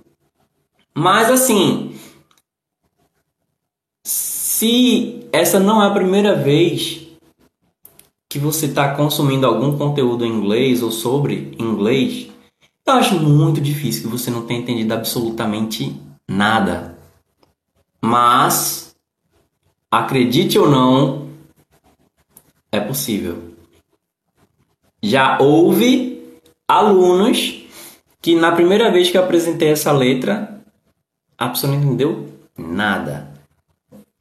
Mas 0.95 1.29
assim, 1.29 1.91
se 4.05 5.27
essa 5.33 5.59
não 5.59 5.83
é 5.83 5.87
a 5.87 5.93
primeira 5.93 6.33
vez 6.33 7.06
que 8.37 8.43
você 8.43 8.67
está 8.67 8.93
consumindo 8.93 9.47
algum 9.47 9.77
conteúdo 9.77 10.23
em 10.23 10.31
inglês 10.31 10.83
ou 10.83 10.91
sobre 10.91 11.55
inglês, 11.59 12.29
eu 12.85 12.93
acho 12.93 13.19
muito 13.19 13.59
difícil 13.59 14.03
que 14.03 14.07
você 14.07 14.29
não 14.29 14.45
tenha 14.45 14.59
entendido 14.59 14.93
absolutamente 14.93 15.99
nada. 16.27 16.97
Mas, 17.99 18.95
acredite 19.91 20.57
ou 20.59 20.69
não, 20.69 21.29
é 22.71 22.79
possível. 22.79 23.55
Já 25.01 25.39
houve 25.39 26.23
alunos 26.67 27.63
que 28.21 28.35
na 28.35 28.51
primeira 28.51 28.91
vez 28.91 29.09
que 29.09 29.17
eu 29.17 29.23
apresentei 29.23 29.69
essa 29.69 29.91
letra, 29.91 30.61
a 31.37 31.49
pessoa 31.49 31.73
não 31.73 31.81
entendeu 31.81 32.29
nada. 32.57 33.33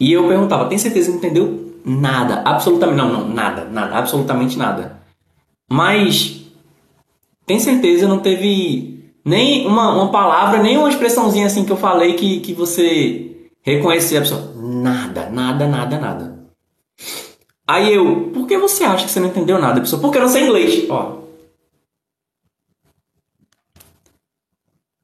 E 0.01 0.13
eu 0.13 0.27
perguntava, 0.27 0.69
tem 0.69 0.79
certeza 0.79 1.11
que 1.11 1.19
entendeu 1.19 1.66
nada, 1.87 2.43
absolutamente 2.45 2.97
não, 2.97 3.13
não, 3.13 3.29
nada, 3.29 3.65
nada, 3.65 3.97
absolutamente 3.97 4.59
nada. 4.59 5.01
Mas 5.71 6.43
tem 7.47 7.61
certeza 7.61 8.09
não 8.09 8.19
teve 8.19 9.15
nem 9.25 9.67
uma, 9.67 9.95
uma 9.95 10.11
palavra, 10.11 10.61
nem 10.61 10.77
uma 10.77 10.89
expressãozinha 10.89 11.47
assim 11.47 11.65
que 11.65 11.71
eu 11.71 11.77
falei 11.77 12.15
que, 12.15 12.41
que 12.41 12.53
você 12.53 13.51
reconhecia 13.63 14.19
a 14.19 14.23
pessoa. 14.23 14.53
Nada, 14.57 15.31
nada, 15.31 15.69
nada, 15.69 15.99
nada. 15.99 16.47
Aí 17.69 17.95
eu, 17.95 18.31
por 18.33 18.47
que 18.47 18.59
você 18.59 18.85
acha 18.85 19.05
que 19.05 19.11
você 19.11 19.21
não 19.21 19.29
entendeu 19.29 19.59
nada? 19.59 19.81
Pessoa, 19.81 20.01
porque 20.03 20.19
eu 20.19 20.23
não 20.23 20.29
sei 20.29 20.45
inglês. 20.45 20.91
Ó. 20.91 21.19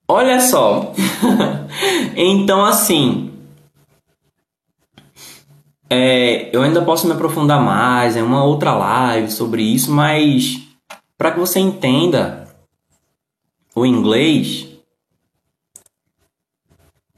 Olha 0.08 0.40
só. 0.40 0.92
então 2.16 2.64
assim, 2.64 3.31
é, 5.94 6.48
eu 6.56 6.62
ainda 6.62 6.80
posso 6.80 7.06
me 7.06 7.12
aprofundar 7.12 7.62
mais 7.62 8.16
em 8.16 8.22
uma 8.22 8.42
outra 8.42 8.72
live 8.72 9.30
sobre 9.30 9.62
isso, 9.62 9.92
mas 9.92 10.58
para 11.18 11.32
que 11.32 11.38
você 11.38 11.60
entenda 11.60 12.48
o 13.74 13.84
inglês, 13.84 14.68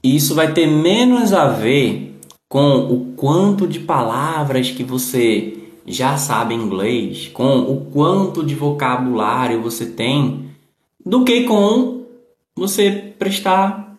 isso 0.03 0.35
vai 0.35 0.51
ter 0.51 0.67
menos 0.67 1.31
a 1.31 1.47
ver 1.47 2.19
com 2.49 2.79
o 2.79 3.13
quanto 3.15 3.65
de 3.65 3.79
palavras 3.79 4.69
que 4.71 4.83
você 4.83 5.57
já 5.85 6.17
sabe 6.17 6.53
inglês, 6.53 7.29
com 7.29 7.59
o 7.59 7.85
quanto 7.85 8.45
de 8.45 8.55
vocabulário 8.55 9.61
você 9.61 9.85
tem, 9.85 10.49
do 11.05 11.23
que 11.23 11.45
com 11.45 12.03
você 12.53 13.13
prestar 13.17 13.95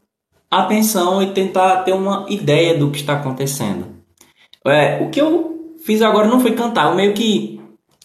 atenção 0.51 1.23
e 1.23 1.33
tentar 1.33 1.77
ter 1.77 1.95
uma 1.95 2.27
ideia 2.29 2.79
do 2.79 2.91
que 2.91 2.99
está 2.99 3.15
acontecendo. 3.15 3.96
É, 4.69 5.03
o 5.03 5.11
que 5.11 5.21
eu 5.21 5.75
fiz 5.85 6.03
agora 6.03 6.29
não 6.29 6.41
foi 6.41 6.53
cantar, 6.53 6.91
eu 6.91 6.97
meio 6.97 7.15
que 7.15 7.61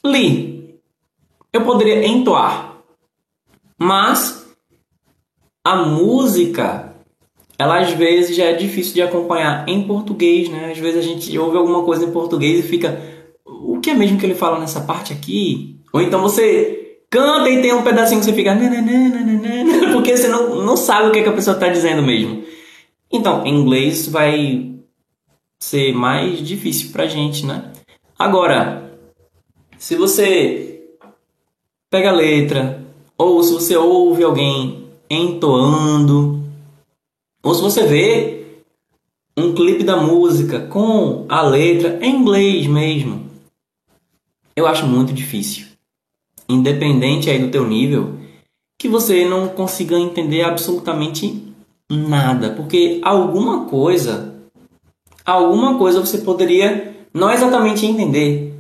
li. 0.06 0.80
Eu 1.52 1.62
poderia 1.62 2.06
entoar. 2.08 2.78
Mas 3.78 4.48
a 5.64 5.76
música, 5.76 6.96
ela 7.58 7.80
às 7.80 7.92
vezes 7.92 8.36
já 8.36 8.46
é 8.46 8.54
difícil 8.54 8.94
de 8.94 9.02
acompanhar 9.02 9.68
em 9.68 9.88
português, 9.88 10.50
né? 10.50 10.72
Às 10.72 10.78
vezes 10.78 11.00
a 11.00 11.08
gente 11.08 11.38
ouve 11.38 11.58
alguma 11.58 11.84
coisa 11.84 12.06
em 12.06 12.12
português 12.12 12.60
e 12.60 12.68
fica, 12.68 13.02
o 13.46 13.80
que 13.80 13.90
é 13.90 13.94
mesmo 13.94 14.20
que 14.20 14.26
ele 14.26 14.36
fala 14.36 14.60
nessa 14.60 14.82
parte 14.82 15.14
aqui? 15.14 15.80
Ou 15.92 16.02
então 16.02 16.22
você 16.22 17.00
canta 17.10 17.50
e 17.50 17.62
tem 17.62 17.74
um 17.74 17.84
pedacinho 17.84 18.20
que 18.20 18.26
você 18.26 18.34
fica, 18.34 18.56
porque 19.92 20.16
você 20.16 20.28
não, 20.28 20.64
não 20.64 20.78
sabe 20.78 21.10
o 21.10 21.12
que, 21.12 21.20
é 21.20 21.24
que 21.24 21.30
a 21.30 21.34
pessoa 21.34 21.56
está 21.56 21.68
dizendo 21.68 22.02
mesmo. 22.02 22.44
Então, 23.12 23.46
em 23.46 23.54
inglês 23.54 24.08
vai 24.08 24.72
ser 25.62 25.94
mais 25.94 26.40
difícil 26.40 26.92
para 26.92 27.04
a 27.04 27.08
gente, 27.08 27.46
né? 27.46 27.72
Agora, 28.18 28.92
se 29.78 29.96
você 29.96 30.82
pega 31.90 32.10
a 32.10 32.14
letra, 32.14 32.84
ou 33.16 33.44
se 33.44 33.54
você 33.54 33.78
ouve 33.78 34.24
alguém 34.24 34.88
entoando, 35.08 36.44
ou 37.44 37.54
se 37.54 37.62
você 37.62 37.86
vê 37.86 38.64
um 39.38 39.54
clipe 39.54 39.84
da 39.84 39.98
música 39.98 40.62
com 40.62 41.26
a 41.30 41.44
letra 41.44 42.00
em 42.02 42.16
inglês 42.16 42.66
mesmo, 42.66 43.30
eu 44.56 44.66
acho 44.66 44.88
muito 44.88 45.14
difícil. 45.14 45.68
Independente 46.50 47.30
aí 47.30 47.38
do 47.38 47.52
teu 47.52 47.68
nível, 47.68 48.18
que 48.80 48.90
você 48.90 49.26
não 49.26 49.48
consiga 49.48 49.98
entender 49.98 50.42
absolutamente 50.42 51.54
nada, 51.90 52.52
porque 52.52 53.00
alguma 53.04 53.66
coisa, 53.66 54.31
alguma 55.26 55.78
coisa 55.78 56.00
você 56.00 56.20
poderia 56.20 56.96
não 57.14 57.32
exatamente 57.32 57.86
entender, 57.86 58.54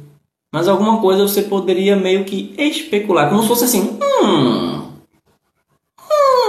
mas 0.53 0.67
alguma 0.67 0.99
coisa 0.99 1.27
você 1.27 1.43
poderia 1.43 1.95
meio 1.95 2.25
que 2.25 2.53
especular, 2.57 3.29
como 3.29 3.41
se 3.41 3.47
fosse 3.47 3.65
assim, 3.65 3.97
hum, 4.23 4.91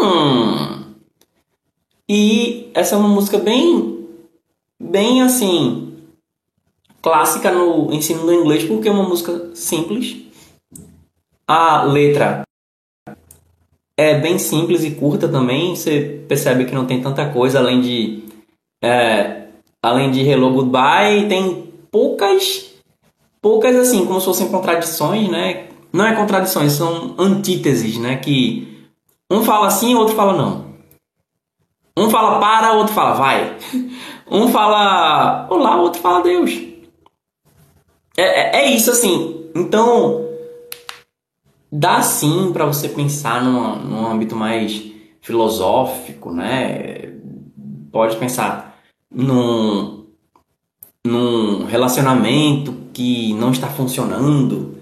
hum. 0.02 0.82
E 2.08 2.70
essa 2.74 2.94
é 2.94 2.98
uma 2.98 3.08
música 3.08 3.38
bem, 3.38 4.06
bem 4.80 5.22
assim, 5.22 5.96
clássica 7.00 7.50
no 7.50 7.92
ensino 7.92 8.24
do 8.24 8.32
inglês, 8.32 8.64
porque 8.64 8.88
é 8.88 8.92
uma 8.92 9.08
música 9.08 9.50
simples. 9.54 10.16
A 11.46 11.82
letra 11.84 12.42
é 13.96 14.18
bem 14.18 14.38
simples 14.38 14.84
e 14.84 14.92
curta 14.92 15.28
também. 15.28 15.74
Você 15.74 16.24
percebe 16.28 16.64
que 16.64 16.74
não 16.74 16.86
tem 16.86 17.02
tanta 17.02 17.28
coisa 17.30 17.58
além 17.58 17.80
de 17.80 18.24
é, 18.82 19.48
além 19.82 20.10
de 20.10 20.20
Hello 20.20 20.52
Goodbye, 20.52 21.28
tem 21.28 21.72
poucas 21.90 22.72
poucas 23.42 23.74
assim, 23.74 24.06
como 24.06 24.20
se 24.20 24.26
fossem 24.26 24.48
contradições, 24.48 25.28
né? 25.28 25.68
Não 25.92 26.06
é 26.06 26.14
contradições, 26.14 26.72
são 26.72 27.16
antíteses, 27.18 27.98
né? 27.98 28.16
Que 28.16 28.88
um 29.30 29.42
fala 29.42 29.68
o 29.68 29.98
outro 29.98 30.14
fala 30.14 30.32
não. 30.32 30.72
Um 31.96 32.08
fala 32.08 32.38
para, 32.38 32.72
outro 32.74 32.94
fala 32.94 33.14
vai. 33.14 33.56
Um 34.30 34.48
fala 34.48 35.46
olá, 35.50 35.76
outro 35.76 36.00
fala 36.00 36.22
Deus. 36.22 36.52
É, 38.16 38.22
é, 38.22 38.62
é 38.62 38.70
isso 38.70 38.90
assim. 38.90 39.50
Então, 39.54 40.26
dá 41.70 42.00
sim 42.00 42.50
para 42.50 42.64
você 42.64 42.88
pensar 42.88 43.44
numa, 43.44 43.76
num 43.76 44.06
âmbito 44.06 44.34
mais 44.34 44.90
filosófico, 45.20 46.32
né? 46.32 47.12
Pode 47.90 48.16
pensar 48.16 48.71
num, 49.14 50.06
num 51.06 51.64
relacionamento 51.64 52.74
que 52.92 53.34
não 53.34 53.50
está 53.50 53.68
funcionando, 53.68 54.76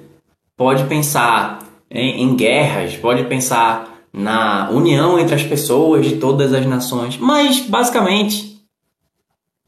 pode 0.56 0.84
pensar 0.84 1.66
em, 1.90 2.22
em 2.22 2.36
guerras, 2.36 2.96
pode 2.96 3.24
pensar 3.24 4.00
na 4.12 4.70
união 4.70 5.18
entre 5.18 5.34
as 5.34 5.42
pessoas 5.42 6.06
de 6.06 6.16
todas 6.16 6.52
as 6.52 6.66
nações, 6.66 7.16
mas 7.16 7.60
basicamente 7.60 8.60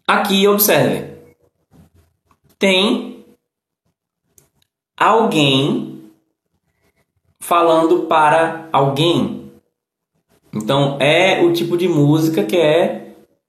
aqui 0.07 0.47
observe 0.49 1.13
tem 2.63 3.25
alguém 4.97 6.01
falando 7.41 8.07
para 8.07 8.69
alguém. 8.73 9.51
Então 10.55 10.97
é 11.01 11.43
o 11.43 11.53
tipo 11.53 11.77
de 11.77 11.89
música 11.89 12.45
que 12.45 12.57
é 12.57 13.02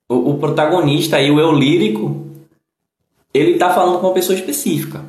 o, 0.08 0.30
o 0.30 0.38
protagonista 0.38 1.16
aí, 1.16 1.30
o 1.30 1.40
eu 1.40 1.52
lírico, 1.52 2.26
ele 3.32 3.52
está 3.52 3.72
falando 3.72 3.98
com 3.98 4.06
uma 4.06 4.14
pessoa 4.14 4.36
específica. 4.38 5.04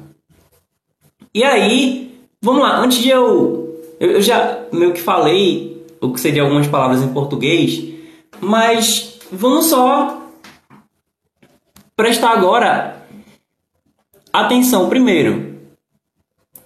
E 1.33 1.43
aí, 1.43 2.19
vamos 2.41 2.61
lá, 2.61 2.77
antes 2.77 2.99
de 2.99 3.09
eu. 3.09 3.83
Eu, 3.99 4.11
eu 4.11 4.21
já 4.21 4.65
meio 4.71 4.93
que 4.93 5.01
falei 5.01 5.85
o 6.01 6.11
que 6.11 6.19
seria 6.19 6.43
algumas 6.43 6.67
palavras 6.67 7.01
em 7.01 7.13
português, 7.13 7.93
mas 8.39 9.19
vamos 9.31 9.65
só 9.67 10.29
prestar 11.95 12.31
agora 12.31 13.05
atenção 14.31 14.89
primeiro. 14.89 15.55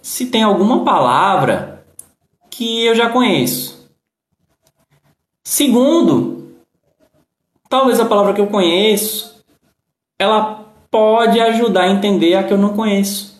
Se 0.01 0.27
tem 0.27 0.43
alguma 0.43 0.83
palavra 0.83 1.85
que 2.49 2.85
eu 2.85 2.95
já 2.95 3.09
conheço. 3.09 3.89
Segundo, 5.43 6.38
talvez 7.69 7.99
a 7.99 8.05
palavra 8.05 8.33
que 8.33 8.41
eu 8.41 8.47
conheço, 8.47 9.41
ela 10.17 10.65
pode 10.91 11.39
ajudar 11.39 11.83
a 11.83 11.91
entender 11.91 12.35
a 12.35 12.43
que 12.43 12.51
eu 12.51 12.57
não 12.57 12.75
conheço. 12.75 13.39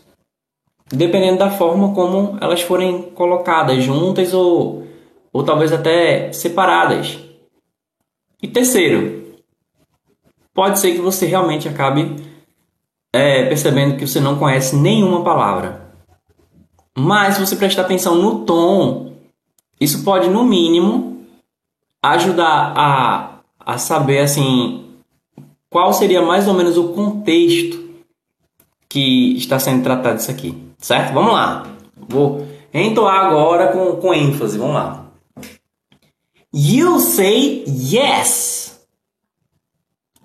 Dependendo 0.92 1.40
da 1.40 1.52
forma 1.52 1.94
como 1.94 2.38
elas 2.40 2.62
forem 2.62 3.02
colocadas 3.12 3.84
juntas 3.84 4.34
ou, 4.34 4.88
ou 5.34 5.44
talvez 5.44 5.74
até 5.74 6.32
separadas. 6.32 7.20
E 8.42 8.48
terceiro, 8.48 9.36
pode 10.54 10.80
ser 10.80 10.94
que 10.94 11.02
você 11.02 11.26
realmente 11.26 11.68
acabe 11.68 12.16
é, 13.14 13.46
percebendo 13.46 13.98
que 13.98 14.08
você 14.08 14.20
não 14.20 14.40
conhece 14.40 14.76
nenhuma 14.76 15.24
palavra. 15.24 15.90
Mas 16.98 17.36
se 17.36 17.46
você 17.46 17.56
prestar 17.56 17.82
atenção 17.82 18.16
no 18.16 18.46
tom 18.46 19.10
isso 19.80 20.04
pode, 20.04 20.30
no 20.30 20.44
mínimo, 20.44 21.26
ajudar 22.04 22.74
a, 22.76 23.39
a 23.70 23.78
saber 23.78 24.17
assim 24.20 24.84
qual 25.70 25.93
seria 25.93 26.24
mais 26.24 26.47
ou 26.47 26.55
menos 26.55 26.76
o 26.76 26.89
contexto 26.93 27.88
que 28.89 29.38
está 29.38 29.59
sendo 29.59 29.84
tratado 29.84 30.20
isso 30.20 30.32
aqui, 30.32 30.57
certo? 30.80 31.13
Vamos 31.13 31.34
lá. 31.34 31.67
Vou 31.95 32.47
entoar 32.74 33.26
agora 33.26 33.72
com, 33.72 33.97
com 33.97 34.11
ênfase. 34.11 34.57
Vamos 34.57 34.74
lá. 34.74 35.05
You 36.51 36.99
say 36.99 37.63
yes. 37.67 38.80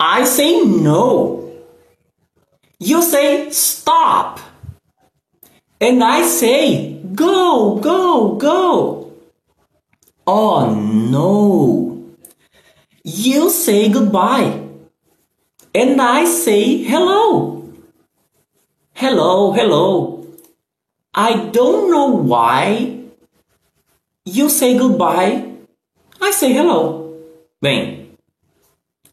I 0.01 0.25
say 0.25 0.65
no. 0.65 1.51
You 2.81 3.03
say 3.03 3.49
stop. 3.51 4.41
And 5.79 6.03
I 6.03 6.25
say 6.25 6.99
go, 7.15 7.75
go, 7.75 8.39
go. 8.39 9.13
Oh 10.27 10.67
no! 10.71 11.94
You 13.05 13.51
say 13.51 13.91
goodbye. 13.91 14.65
And 15.75 16.01
I 16.01 16.25
say 16.25 16.83
hello. 16.83 17.69
Hello, 18.95 19.53
hello. 19.53 20.27
I 21.13 21.51
don't 21.53 21.91
know 21.91 22.07
why 22.07 23.01
you 24.25 24.49
say 24.49 24.79
goodbye. 24.79 25.53
I 26.19 26.31
say 26.33 26.55
hello. 26.55 27.13
Bem, 27.61 28.09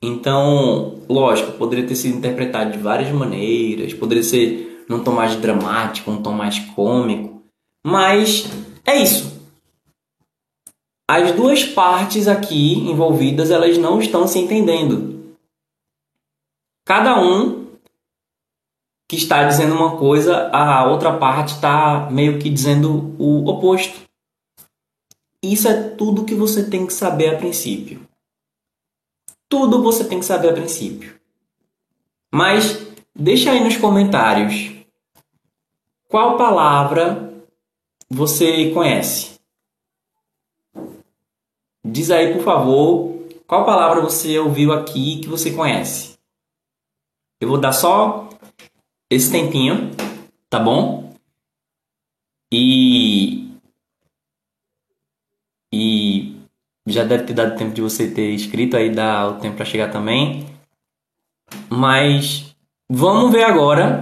então, 0.02 1.02
lógico, 1.10 1.52
poderia 1.58 1.86
ter 1.86 1.96
sido 1.96 2.18
interpretado 2.18 2.72
de 2.72 2.78
várias 2.78 3.12
maneiras, 3.12 3.94
poderia 3.94 4.24
ser 4.24 4.86
num 4.88 5.04
tom 5.04 5.12
mais 5.12 5.36
dramático, 5.36 6.10
um 6.10 6.22
tom 6.22 6.32
mais 6.32 6.60
cômico, 6.60 7.44
mas 7.84 8.48
é 8.86 9.02
isso 9.02 9.41
as 11.14 11.34
duas 11.34 11.66
partes 11.66 12.26
aqui 12.26 12.76
envolvidas 12.89 13.51
elas 13.51 13.78
não 13.78 13.99
estão 13.99 14.26
se 14.26 14.39
entendendo. 14.39 15.36
Cada 16.86 17.22
um 17.22 17.68
que 19.09 19.18
está 19.18 19.43
dizendo 19.43 19.76
uma 19.76 19.97
coisa, 19.97 20.47
a 20.53 20.86
outra 20.86 21.18
parte 21.18 21.55
está 21.55 22.09
meio 22.09 22.39
que 22.39 22.49
dizendo 22.49 23.14
o 23.20 23.45
oposto. 23.49 24.09
Isso 25.43 25.68
é 25.68 25.89
tudo 25.95 26.24
que 26.24 26.34
você 26.34 26.70
tem 26.70 26.88
que 26.88 26.93
saber 26.93 27.36
a 27.36 27.38
princípio. 27.38 28.07
Tudo 29.49 29.84
você 29.84 30.05
tem 30.05 30.20
que 30.20 30.26
saber 30.26 30.51
a 30.51 30.53
princípio. 30.53 31.20
Mas 32.34 32.88
deixa 33.14 33.51
aí 33.51 33.62
nos 33.62 33.76
comentários 33.76 34.72
qual 36.07 36.38
palavra 36.38 37.34
você 38.09 38.72
conhece. 38.72 39.30
Diz 41.84 42.11
aí, 42.11 42.34
por 42.34 42.43
favor, 42.43 43.27
qual 43.47 43.65
palavra 43.65 44.01
você 44.01 44.38
ouviu 44.38 44.71
aqui 44.71 45.19
que 45.19 45.27
você 45.27 45.51
conhece. 45.51 46.17
Eu 47.39 47.49
vou 47.49 47.59
dar 47.59 47.73
só 47.73 48.29
esse 49.09 49.32
tempinho, 49.32 49.91
tá 50.49 50.59
bom? 50.59 51.13
E 52.53 53.49
e 55.73 56.36
já 56.86 57.03
deve 57.03 57.23
ter 57.23 57.34
dado 57.34 57.57
tempo 57.57 57.73
de 57.73 57.82
você 57.82 58.11
ter 58.11 58.29
escrito 58.32 58.77
aí 58.77 58.93
dá 58.93 59.27
o 59.27 59.39
tempo 59.39 59.55
para 59.55 59.65
chegar 59.65 59.91
também. 59.91 60.45
Mas 61.69 62.55
vamos 62.89 63.32
ver 63.32 63.43
agora. 63.43 64.01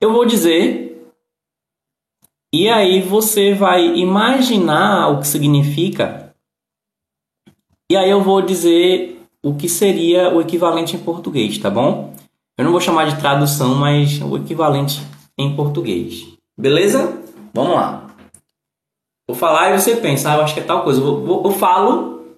Eu 0.00 0.12
vou 0.12 0.24
dizer 0.24 0.90
e 2.52 2.68
aí 2.68 3.00
você 3.02 3.54
vai 3.54 3.86
imaginar 3.96 5.08
o 5.08 5.20
que 5.20 5.28
significa 5.28 6.29
e 7.90 7.96
aí 7.96 8.08
eu 8.08 8.22
vou 8.22 8.40
dizer 8.40 9.20
o 9.42 9.52
que 9.56 9.68
seria 9.68 10.32
o 10.32 10.40
equivalente 10.40 10.94
em 10.94 11.00
português, 11.00 11.58
tá 11.58 11.68
bom? 11.68 12.14
Eu 12.56 12.64
não 12.64 12.70
vou 12.70 12.80
chamar 12.80 13.06
de 13.06 13.20
tradução, 13.20 13.74
mas 13.74 14.22
o 14.22 14.36
equivalente 14.36 15.00
em 15.36 15.56
português. 15.56 16.28
Beleza? 16.56 17.20
Vamos 17.52 17.74
lá. 17.74 18.14
Vou 19.28 19.36
falar 19.36 19.70
e 19.70 19.80
você 19.80 19.96
pensa, 19.96 20.30
ah, 20.30 20.36
eu 20.36 20.42
acho 20.42 20.54
que 20.54 20.60
é 20.60 20.64
tal 20.64 20.84
coisa. 20.84 21.00
Eu, 21.00 21.42
eu 21.44 21.50
falo, 21.50 22.36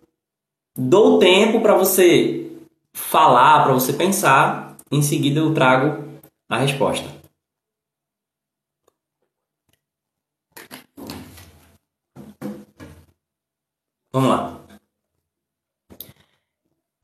dou 0.75 1.19
tempo 1.19 1.61
para 1.61 1.77
você 1.77 2.51
falar, 2.95 3.65
para 3.65 3.75
você 3.75 3.93
pensar. 3.93 4.75
Em 4.91 5.03
seguida 5.03 5.41
eu 5.41 5.53
trago 5.53 6.03
a 6.49 6.57
resposta. 6.57 7.09
Vamos 14.13 14.31
lá. 14.31 14.62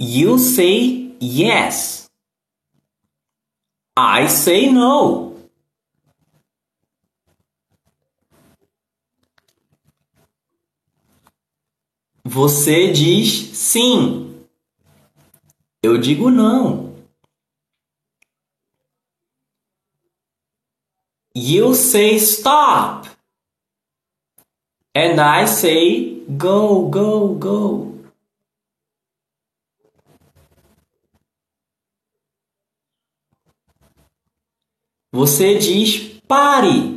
You 0.00 0.38
say 0.38 1.12
yes. 1.18 2.08
I 3.96 4.28
say 4.28 4.70
no. 4.70 5.34
Você 12.24 12.92
diz 12.92 13.56
sim. 13.56 14.44
Eu 15.82 15.98
digo 15.98 16.30
não. 16.30 16.94
You 21.34 21.74
say 21.74 22.16
stop. 22.20 23.08
And 24.94 25.20
I 25.20 25.46
say 25.46 26.24
go, 26.36 26.88
go, 26.88 27.34
go. 27.34 27.87
Você 35.18 35.58
diz 35.58 36.20
pare. 36.28 36.96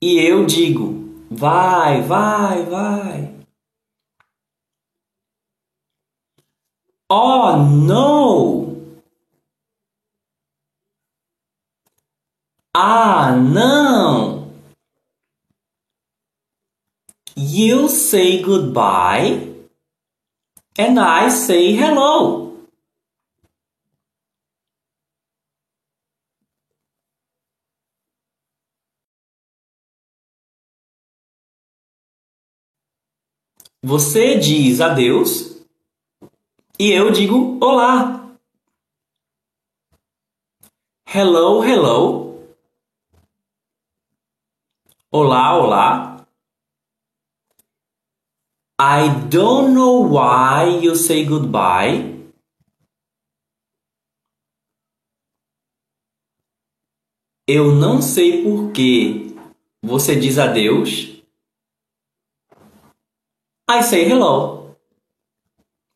E 0.00 0.18
eu 0.18 0.46
digo 0.46 1.26
vai, 1.30 2.00
vai, 2.00 2.64
vai. 2.64 3.34
Oh 7.10 7.58
no! 7.58 8.74
Ah, 12.74 13.36
não! 13.36 14.50
You 17.36 17.90
say 17.90 18.40
goodbye 18.40 19.66
and 20.78 20.98
I 20.98 21.28
say 21.28 21.72
hello. 21.74 22.49
Você 33.82 34.38
diz 34.38 34.78
adeus 34.78 35.64
e 36.78 36.90
eu 36.92 37.10
digo 37.10 37.58
olá. 37.64 38.36
Hello, 41.06 41.64
hello. 41.64 42.44
Olá, 45.10 45.56
olá. 45.56 46.26
I 48.78 49.08
don't 49.30 49.72
know 49.72 50.06
why 50.06 50.84
you 50.84 50.94
say 50.94 51.24
goodbye. 51.24 52.20
Eu 57.48 57.74
não 57.74 58.02
sei 58.02 58.42
por 58.42 58.72
que 58.72 59.34
você 59.82 60.14
diz 60.14 60.36
adeus. 60.36 61.19
I 63.72 63.82
say 63.82 64.04
hello 64.04 64.60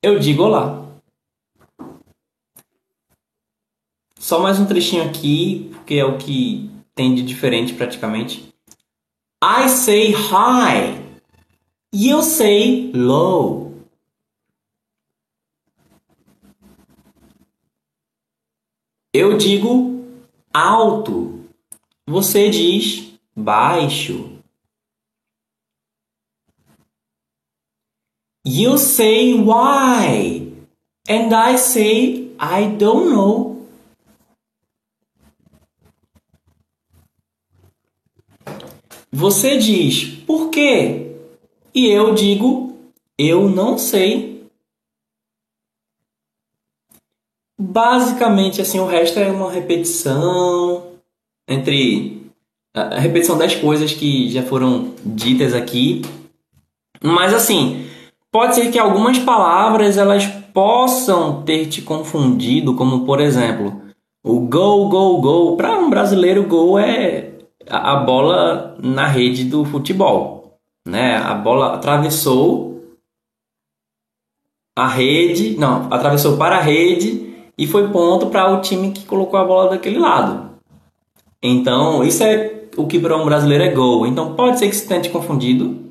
eu 0.05 0.19
digo 0.19 0.43
olá. 0.43 0.85
Só 4.19 4.39
mais 4.39 4.61
um 4.61 4.67
trechinho 4.67 5.03
aqui, 5.03 5.71
porque 5.73 5.95
é 5.95 6.05
o 6.05 6.19
que 6.19 6.71
tem 6.95 7.15
de 7.15 7.23
diferente 7.23 7.73
praticamente. 7.73 8.55
I 9.43 9.69
say 9.71 10.13
hi. 10.13 11.19
You 11.91 12.23
say 12.23 12.93
low. 12.95 13.73
Eu 19.11 19.39
digo 19.39 20.05
alto. 20.53 21.47
Você 22.07 22.51
diz 22.51 23.19
baixo. 23.35 24.34
You 28.45 28.77
say 28.77 29.33
why, 29.35 30.53
and 31.09 31.35
I 31.35 31.57
say 31.57 32.31
I 32.39 32.67
don't 32.77 33.11
know. 33.11 33.55
Você 39.11 39.57
diz 39.57 40.05
por 40.27 40.51
quê? 40.51 41.17
E 41.75 41.87
eu 41.87 42.15
digo 42.15 42.65
eu 43.19 43.49
não 43.49 43.79
sei. 43.79 44.45
Basicamente, 47.59 48.61
assim, 48.61 48.81
o 48.81 48.87
resto 48.87 49.19
é 49.19 49.31
uma 49.31 49.51
repetição 49.51 50.99
entre 51.49 52.31
a 52.75 52.99
repetição 52.99 53.39
das 53.39 53.55
coisas 53.55 53.93
que 53.93 54.29
já 54.31 54.43
foram 54.43 54.95
ditas 55.05 55.55
aqui. 55.55 56.03
Mas 57.01 57.33
assim, 57.33 57.89
Pode 58.35 58.57
ser 58.57 58.73
que 58.73 58.81
algumas 58.81 59.17
palavras 59.17 59.97
elas 59.97 60.27
possam 60.53 61.45
ter 61.45 61.67
te 61.67 61.81
confundido, 61.81 62.75
como 62.75 63.07
por 63.07 63.21
exemplo, 63.21 63.81
o 64.25 64.41
gol, 64.41 64.89
gol, 64.89 65.21
gol. 65.21 65.57
Para 65.57 65.79
um 65.79 65.89
brasileiro, 65.89 66.43
gol 66.43 66.77
é 66.77 67.31
a 67.71 67.95
bola 67.95 68.77
na 68.83 69.07
rede 69.07 69.45
do 69.45 69.65
futebol, 69.65 70.59
né? 70.85 71.17
A 71.17 71.33
bola 71.33 71.75
atravessou 71.75 72.83
a 74.77 74.89
rede, 74.89 75.57
não, 75.57 75.87
atravessou 75.93 76.37
para 76.37 76.57
a 76.57 76.61
rede 76.61 77.33
e 77.57 77.69
foi 77.69 77.87
ponto 77.87 78.31
para 78.31 78.53
o 78.53 78.61
time 78.61 78.91
que 78.91 79.07
colocou 79.07 79.39
a 79.39 79.45
bola 79.45 79.71
daquele 79.71 80.01
lado. 80.01 80.59
Então, 81.41 82.03
isso 82.03 82.25
é 82.25 82.65
o 82.77 82.85
que 82.89 82.99
para 82.99 83.17
um 83.17 83.27
brasileiro 83.27 83.63
é 83.63 83.71
gol. 83.71 84.05
Então, 84.09 84.35
pode 84.35 84.59
ser 84.59 84.69
que 84.69 84.75
se 84.75 84.89
tenha 84.89 85.01
te 85.01 85.11
confundido. 85.11 85.85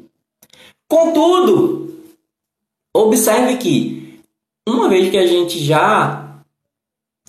Contudo, 0.90 1.84
Observe 2.96 3.58
que 3.58 4.22
uma 4.68 4.88
vez 4.88 5.10
que 5.10 5.18
a 5.18 5.26
gente 5.26 5.60
já 5.60 6.44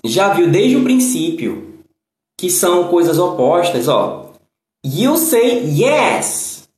já 0.04 0.34
viu 0.34 0.50
desde 0.50 0.76
o 0.76 0.84
princípio 0.84 1.82
que 2.36 2.50
são 2.50 2.88
coisas 2.88 3.18
opostas, 3.18 3.88
ó. 3.88 4.32
You 4.84 5.16
say 5.16 5.64
yes. 5.64 6.68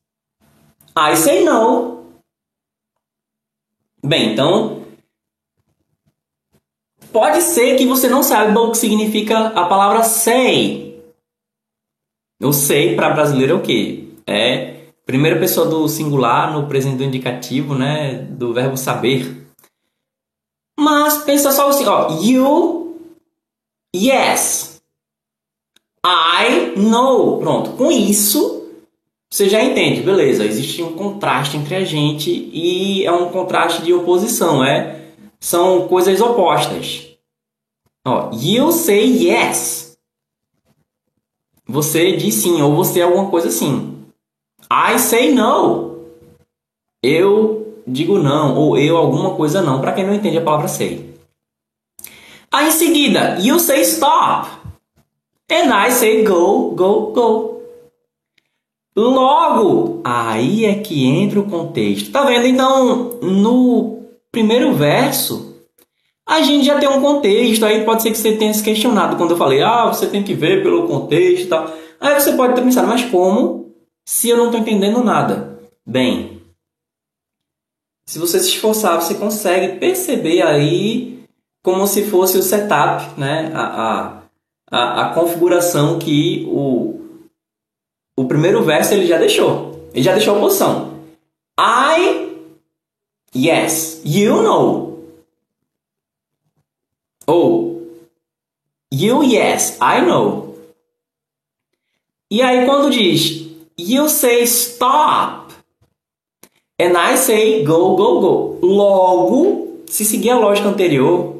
I 0.96 1.16
say 1.16 1.44
no. 1.44 2.06
Bem, 4.04 4.32
então 4.32 4.82
pode 7.12 7.42
ser 7.42 7.76
que 7.76 7.86
você 7.86 8.08
não 8.08 8.22
saiba 8.22 8.60
o 8.60 8.70
que 8.70 8.78
significa 8.78 9.48
a 9.48 9.66
palavra 9.66 10.04
say. 10.04 11.02
O 12.40 12.52
say 12.52 12.94
para 12.94 13.10
brasileiro 13.10 13.54
é 13.54 13.56
o 13.56 13.62
quê? 13.62 14.08
É 14.26 14.75
Primeira 15.06 15.38
pessoa 15.38 15.68
do 15.68 15.88
singular 15.88 16.52
no 16.52 16.66
presente 16.66 16.96
do 16.96 17.04
indicativo, 17.04 17.76
né? 17.76 18.14
Do 18.14 18.52
verbo 18.52 18.76
saber. 18.76 19.46
Mas 20.76 21.18
pensa 21.18 21.52
só 21.52 21.68
assim, 21.68 21.86
ó. 21.86 22.20
You, 22.20 22.98
yes. 23.94 24.82
I 26.04 26.76
know. 26.76 27.38
Pronto. 27.38 27.70
Com 27.76 27.92
isso, 27.92 28.68
você 29.30 29.48
já 29.48 29.62
entende, 29.62 30.02
beleza? 30.02 30.44
Existe 30.44 30.82
um 30.82 30.94
contraste 30.94 31.56
entre 31.56 31.76
a 31.76 31.84
gente 31.84 32.30
e 32.30 33.04
é 33.04 33.12
um 33.12 33.30
contraste 33.30 33.82
de 33.82 33.94
oposição, 33.94 34.64
é? 34.64 35.12
São 35.38 35.86
coisas 35.86 36.20
opostas. 36.20 37.06
Ó, 38.04 38.30
you 38.32 38.72
say 38.72 39.04
yes. 39.04 39.96
Você 41.64 42.16
diz 42.16 42.34
sim, 42.34 42.60
ou 42.60 42.74
você 42.74 43.00
é 43.00 43.02
alguma 43.04 43.30
coisa 43.30 43.48
assim. 43.48 43.95
I 44.70 44.98
say 44.98 45.32
no. 45.32 45.96
Eu 47.02 47.82
digo 47.86 48.18
não, 48.18 48.56
ou 48.56 48.76
eu 48.76 48.96
alguma 48.96 49.34
coisa 49.36 49.62
não, 49.62 49.80
para 49.80 49.92
quem 49.92 50.04
não 50.04 50.14
entende 50.14 50.38
a 50.38 50.42
palavra 50.42 50.66
say. 50.66 51.14
Aí 52.50 52.68
em 52.68 52.72
seguida, 52.72 53.38
you 53.40 53.58
say 53.60 53.82
stop. 53.82 54.48
And 55.50 55.72
I 55.72 55.90
say 55.92 56.24
go, 56.24 56.70
go, 56.70 57.12
go. 57.12 57.62
Logo, 58.96 60.00
aí 60.04 60.64
é 60.64 60.74
que 60.76 61.06
entra 61.06 61.38
o 61.38 61.48
contexto. 61.48 62.10
Tá 62.10 62.24
vendo? 62.24 62.46
Então, 62.46 63.20
no 63.20 64.02
primeiro 64.32 64.72
verso, 64.74 65.54
a 66.26 66.40
gente 66.40 66.64
já 66.64 66.78
tem 66.78 66.88
um 66.88 67.00
contexto. 67.00 67.64
Aí 67.64 67.84
pode 67.84 68.02
ser 68.02 68.10
que 68.10 68.18
você 68.18 68.36
tenha 68.36 68.52
se 68.54 68.64
questionado 68.64 69.16
quando 69.16 69.32
eu 69.32 69.36
falei, 69.36 69.62
ah, 69.62 69.86
você 69.86 70.06
tem 70.06 70.22
que 70.22 70.34
ver 70.34 70.62
pelo 70.62 70.88
contexto 70.88 71.44
e 71.44 71.46
tal. 71.46 71.70
Aí 72.00 72.18
você 72.18 72.32
pode 72.32 72.54
ter 72.54 72.62
pensado, 72.62 72.88
mas 72.88 73.04
como 73.04 73.65
se 74.06 74.28
eu 74.28 74.36
não 74.36 74.46
estou 74.46 74.60
entendendo 74.60 75.02
nada? 75.02 75.58
Bem, 75.84 76.40
se 78.06 78.20
você 78.20 78.38
se 78.38 78.50
esforçar, 78.50 79.02
você 79.02 79.16
consegue 79.16 79.80
perceber 79.80 80.42
aí 80.42 81.24
como 81.62 81.88
se 81.88 82.08
fosse 82.08 82.38
o 82.38 82.42
setup, 82.42 83.18
né? 83.18 83.50
a, 83.52 84.22
a, 84.70 85.10
a, 85.10 85.14
configuração 85.14 85.98
que 85.98 86.46
o, 86.48 87.00
o 88.16 88.24
primeiro 88.26 88.62
verso 88.62 88.94
ele 88.94 89.06
já 89.06 89.18
deixou. 89.18 89.90
Ele 89.92 90.04
já 90.04 90.12
deixou 90.14 90.36
a 90.36 90.40
posição. 90.40 91.00
I, 91.58 92.36
yes, 93.34 94.02
you 94.04 94.40
know. 94.42 95.04
Ou, 97.26 97.90
you, 98.94 99.24
yes, 99.24 99.78
I 99.80 100.00
know. 100.06 100.56
E 102.30 102.40
aí 102.42 102.64
quando 102.66 102.90
diz, 102.90 103.45
you 103.78 104.08
say 104.08 104.46
stop, 104.46 105.52
and 106.78 106.96
I 106.96 107.16
say 107.16 107.64
go, 107.64 107.96
go, 107.96 108.20
go. 108.20 108.58
Logo, 108.66 109.84
se 109.86 110.04
seguir 110.04 110.30
a 110.30 110.38
lógica 110.38 110.68
anterior, 110.68 111.36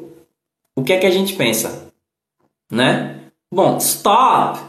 o 0.75 0.83
que 0.83 0.93
é 0.93 0.99
que 0.99 1.05
a 1.05 1.11
gente 1.11 1.35
pensa? 1.35 1.91
Né? 2.71 3.31
Bom, 3.53 3.77
stop 3.77 4.59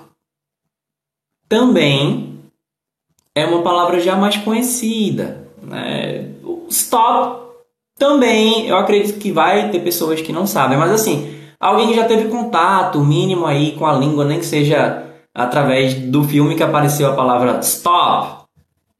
também 1.48 2.38
é 3.34 3.44
uma 3.46 3.62
palavra 3.62 4.00
já 4.00 4.16
mais 4.16 4.36
conhecida. 4.36 5.48
Né? 5.62 6.30
Stop 6.68 7.48
também, 7.98 8.68
eu 8.68 8.76
acredito 8.76 9.18
que 9.18 9.32
vai 9.32 9.70
ter 9.70 9.80
pessoas 9.80 10.20
que 10.20 10.32
não 10.32 10.46
sabem, 10.46 10.78
mas 10.78 10.92
assim, 10.92 11.34
alguém 11.58 11.88
que 11.88 11.94
já 11.94 12.06
teve 12.06 12.28
contato 12.28 13.00
mínimo 13.00 13.46
aí 13.46 13.72
com 13.72 13.86
a 13.86 13.92
língua, 13.92 14.24
nem 14.24 14.38
que 14.38 14.46
seja 14.46 15.07
através 15.39 15.95
do 15.95 16.24
filme 16.24 16.57
que 16.57 16.64
apareceu 16.64 17.09
a 17.09 17.14
palavra 17.14 17.61
stop 17.61 18.45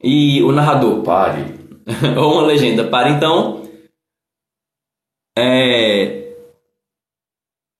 e 0.01 0.41
o 0.41 0.53
narrador 0.53 1.03
pare, 1.03 1.53
ou 2.17 2.35
uma 2.35 2.43
legenda 2.43 2.85
pare. 2.87 3.11
Então, 3.11 3.63
é... 5.37 6.33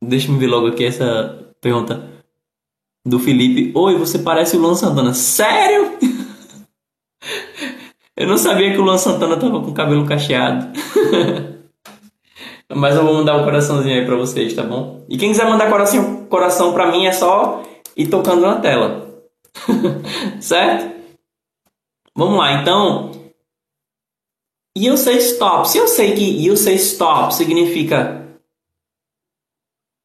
deixa 0.03 0.29
eu 0.29 0.37
ver 0.37 0.47
logo 0.47 0.67
aqui 0.67 0.83
essa 0.83 1.53
pergunta 1.61 2.05
do 3.07 3.17
Felipe. 3.17 3.71
Oi, 3.73 3.95
você 3.97 4.19
parece 4.19 4.57
o 4.57 4.59
Luan 4.59 4.75
Santana. 4.75 5.13
Sério? 5.13 5.97
eu 8.17 8.27
não 8.27 8.37
sabia 8.37 8.73
que 8.73 8.77
o 8.77 8.83
Luan 8.83 8.97
Santana 8.97 9.37
tava 9.37 9.61
com 9.61 9.73
cabelo 9.73 10.05
cacheado. 10.05 10.67
Mas 12.75 12.95
eu 12.95 13.05
vou 13.05 13.13
mandar 13.13 13.37
um 13.37 13.45
coraçãozinho 13.45 13.95
aí 13.95 14.05
pra 14.05 14.17
vocês, 14.17 14.53
tá 14.53 14.63
bom? 14.63 15.05
E 15.07 15.17
quem 15.17 15.29
quiser 15.29 15.49
mandar 15.49 15.69
coração, 15.69 16.25
coração 16.25 16.73
pra 16.73 16.91
mim 16.91 17.07
é 17.07 17.11
só 17.13 17.63
ir 17.99 18.07
tocando 18.07 18.41
na 18.41 18.59
tela. 18.59 19.09
certo? 20.39 20.95
Vamos 22.15 22.37
lá, 22.37 22.61
então. 22.61 23.11
You 24.77 24.95
say 24.95 25.17
stop. 25.17 25.67
Se 25.67 25.77
eu 25.77 25.87
sei 25.87 26.15
que 26.15 26.45
you 26.45 26.55
say 26.55 26.75
stop 26.75 27.33
significa 27.33 28.25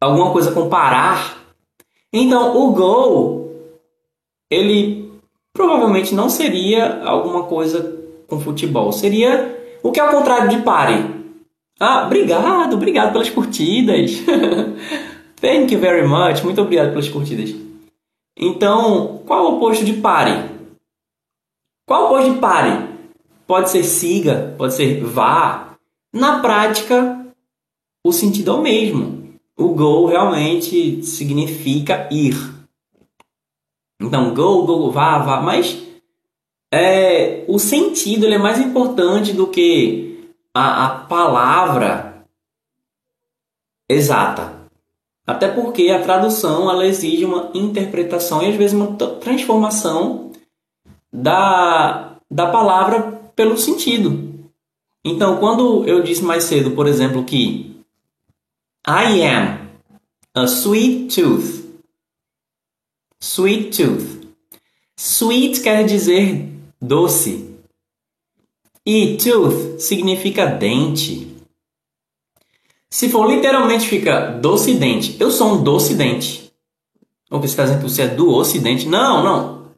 alguma 0.01 0.33
coisa 0.33 0.51
com 0.53 0.69
parar, 0.69 1.39
então, 2.13 2.57
o 2.57 2.73
go, 2.73 3.51
ele 4.51 5.13
provavelmente 5.53 6.15
não 6.15 6.29
seria 6.29 7.03
alguma 7.05 7.45
coisa 7.45 7.97
com 8.29 8.41
futebol. 8.41 8.93
Seria 8.93 9.57
o 9.83 9.93
que 9.93 10.01
é 10.01 10.05
o 10.05 10.11
contrário 10.11 10.49
de 10.49 10.63
pare. 10.63 11.15
Ah, 11.79 12.07
obrigado, 12.07 12.75
obrigado 12.75 13.13
pelas 13.13 13.31
curtidas. 13.31 14.13
Thank 15.41 15.75
you 15.75 15.81
very 15.81 16.07
much. 16.07 16.43
Muito 16.43 16.61
obrigado 16.61 16.91
pelas 16.91 17.09
curtidas. 17.09 17.55
Então, 18.37 19.23
qual 19.27 19.39
é 19.39 19.49
o 19.49 19.57
oposto 19.57 19.85
de 19.85 19.95
pare? 19.95 20.51
Qual 21.87 22.01
é 22.01 22.05
o 22.05 22.07
oposto 22.09 22.35
de 22.35 22.41
pare? 22.41 22.95
Pode 23.47 23.71
ser 23.71 23.85
siga, 23.85 24.55
pode 24.59 24.75
ser 24.75 25.03
vá. 25.05 25.77
Na 26.13 26.41
prática, 26.41 27.27
o 28.05 28.13
sentido 28.13 28.53
é 28.53 28.55
o 28.55 28.63
mesmo 28.63 29.25
o 29.57 29.69
go 29.69 30.07
realmente 30.07 31.03
significa 31.03 32.09
ir. 32.11 32.35
Então, 34.01 34.35
go, 34.35 34.67
go, 34.67 34.91
vá, 34.91 35.19
vá. 35.19 35.41
Mas 35.41 35.81
é, 36.73 37.45
o 37.49 37.59
sentido 37.59 38.27
é 38.27 38.39
mais 38.39 38.61
importante 38.61 39.33
do 39.33 39.47
que 39.47 40.35
a, 40.53 40.87
a 40.87 40.99
palavra 41.07 42.27
exata. 43.89 44.54
Até 45.27 45.49
porque 45.49 45.89
a 45.91 46.03
tradução 46.03 46.71
ela 46.71 46.87
exige 46.87 47.25
uma 47.25 47.51
interpretação 47.55 48.43
e 48.43 48.51
às 48.51 48.57
vezes 48.57 48.75
uma 48.75 48.95
transformação 48.95 50.33
da, 51.13 52.17
da 52.31 52.51
palavra 52.51 53.03
pelo 53.35 53.57
sentido. 53.57 54.35
Então, 55.05 55.39
quando 55.39 55.85
eu 55.87 56.03
disse 56.03 56.23
mais 56.23 56.45
cedo, 56.45 56.73
por 56.73 56.87
exemplo, 56.87 57.25
que 57.25 57.75
I 58.87 59.23
am 59.23 59.65
a 60.35 60.47
sweet 60.47 61.15
tooth. 61.15 61.65
Sweet 63.21 63.71
tooth. 63.77 64.29
Sweet 64.97 65.61
quer 65.63 65.85
dizer 65.85 66.51
doce. 66.81 67.55
E 68.85 69.17
tooth 69.17 69.81
significa 69.81 70.45
dente. 70.45 71.34
Se 72.95 73.09
for 73.09 73.29
literalmente 73.29 73.89
fica 73.89 74.21
doce 74.21 74.73
dente. 74.75 75.17
Eu 75.19 75.29
sou 75.29 75.55
um 75.55 75.65
doce 75.65 75.97
dente. 75.97 76.55
Ou 77.29 77.41
você 77.41 77.47
está 77.47 77.65
dizendo 77.65 77.83
que 77.83 77.91
você 77.91 78.03
é 78.03 78.07
do 78.07 78.31
ocidente? 78.31 78.87
Não, 78.87 79.25
não. 79.25 79.75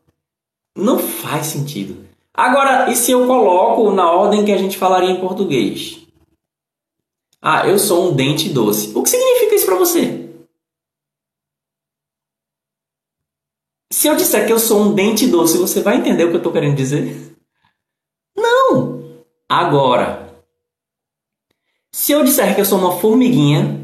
Não 0.77 0.99
faz 0.99 1.47
sentido. 1.47 2.07
Agora, 2.35 2.93
e 2.93 2.95
se 2.95 3.13
eu 3.13 3.27
coloco 3.27 3.91
na 3.91 4.13
ordem 4.13 4.45
que 4.45 4.53
a 4.53 4.59
gente 4.59 4.77
falaria 4.77 5.09
em 5.09 5.19
português? 5.19 6.07
Ah, 7.41 7.67
eu 7.67 7.79
sou 7.79 8.11
um 8.11 8.15
dente 8.15 8.51
doce. 8.51 8.93
O 8.95 9.03
que 9.03 9.09
significa 9.09 9.55
isso 9.55 9.65
para 9.65 9.79
você? 9.79 10.29
Se 13.91 14.09
eu 14.09 14.15
disser 14.15 14.47
que 14.47 14.53
eu 14.53 14.59
sou 14.59 14.83
um 14.83 14.95
dente 14.95 15.27
doce, 15.27 15.57
você 15.57 15.81
vai 15.81 15.97
entender 15.97 16.25
o 16.25 16.29
que 16.29 16.35
eu 16.35 16.41
estou 16.41 16.53
querendo 16.53 16.77
dizer? 16.77 17.35
Não! 18.37 19.25
Agora, 19.49 20.26
se 21.97 22.13
eu 22.13 22.23
disser 22.23 22.55
que 22.55 22.61
eu 22.61 22.65
sou 22.67 22.79
uma 22.79 22.99
formiguinha, 22.99 23.81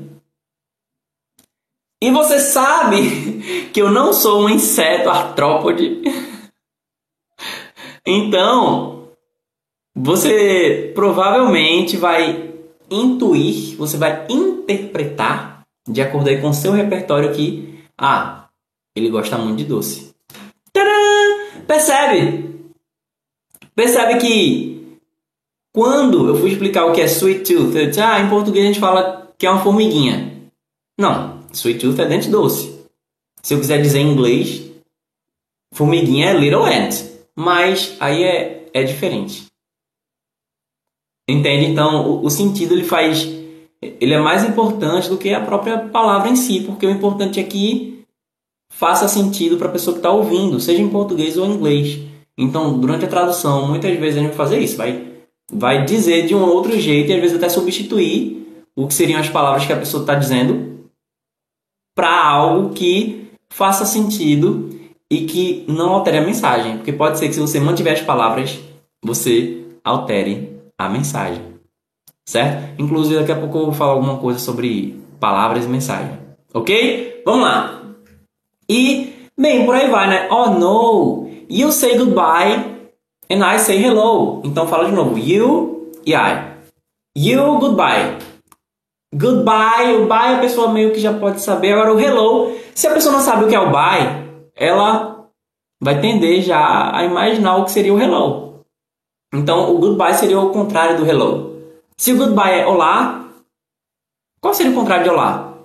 e 1.98 2.10
você 2.10 2.38
sabe 2.38 3.70
que 3.72 3.80
eu 3.80 3.90
não 3.90 4.12
sou 4.12 4.42
um 4.42 4.50
inseto 4.50 5.08
artrópode, 5.08 6.02
então 8.04 9.08
você 9.96 10.92
provavelmente 10.94 11.96
vai 11.96 12.52
intuir, 12.90 13.78
você 13.78 13.96
vai 13.96 14.26
interpretar 14.28 15.62
de 15.88 16.02
acordo 16.02 16.28
aí 16.28 16.38
com 16.38 16.52
seu 16.52 16.72
repertório 16.72 17.32
que, 17.32 17.82
ah, 17.96 18.46
ele 18.94 19.08
gosta 19.08 19.38
muito 19.38 19.56
de 19.56 19.64
doce. 19.64 20.14
Tcharam! 20.70 21.64
Percebe? 21.66 22.72
Percebe 23.74 24.18
que 24.20 24.81
quando 25.74 26.28
eu 26.28 26.36
fui 26.36 26.50
explicar 26.50 26.86
o 26.86 26.92
que 26.92 27.00
é 27.00 27.06
sweet 27.06 27.52
tooth, 27.52 27.76
eu 27.76 27.86
disse, 27.88 28.00
ah, 28.00 28.20
em 28.20 28.28
português 28.28 28.64
a 28.64 28.68
gente 28.68 28.80
fala 28.80 29.32
que 29.38 29.46
é 29.46 29.50
uma 29.50 29.62
formiguinha. 29.62 30.50
Não, 30.98 31.40
sweet 31.52 31.80
tooth 31.80 32.00
é 32.00 32.06
dente 32.06 32.28
doce. 32.28 32.86
Se 33.42 33.54
eu 33.54 33.58
quiser 33.58 33.80
dizer 33.80 34.00
em 34.00 34.12
inglês, 34.12 34.70
formiguinha 35.74 36.30
é 36.30 36.38
little 36.38 36.64
ant. 36.64 37.10
Mas 37.34 37.96
aí 37.98 38.22
é, 38.22 38.68
é 38.72 38.82
diferente. 38.84 39.46
Entende? 41.28 41.66
Então, 41.66 42.08
o, 42.08 42.26
o 42.26 42.30
sentido 42.30 42.74
ele 42.74 42.84
faz 42.84 43.26
ele 43.82 44.14
é 44.14 44.20
mais 44.20 44.44
importante 44.44 45.08
do 45.08 45.18
que 45.18 45.34
a 45.34 45.40
própria 45.40 45.76
palavra 45.76 46.28
em 46.28 46.36
si, 46.36 46.60
porque 46.60 46.86
o 46.86 46.90
importante 46.90 47.40
é 47.40 47.42
que 47.42 48.04
faça 48.72 49.08
sentido 49.08 49.56
para 49.56 49.68
a 49.68 49.72
pessoa 49.72 49.94
que 49.94 49.98
está 49.98 50.10
ouvindo, 50.10 50.60
seja 50.60 50.80
em 50.80 50.88
português 50.88 51.36
ou 51.36 51.46
em 51.46 51.54
inglês. 51.54 51.98
Então, 52.38 52.78
durante 52.78 53.04
a 53.04 53.08
tradução, 53.08 53.68
muitas 53.68 53.98
vezes 53.98 54.18
a 54.18 54.20
gente 54.20 54.28
vai 54.28 54.36
fazer 54.36 54.60
isso, 54.60 54.76
vai, 54.76 55.11
vai 55.50 55.84
dizer 55.84 56.26
de 56.26 56.34
um 56.34 56.42
outro 56.42 56.78
jeito 56.78 57.10
e 57.10 57.14
às 57.14 57.20
vezes 57.20 57.36
até 57.36 57.48
substituir 57.48 58.64
o 58.76 58.86
que 58.86 58.94
seriam 58.94 59.20
as 59.20 59.28
palavras 59.28 59.66
que 59.66 59.72
a 59.72 59.78
pessoa 59.78 60.02
está 60.02 60.14
dizendo 60.14 60.88
para 61.94 62.26
algo 62.26 62.70
que 62.74 63.30
faça 63.50 63.84
sentido 63.84 64.70
e 65.10 65.26
que 65.26 65.64
não 65.68 65.90
altere 65.90 66.18
a 66.18 66.22
mensagem. 66.22 66.78
Porque 66.78 66.92
pode 66.92 67.18
ser 67.18 67.28
que 67.28 67.34
se 67.34 67.40
você 67.40 67.60
mantiver 67.60 67.92
as 67.92 68.00
palavras, 68.00 68.58
você 69.04 69.64
altere 69.84 70.58
a 70.78 70.88
mensagem. 70.88 71.42
Certo? 72.26 72.80
Inclusive, 72.80 73.20
daqui 73.20 73.32
a 73.32 73.38
pouco 73.38 73.58
eu 73.58 73.64
vou 73.66 73.74
falar 73.74 73.92
alguma 73.92 74.16
coisa 74.18 74.38
sobre 74.38 74.98
palavras 75.20 75.66
e 75.66 75.68
mensagem. 75.68 76.18
Ok? 76.54 77.22
Vamos 77.26 77.42
lá. 77.42 77.82
E, 78.68 79.12
bem, 79.36 79.66
por 79.66 79.74
aí 79.74 79.90
vai, 79.90 80.08
né? 80.08 80.28
Oh, 80.30 80.50
no. 80.50 81.30
You 81.50 81.70
say 81.72 81.98
goodbye 81.98 82.72
and 83.32 83.42
I 83.42 83.58
say 83.58 83.78
hello. 83.78 84.42
Então, 84.44 84.68
fala 84.68 84.84
de 84.84 84.92
novo. 84.92 85.18
You 85.18 85.90
e 86.04 86.12
I. 86.14 86.52
You, 87.16 87.58
goodbye. 87.58 88.18
Goodbye, 89.14 89.96
o 89.96 90.06
bye 90.06 90.36
a 90.36 90.40
pessoa 90.40 90.72
meio 90.72 90.92
que 90.92 91.00
já 91.00 91.12
pode 91.18 91.40
saber. 91.40 91.72
Agora, 91.72 91.94
o 91.94 92.00
hello, 92.00 92.56
se 92.74 92.86
a 92.86 92.94
pessoa 92.94 93.14
não 93.14 93.20
sabe 93.20 93.44
o 93.44 93.48
que 93.48 93.54
é 93.54 93.60
o 93.60 93.70
bye, 93.70 94.50
ela 94.56 95.28
vai 95.80 96.00
tender 96.00 96.40
já 96.42 96.96
a 96.96 97.04
imaginar 97.04 97.56
o 97.56 97.64
que 97.64 97.70
seria 97.70 97.92
o 97.92 98.00
hello. 98.00 98.64
Então, 99.34 99.74
o 99.74 99.78
goodbye 99.78 100.14
seria 100.14 100.40
o 100.40 100.50
contrário 100.50 100.96
do 100.96 101.06
hello. 101.06 101.60
Se 101.96 102.12
o 102.12 102.16
goodbye 102.16 102.60
é 102.60 102.66
olá, 102.66 103.28
qual 104.40 104.54
seria 104.54 104.72
o 104.72 104.74
contrário 104.74 105.04
de 105.04 105.10
olá? 105.10 105.58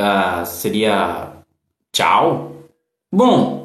Uh, 0.00 0.44
seria 0.44 1.32
tchau? 1.92 2.52
Bom, 3.12 3.63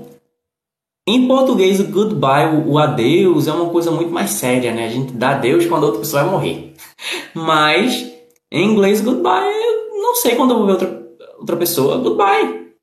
em 1.15 1.27
português, 1.27 1.79
o 1.79 1.85
goodbye, 1.85 2.63
o, 2.65 2.77
adeus, 2.77 3.47
é 3.47 3.51
uma 3.51 3.69
coisa 3.69 3.91
muito 3.91 4.11
mais 4.11 4.31
séria, 4.31 4.73
né? 4.73 4.85
A 4.85 4.89
gente 4.89 5.13
dá 5.13 5.31
adeus 5.31 5.65
quando 5.65 5.83
a 5.83 5.85
outra 5.87 6.01
pessoa 6.01 6.23
vai 6.23 6.31
morrer. 6.31 6.73
Mas, 7.33 8.11
em 8.51 8.71
inglês, 8.71 9.01
goodbye, 9.01 9.47
eu 9.47 10.01
não 10.01 10.15
sei 10.15 10.35
quando 10.35 10.51
eu 10.51 10.57
vou 10.57 10.65
ver 10.65 10.71
outra, 10.73 11.07
outra 11.37 11.57
pessoa, 11.57 11.97
goodbye. 11.97 12.73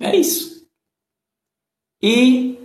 É 0.00 0.14
isso. 0.14 0.66
E 2.02 2.58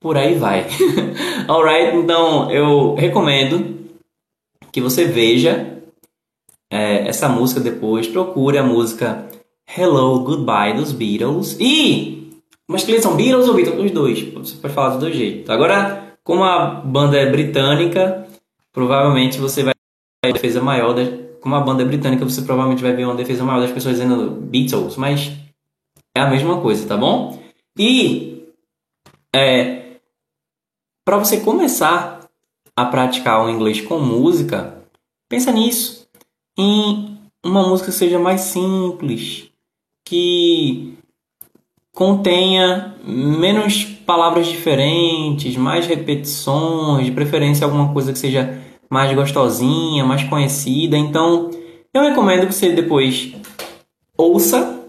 por 0.00 0.16
aí 0.16 0.34
vai. 0.34 0.66
Alright, 1.48 1.96
então 1.96 2.50
eu 2.50 2.94
recomendo 2.94 3.88
que 4.72 4.80
você 4.80 5.04
veja 5.04 5.80
é, 6.70 7.06
essa 7.06 7.28
música 7.28 7.60
depois. 7.60 8.08
Procure 8.08 8.58
a 8.58 8.62
música 8.62 9.28
Hello 9.76 10.20
Goodbye 10.24 10.74
dos 10.74 10.92
Beatles. 10.92 11.56
E. 11.60 12.21
Mas 12.72 12.84
que 12.84 12.90
eles 12.90 13.02
são 13.02 13.14
Beatles 13.14 13.46
ou 13.46 13.54
Beatles? 13.54 13.84
Os 13.84 13.90
dois. 13.90 14.20
Você 14.32 14.56
pode 14.56 14.74
falar 14.74 14.88
dos 14.90 15.00
dois 15.00 15.14
jeitos. 15.14 15.50
Agora, 15.50 16.16
como 16.24 16.42
a 16.42 16.66
banda 16.66 17.18
é 17.18 17.30
britânica, 17.30 18.26
provavelmente 18.72 19.38
você 19.38 19.62
vai 19.62 19.74
ver 19.74 20.28
uma 20.28 20.32
defesa 20.32 20.62
maior. 20.62 20.94
Da, 20.94 21.02
como 21.40 21.54
a 21.54 21.60
banda 21.60 21.82
é 21.82 21.86
britânica, 21.86 22.24
você 22.24 22.40
provavelmente 22.42 22.82
vai 22.82 22.94
ver 22.94 23.04
uma 23.04 23.14
defesa 23.14 23.44
maior 23.44 23.60
das 23.60 23.70
pessoas 23.70 23.96
dizendo 23.96 24.30
Beatles. 24.30 24.96
Mas 24.96 25.32
é 26.16 26.20
a 26.20 26.30
mesma 26.30 26.60
coisa, 26.60 26.88
tá 26.88 26.96
bom? 26.96 27.38
E. 27.78 28.30
É, 29.34 29.96
para 31.04 31.18
você 31.18 31.40
começar 31.40 32.20
a 32.76 32.84
praticar 32.84 33.44
o 33.44 33.50
inglês 33.50 33.80
com 33.80 33.98
música, 33.98 34.82
pensa 35.28 35.52
nisso. 35.52 36.08
Em 36.56 37.18
uma 37.44 37.66
música 37.66 37.90
que 37.90 37.96
seja 37.96 38.18
mais 38.18 38.42
simples, 38.42 39.50
que 40.04 40.91
contenha 41.94 42.96
menos 43.04 43.84
palavras 43.84 44.46
diferentes, 44.46 45.56
mais 45.56 45.86
repetições, 45.86 47.06
de 47.06 47.12
preferência 47.12 47.64
alguma 47.64 47.92
coisa 47.92 48.12
que 48.12 48.18
seja 48.18 48.58
mais 48.90 49.14
gostosinha, 49.14 50.04
mais 50.04 50.24
conhecida. 50.24 50.96
Então, 50.96 51.50
eu 51.94 52.02
recomendo 52.02 52.46
que 52.46 52.54
você 52.54 52.70
depois 52.70 53.32
ouça 54.16 54.80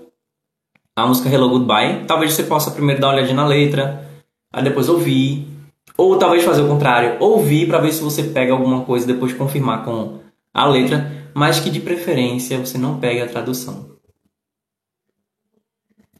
a 0.95 1.05
música 1.05 1.29
Hello 1.29 1.49
Goodbye. 1.49 2.05
Talvez 2.05 2.33
você 2.33 2.43
possa 2.43 2.71
primeiro 2.71 3.01
dar 3.01 3.07
uma 3.07 3.13
olhadinha 3.15 3.35
na 3.35 3.47
letra, 3.47 4.07
aí 4.53 4.63
depois 4.63 4.89
ouvir, 4.89 5.47
ou 5.97 6.17
talvez 6.17 6.43
fazer 6.43 6.61
o 6.61 6.67
contrário, 6.67 7.17
ouvir 7.19 7.67
para 7.67 7.79
ver 7.79 7.91
se 7.91 8.03
você 8.03 8.23
pega 8.23 8.53
alguma 8.53 8.81
coisa 8.81 9.05
e 9.05 9.13
depois 9.13 9.33
confirmar 9.33 9.83
com 9.83 10.19
a 10.53 10.65
letra, 10.65 11.29
mas 11.33 11.59
que 11.59 11.69
de 11.69 11.79
preferência 11.79 12.59
você 12.59 12.77
não 12.77 12.99
pegue 12.99 13.21
a 13.21 13.27
tradução. 13.27 13.92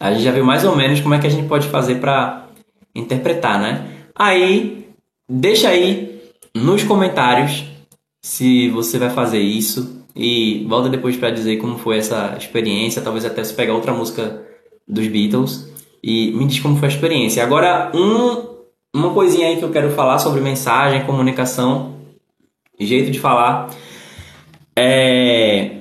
A 0.04 0.12
gente 0.12 0.24
já 0.26 0.34
viu 0.34 0.44
mais 0.44 0.66
ou 0.66 0.76
menos 0.76 1.00
como 1.00 1.14
é 1.14 1.20
que 1.20 1.28
a 1.28 1.30
gente 1.30 1.48
pode 1.48 1.66
fazer 1.70 1.96
para 1.96 2.48
interpretar, 2.94 3.58
né? 3.58 3.88
Aí, 4.14 4.90
deixa 5.30 5.70
aí 5.70 6.22
nos 6.54 6.84
comentários 6.84 7.64
se 8.22 8.68
você 8.68 9.00
vai 9.00 9.10
fazer 9.10 9.40
isso 9.40 10.04
e 10.14 10.66
volta 10.68 10.90
depois 10.90 11.16
para 11.16 11.32
dizer 11.32 11.56
como 11.56 11.78
foi 11.78 12.00
essa 12.00 12.36
experiência, 12.38 13.02
talvez 13.02 13.24
até 13.24 13.42
se 13.46 13.54
pegar 13.54 13.76
outra 13.76 13.94
música 13.94 14.46
dos 14.86 15.08
Beatles 15.08 15.72
e 16.04 16.34
me 16.34 16.48
diz 16.48 16.60
como 16.60 16.76
foi 16.76 16.90
a 16.90 16.92
experiência. 16.92 17.42
Agora, 17.42 17.90
um 17.96 18.52
uma 18.94 19.14
coisinha 19.14 19.48
aí 19.48 19.56
que 19.56 19.64
eu 19.64 19.72
quero 19.72 19.90
falar 19.92 20.20
sobre 20.20 20.42
mensagem, 20.42 21.06
comunicação, 21.06 21.96
jeito 22.78 23.10
de 23.10 23.22
falar. 23.22 23.70
É... 24.78 25.78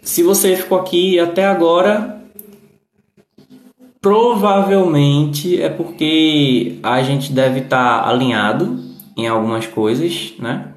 Se 0.00 0.22
você 0.22 0.56
ficou 0.56 0.80
aqui 0.80 1.20
até 1.20 1.44
agora, 1.44 2.19
provavelmente 4.00 5.60
é 5.60 5.68
porque 5.68 6.78
a 6.82 7.02
gente 7.02 7.32
deve 7.32 7.60
estar 7.60 8.02
tá 8.02 8.08
alinhado 8.08 8.78
em 9.16 9.28
algumas 9.28 9.66
coisas, 9.66 10.34
né? 10.38 10.68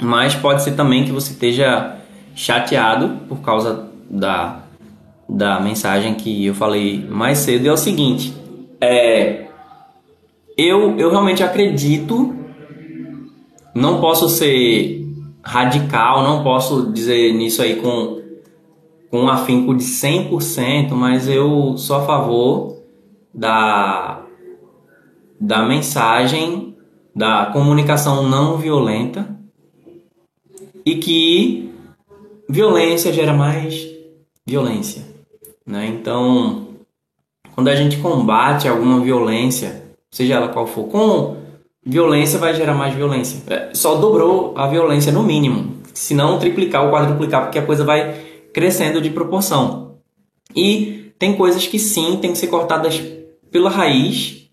Mas 0.00 0.34
pode 0.34 0.62
ser 0.62 0.72
também 0.72 1.04
que 1.04 1.12
você 1.12 1.32
esteja 1.32 1.98
chateado 2.34 3.20
por 3.28 3.40
causa 3.40 3.88
da, 4.08 4.62
da 5.28 5.60
mensagem 5.60 6.14
que 6.14 6.46
eu 6.46 6.54
falei 6.54 7.06
mais 7.08 7.38
cedo. 7.38 7.64
E 7.64 7.68
é 7.68 7.72
o 7.72 7.76
seguinte, 7.76 8.34
é, 8.80 9.46
eu, 10.56 10.98
eu 10.98 11.10
realmente 11.10 11.42
acredito, 11.42 12.34
não 13.74 14.00
posso 14.00 14.28
ser 14.28 15.06
radical, 15.42 16.22
não 16.22 16.42
posso 16.42 16.90
dizer 16.90 17.34
nisso 17.34 17.60
aí 17.60 17.76
com, 17.76 18.21
com 19.12 19.24
um 19.24 19.28
afinco 19.28 19.74
de 19.74 19.84
100%, 19.84 20.92
mas 20.92 21.28
eu 21.28 21.76
sou 21.76 21.96
a 21.96 22.06
favor 22.06 22.78
da, 23.32 24.22
da 25.38 25.66
mensagem, 25.66 26.74
da 27.14 27.50
comunicação 27.52 28.26
não 28.26 28.56
violenta 28.56 29.28
e 30.82 30.94
que 30.94 31.70
violência 32.48 33.12
gera 33.12 33.34
mais 33.34 33.86
violência. 34.46 35.02
Né? 35.66 35.88
Então, 35.88 36.68
quando 37.54 37.68
a 37.68 37.76
gente 37.76 37.98
combate 37.98 38.66
alguma 38.66 38.98
violência, 39.00 39.92
seja 40.10 40.36
ela 40.36 40.48
qual 40.48 40.66
for, 40.66 40.84
com 40.84 41.36
violência 41.84 42.38
vai 42.38 42.54
gerar 42.54 42.72
mais 42.72 42.94
violência. 42.94 43.42
É, 43.46 43.74
só 43.74 43.96
dobrou 43.96 44.54
a 44.56 44.66
violência 44.68 45.12
no 45.12 45.22
mínimo, 45.22 45.82
se 45.92 46.14
não 46.14 46.38
triplicar 46.38 46.82
ou 46.86 46.90
quadruplicar, 46.90 47.42
porque 47.42 47.58
a 47.58 47.66
coisa 47.66 47.84
vai 47.84 48.31
crescendo 48.52 49.00
de 49.00 49.10
proporção. 49.10 49.96
E 50.54 51.12
tem 51.18 51.36
coisas 51.36 51.66
que 51.66 51.78
sim 51.78 52.18
tem 52.18 52.32
que 52.32 52.38
ser 52.38 52.48
cortadas 52.48 53.00
pela 53.50 53.70
raiz. 53.70 54.48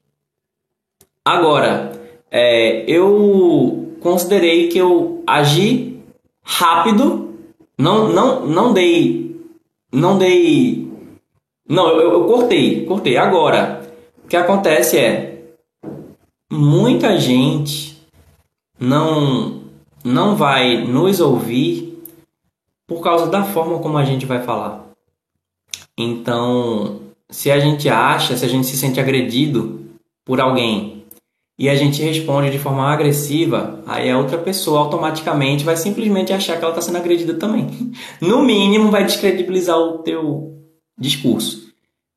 Agora, 1.24 1.91
é, 2.32 2.84
eu 2.88 3.95
considerei 4.00 4.68
que 4.70 4.78
eu 4.78 5.24
agi 5.26 6.00
rápido, 6.43 7.34
não, 7.78 8.10
não, 8.10 8.45
não 8.45 8.74
dei, 8.74 9.36
não 9.91 10.18
dei, 10.18 10.88
não, 11.68 11.89
eu, 11.89 12.12
eu 12.14 12.26
cortei, 12.26 12.86
cortei. 12.86 13.18
Agora, 13.18 13.82
o 14.24 14.28
que 14.28 14.36
acontece 14.36 14.97
é, 14.97 15.43
muita 16.52 17.20
gente 17.20 17.97
não 18.80 19.60
não 20.04 20.36
vai 20.36 20.86
nos 20.86 21.20
ouvir 21.20 21.89
por 22.90 23.02
causa 23.02 23.28
da 23.28 23.44
forma 23.44 23.80
como 23.80 23.98
a 23.98 24.04
gente 24.04 24.26
vai 24.26 24.44
falar. 24.44 24.90
Então, 25.98 27.00
se 27.30 27.52
a 27.52 27.60
gente 27.60 27.88
acha, 27.88 28.36
se 28.36 28.44
a 28.44 28.50
gente 28.50 28.68
se 28.68 28.76
sente 28.76 29.00
agredido 29.00 29.82
por 30.26 30.42
alguém 30.42 31.06
e 31.58 31.70
a 31.70 31.76
gente 31.76 32.02
responde 32.02 32.50
de 32.50 32.58
forma 32.58 32.92
agressiva, 32.92 33.82
aí 33.86 34.10
a 34.10 34.18
outra 34.18 34.38
pessoa 34.38 34.80
automaticamente 34.80 35.64
vai 35.64 35.78
simplesmente 35.78 36.34
achar 36.34 36.58
que 36.58 36.64
ela 36.64 36.72
está 36.72 36.82
sendo 36.82 36.98
agredida 36.98 37.36
também. 37.36 37.94
No 38.20 38.42
mínimo, 38.42 38.90
vai 38.90 39.06
descredibilizar 39.06 39.78
o 39.78 40.00
teu 40.00 40.58
discurso. 40.98 41.70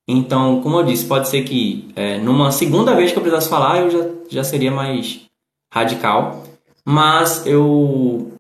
Então, 0.09 0.61
como 0.63 0.79
eu 0.79 0.85
disse, 0.85 1.05
pode 1.07 1.29
ser 1.29 1.43
que 1.45 1.91
é, 1.95 2.19
numa 2.19 2.51
segunda 2.51 2.95
vez 2.95 3.13
que 3.13 3.19
eu 3.19 3.23
precisasse 3.23 3.49
falar, 3.49 3.81
eu 3.81 3.91
já, 3.91 4.09
já 4.29 4.45
seria 4.45 4.71
mais 4.71 5.23
radical. 5.73 6.45
Mas 6.85 7.47
eu. 7.47 8.32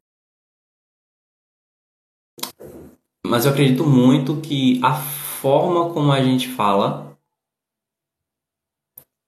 Mas 3.32 3.46
eu 3.46 3.50
acredito 3.50 3.82
muito 3.82 4.42
que 4.42 4.78
a 4.82 4.92
forma 4.92 5.88
como 5.94 6.12
a 6.12 6.22
gente 6.22 6.48
fala 6.48 7.16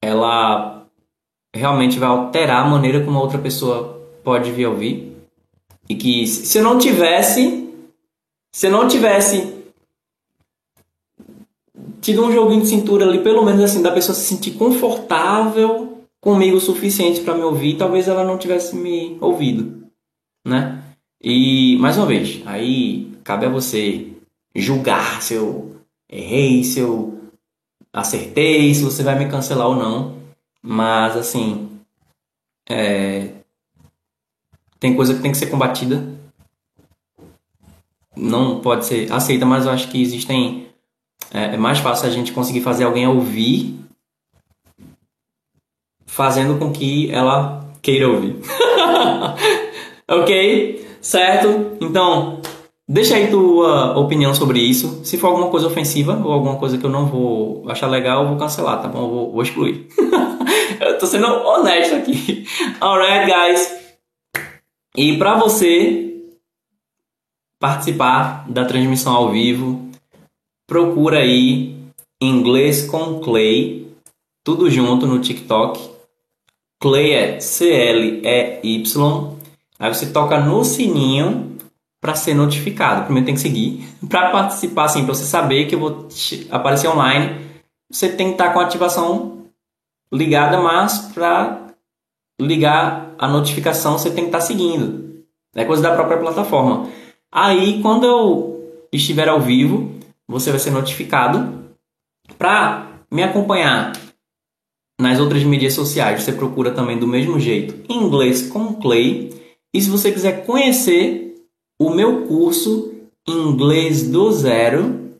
ela 0.02 0.86
realmente 1.56 1.98
vai 1.98 2.10
alterar 2.10 2.66
a 2.66 2.68
maneira 2.68 3.02
como 3.02 3.18
a 3.18 3.22
outra 3.22 3.38
pessoa 3.38 4.06
pode 4.22 4.52
vir 4.52 4.66
ouvir. 4.66 5.16
E 5.88 5.94
que 5.94 6.26
se 6.26 6.58
eu 6.58 6.62
não 6.62 6.76
tivesse. 6.76 7.66
Se 8.54 8.66
eu 8.66 8.72
não 8.72 8.86
tivesse 8.86 9.64
tido 12.02 12.26
um 12.26 12.30
joguinho 12.30 12.60
de 12.60 12.68
cintura 12.68 13.06
ali, 13.06 13.22
pelo 13.22 13.42
menos 13.42 13.62
assim, 13.62 13.80
da 13.80 13.90
pessoa 13.90 14.14
se 14.14 14.26
sentir 14.26 14.50
confortável 14.50 16.04
comigo 16.20 16.58
o 16.58 16.60
suficiente 16.60 17.22
para 17.22 17.34
me 17.34 17.42
ouvir, 17.42 17.78
talvez 17.78 18.06
ela 18.06 18.22
não 18.22 18.36
tivesse 18.36 18.76
me 18.76 19.16
ouvido, 19.18 19.88
né? 20.46 20.84
E 21.22 21.78
mais 21.78 21.96
uma 21.96 22.04
vez, 22.04 22.42
aí 22.44 23.13
cabe 23.24 23.46
a 23.46 23.48
você 23.48 24.12
julgar 24.54 25.22
se 25.22 25.34
eu 25.34 25.76
errei, 26.08 26.62
se 26.62 26.78
eu 26.78 27.18
acertei, 27.92 28.72
se 28.74 28.84
você 28.84 29.02
vai 29.02 29.18
me 29.18 29.30
cancelar 29.30 29.66
ou 29.66 29.76
não. 29.76 30.16
Mas 30.62 31.16
assim, 31.16 31.80
é... 32.68 33.30
tem 34.78 34.94
coisa 34.94 35.14
que 35.14 35.22
tem 35.22 35.32
que 35.32 35.38
ser 35.38 35.46
combatida. 35.46 36.14
Não 38.16 38.60
pode 38.60 38.86
ser 38.86 39.10
aceita, 39.12 39.44
mas 39.44 39.66
eu 39.66 39.72
acho 39.72 39.88
que 39.88 40.00
existem 40.00 40.68
é, 41.32 41.54
é 41.54 41.56
mais 41.56 41.78
fácil 41.78 42.06
a 42.06 42.10
gente 42.10 42.32
conseguir 42.32 42.60
fazer 42.60 42.84
alguém 42.84 43.08
ouvir 43.08 43.76
fazendo 46.06 46.58
com 46.60 46.72
que 46.72 47.10
ela 47.10 47.68
queira 47.82 48.08
ouvir. 48.08 48.36
ok? 50.06 50.98
Certo? 51.00 51.76
Então, 51.80 52.40
deixa 52.88 53.16
aí 53.16 53.30
tua 53.30 53.98
opinião 53.98 54.34
sobre 54.34 54.60
isso. 54.60 55.04
Se 55.04 55.18
for 55.18 55.28
alguma 55.28 55.50
coisa 55.50 55.66
ofensiva 55.66 56.20
ou 56.24 56.32
alguma 56.32 56.56
coisa 56.56 56.78
que 56.78 56.84
eu 56.84 56.90
não 56.90 57.06
vou 57.06 57.68
achar 57.68 57.86
legal, 57.88 58.22
eu 58.22 58.28
vou 58.28 58.38
cancelar, 58.38 58.80
tá 58.80 58.88
bom? 58.88 59.04
Eu 59.04 59.08
vou, 59.08 59.32
vou 59.32 59.42
excluir. 59.42 59.88
eu 60.80 60.98
tô 60.98 61.06
sendo 61.06 61.26
honesto 61.26 61.94
aqui. 61.96 62.46
Alright, 62.80 63.30
guys. 63.30 63.84
E 64.96 65.16
para 65.18 65.36
você 65.36 66.04
participar 67.58 68.48
da 68.48 68.64
transmissão 68.64 69.14
ao 69.14 69.30
vivo, 69.30 69.88
procura 70.66 71.18
aí 71.18 71.74
Inglês 72.20 72.86
com 72.86 73.20
Clay, 73.20 73.88
tudo 74.44 74.70
junto 74.70 75.06
no 75.06 75.18
TikTok. 75.18 75.90
Clay 76.80 77.12
é 77.12 77.40
C-L-E-Y. 77.40 79.34
Aí 79.78 79.94
você 79.94 80.12
toca 80.12 80.38
no 80.38 80.64
sininho 80.64 81.53
para 82.04 82.14
ser 82.14 82.34
notificado. 82.34 83.04
Primeiro 83.04 83.24
tem 83.24 83.34
que 83.34 83.40
seguir. 83.40 83.88
Para 84.10 84.30
participar, 84.30 84.84
assim, 84.84 85.06
para 85.06 85.14
você 85.14 85.24
saber 85.24 85.64
que 85.64 85.74
eu 85.74 85.80
vou 85.80 86.06
aparecer 86.50 86.86
online, 86.86 87.40
você 87.90 88.10
tem 88.10 88.26
que 88.26 88.32
estar 88.34 88.52
com 88.52 88.60
a 88.60 88.64
ativação 88.64 89.46
ligada, 90.12 90.60
mas 90.60 90.98
para 91.14 91.68
ligar 92.38 93.14
a 93.18 93.26
notificação 93.26 93.96
você 93.96 94.10
tem 94.10 94.24
que 94.24 94.28
estar 94.28 94.42
seguindo. 94.42 95.24
É 95.54 95.64
coisa 95.64 95.82
da 95.82 95.94
própria 95.94 96.18
plataforma. 96.18 96.90
Aí, 97.32 97.80
quando 97.80 98.04
eu 98.04 98.86
estiver 98.92 99.30
ao 99.30 99.40
vivo, 99.40 99.98
você 100.28 100.50
vai 100.50 100.60
ser 100.60 100.72
notificado. 100.72 101.70
Para 102.36 102.98
me 103.10 103.22
acompanhar 103.22 103.92
nas 105.00 105.18
outras 105.18 105.42
mídias 105.42 105.72
sociais, 105.72 106.22
você 106.22 106.32
procura 106.32 106.70
também 106.70 106.98
do 106.98 107.06
mesmo 107.06 107.40
jeito, 107.40 107.90
inglês 107.90 108.42
com 108.46 108.74
Clay. 108.74 109.30
E 109.72 109.80
se 109.80 109.88
você 109.88 110.12
quiser 110.12 110.44
conhecer 110.44 111.33
o 111.86 111.94
meu 111.94 112.26
curso 112.26 112.92
Inglês 113.26 114.08
do 114.08 114.30
Zero, 114.32 115.16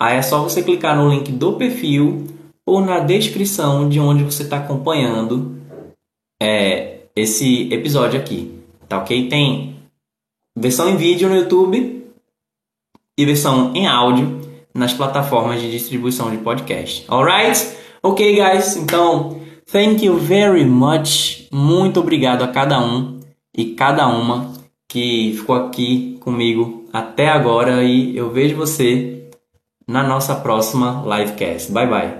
aí 0.00 0.16
é 0.16 0.22
só 0.22 0.42
você 0.42 0.62
clicar 0.62 0.96
no 0.96 1.10
link 1.10 1.30
do 1.32 1.54
perfil 1.54 2.26
ou 2.64 2.80
na 2.80 3.00
descrição 3.00 3.88
de 3.88 4.00
onde 4.00 4.24
você 4.24 4.42
está 4.42 4.58
acompanhando 4.58 5.56
é, 6.40 7.00
esse 7.14 7.72
episódio 7.72 8.18
aqui, 8.18 8.58
tá 8.88 8.98
ok? 8.98 9.28
Tem 9.28 9.76
versão 10.56 10.88
em 10.88 10.96
vídeo 10.96 11.28
no 11.28 11.36
YouTube 11.36 12.06
e 13.18 13.26
versão 13.26 13.72
em 13.74 13.86
áudio 13.86 14.40
nas 14.74 14.92
plataformas 14.92 15.60
de 15.60 15.70
distribuição 15.70 16.30
de 16.30 16.38
podcast. 16.38 17.04
Alright? 17.08 17.76
Ok, 18.02 18.34
guys? 18.34 18.76
Então, 18.76 19.40
thank 19.70 20.04
you 20.04 20.16
very 20.16 20.64
much. 20.64 21.48
Muito 21.52 22.00
obrigado 22.00 22.42
a 22.42 22.48
cada 22.48 22.80
um 22.80 23.20
e 23.56 23.74
cada 23.74 24.06
uma 24.08 24.52
que 24.92 25.32
ficou 25.38 25.56
aqui 25.56 26.18
comigo 26.20 26.84
até 26.92 27.26
agora 27.26 27.82
e 27.82 28.14
eu 28.14 28.30
vejo 28.30 28.54
você 28.54 29.30
na 29.88 30.02
nossa 30.02 30.34
próxima 30.34 31.02
livecast. 31.06 31.72
Bye 31.72 31.86
bye. 31.86 32.14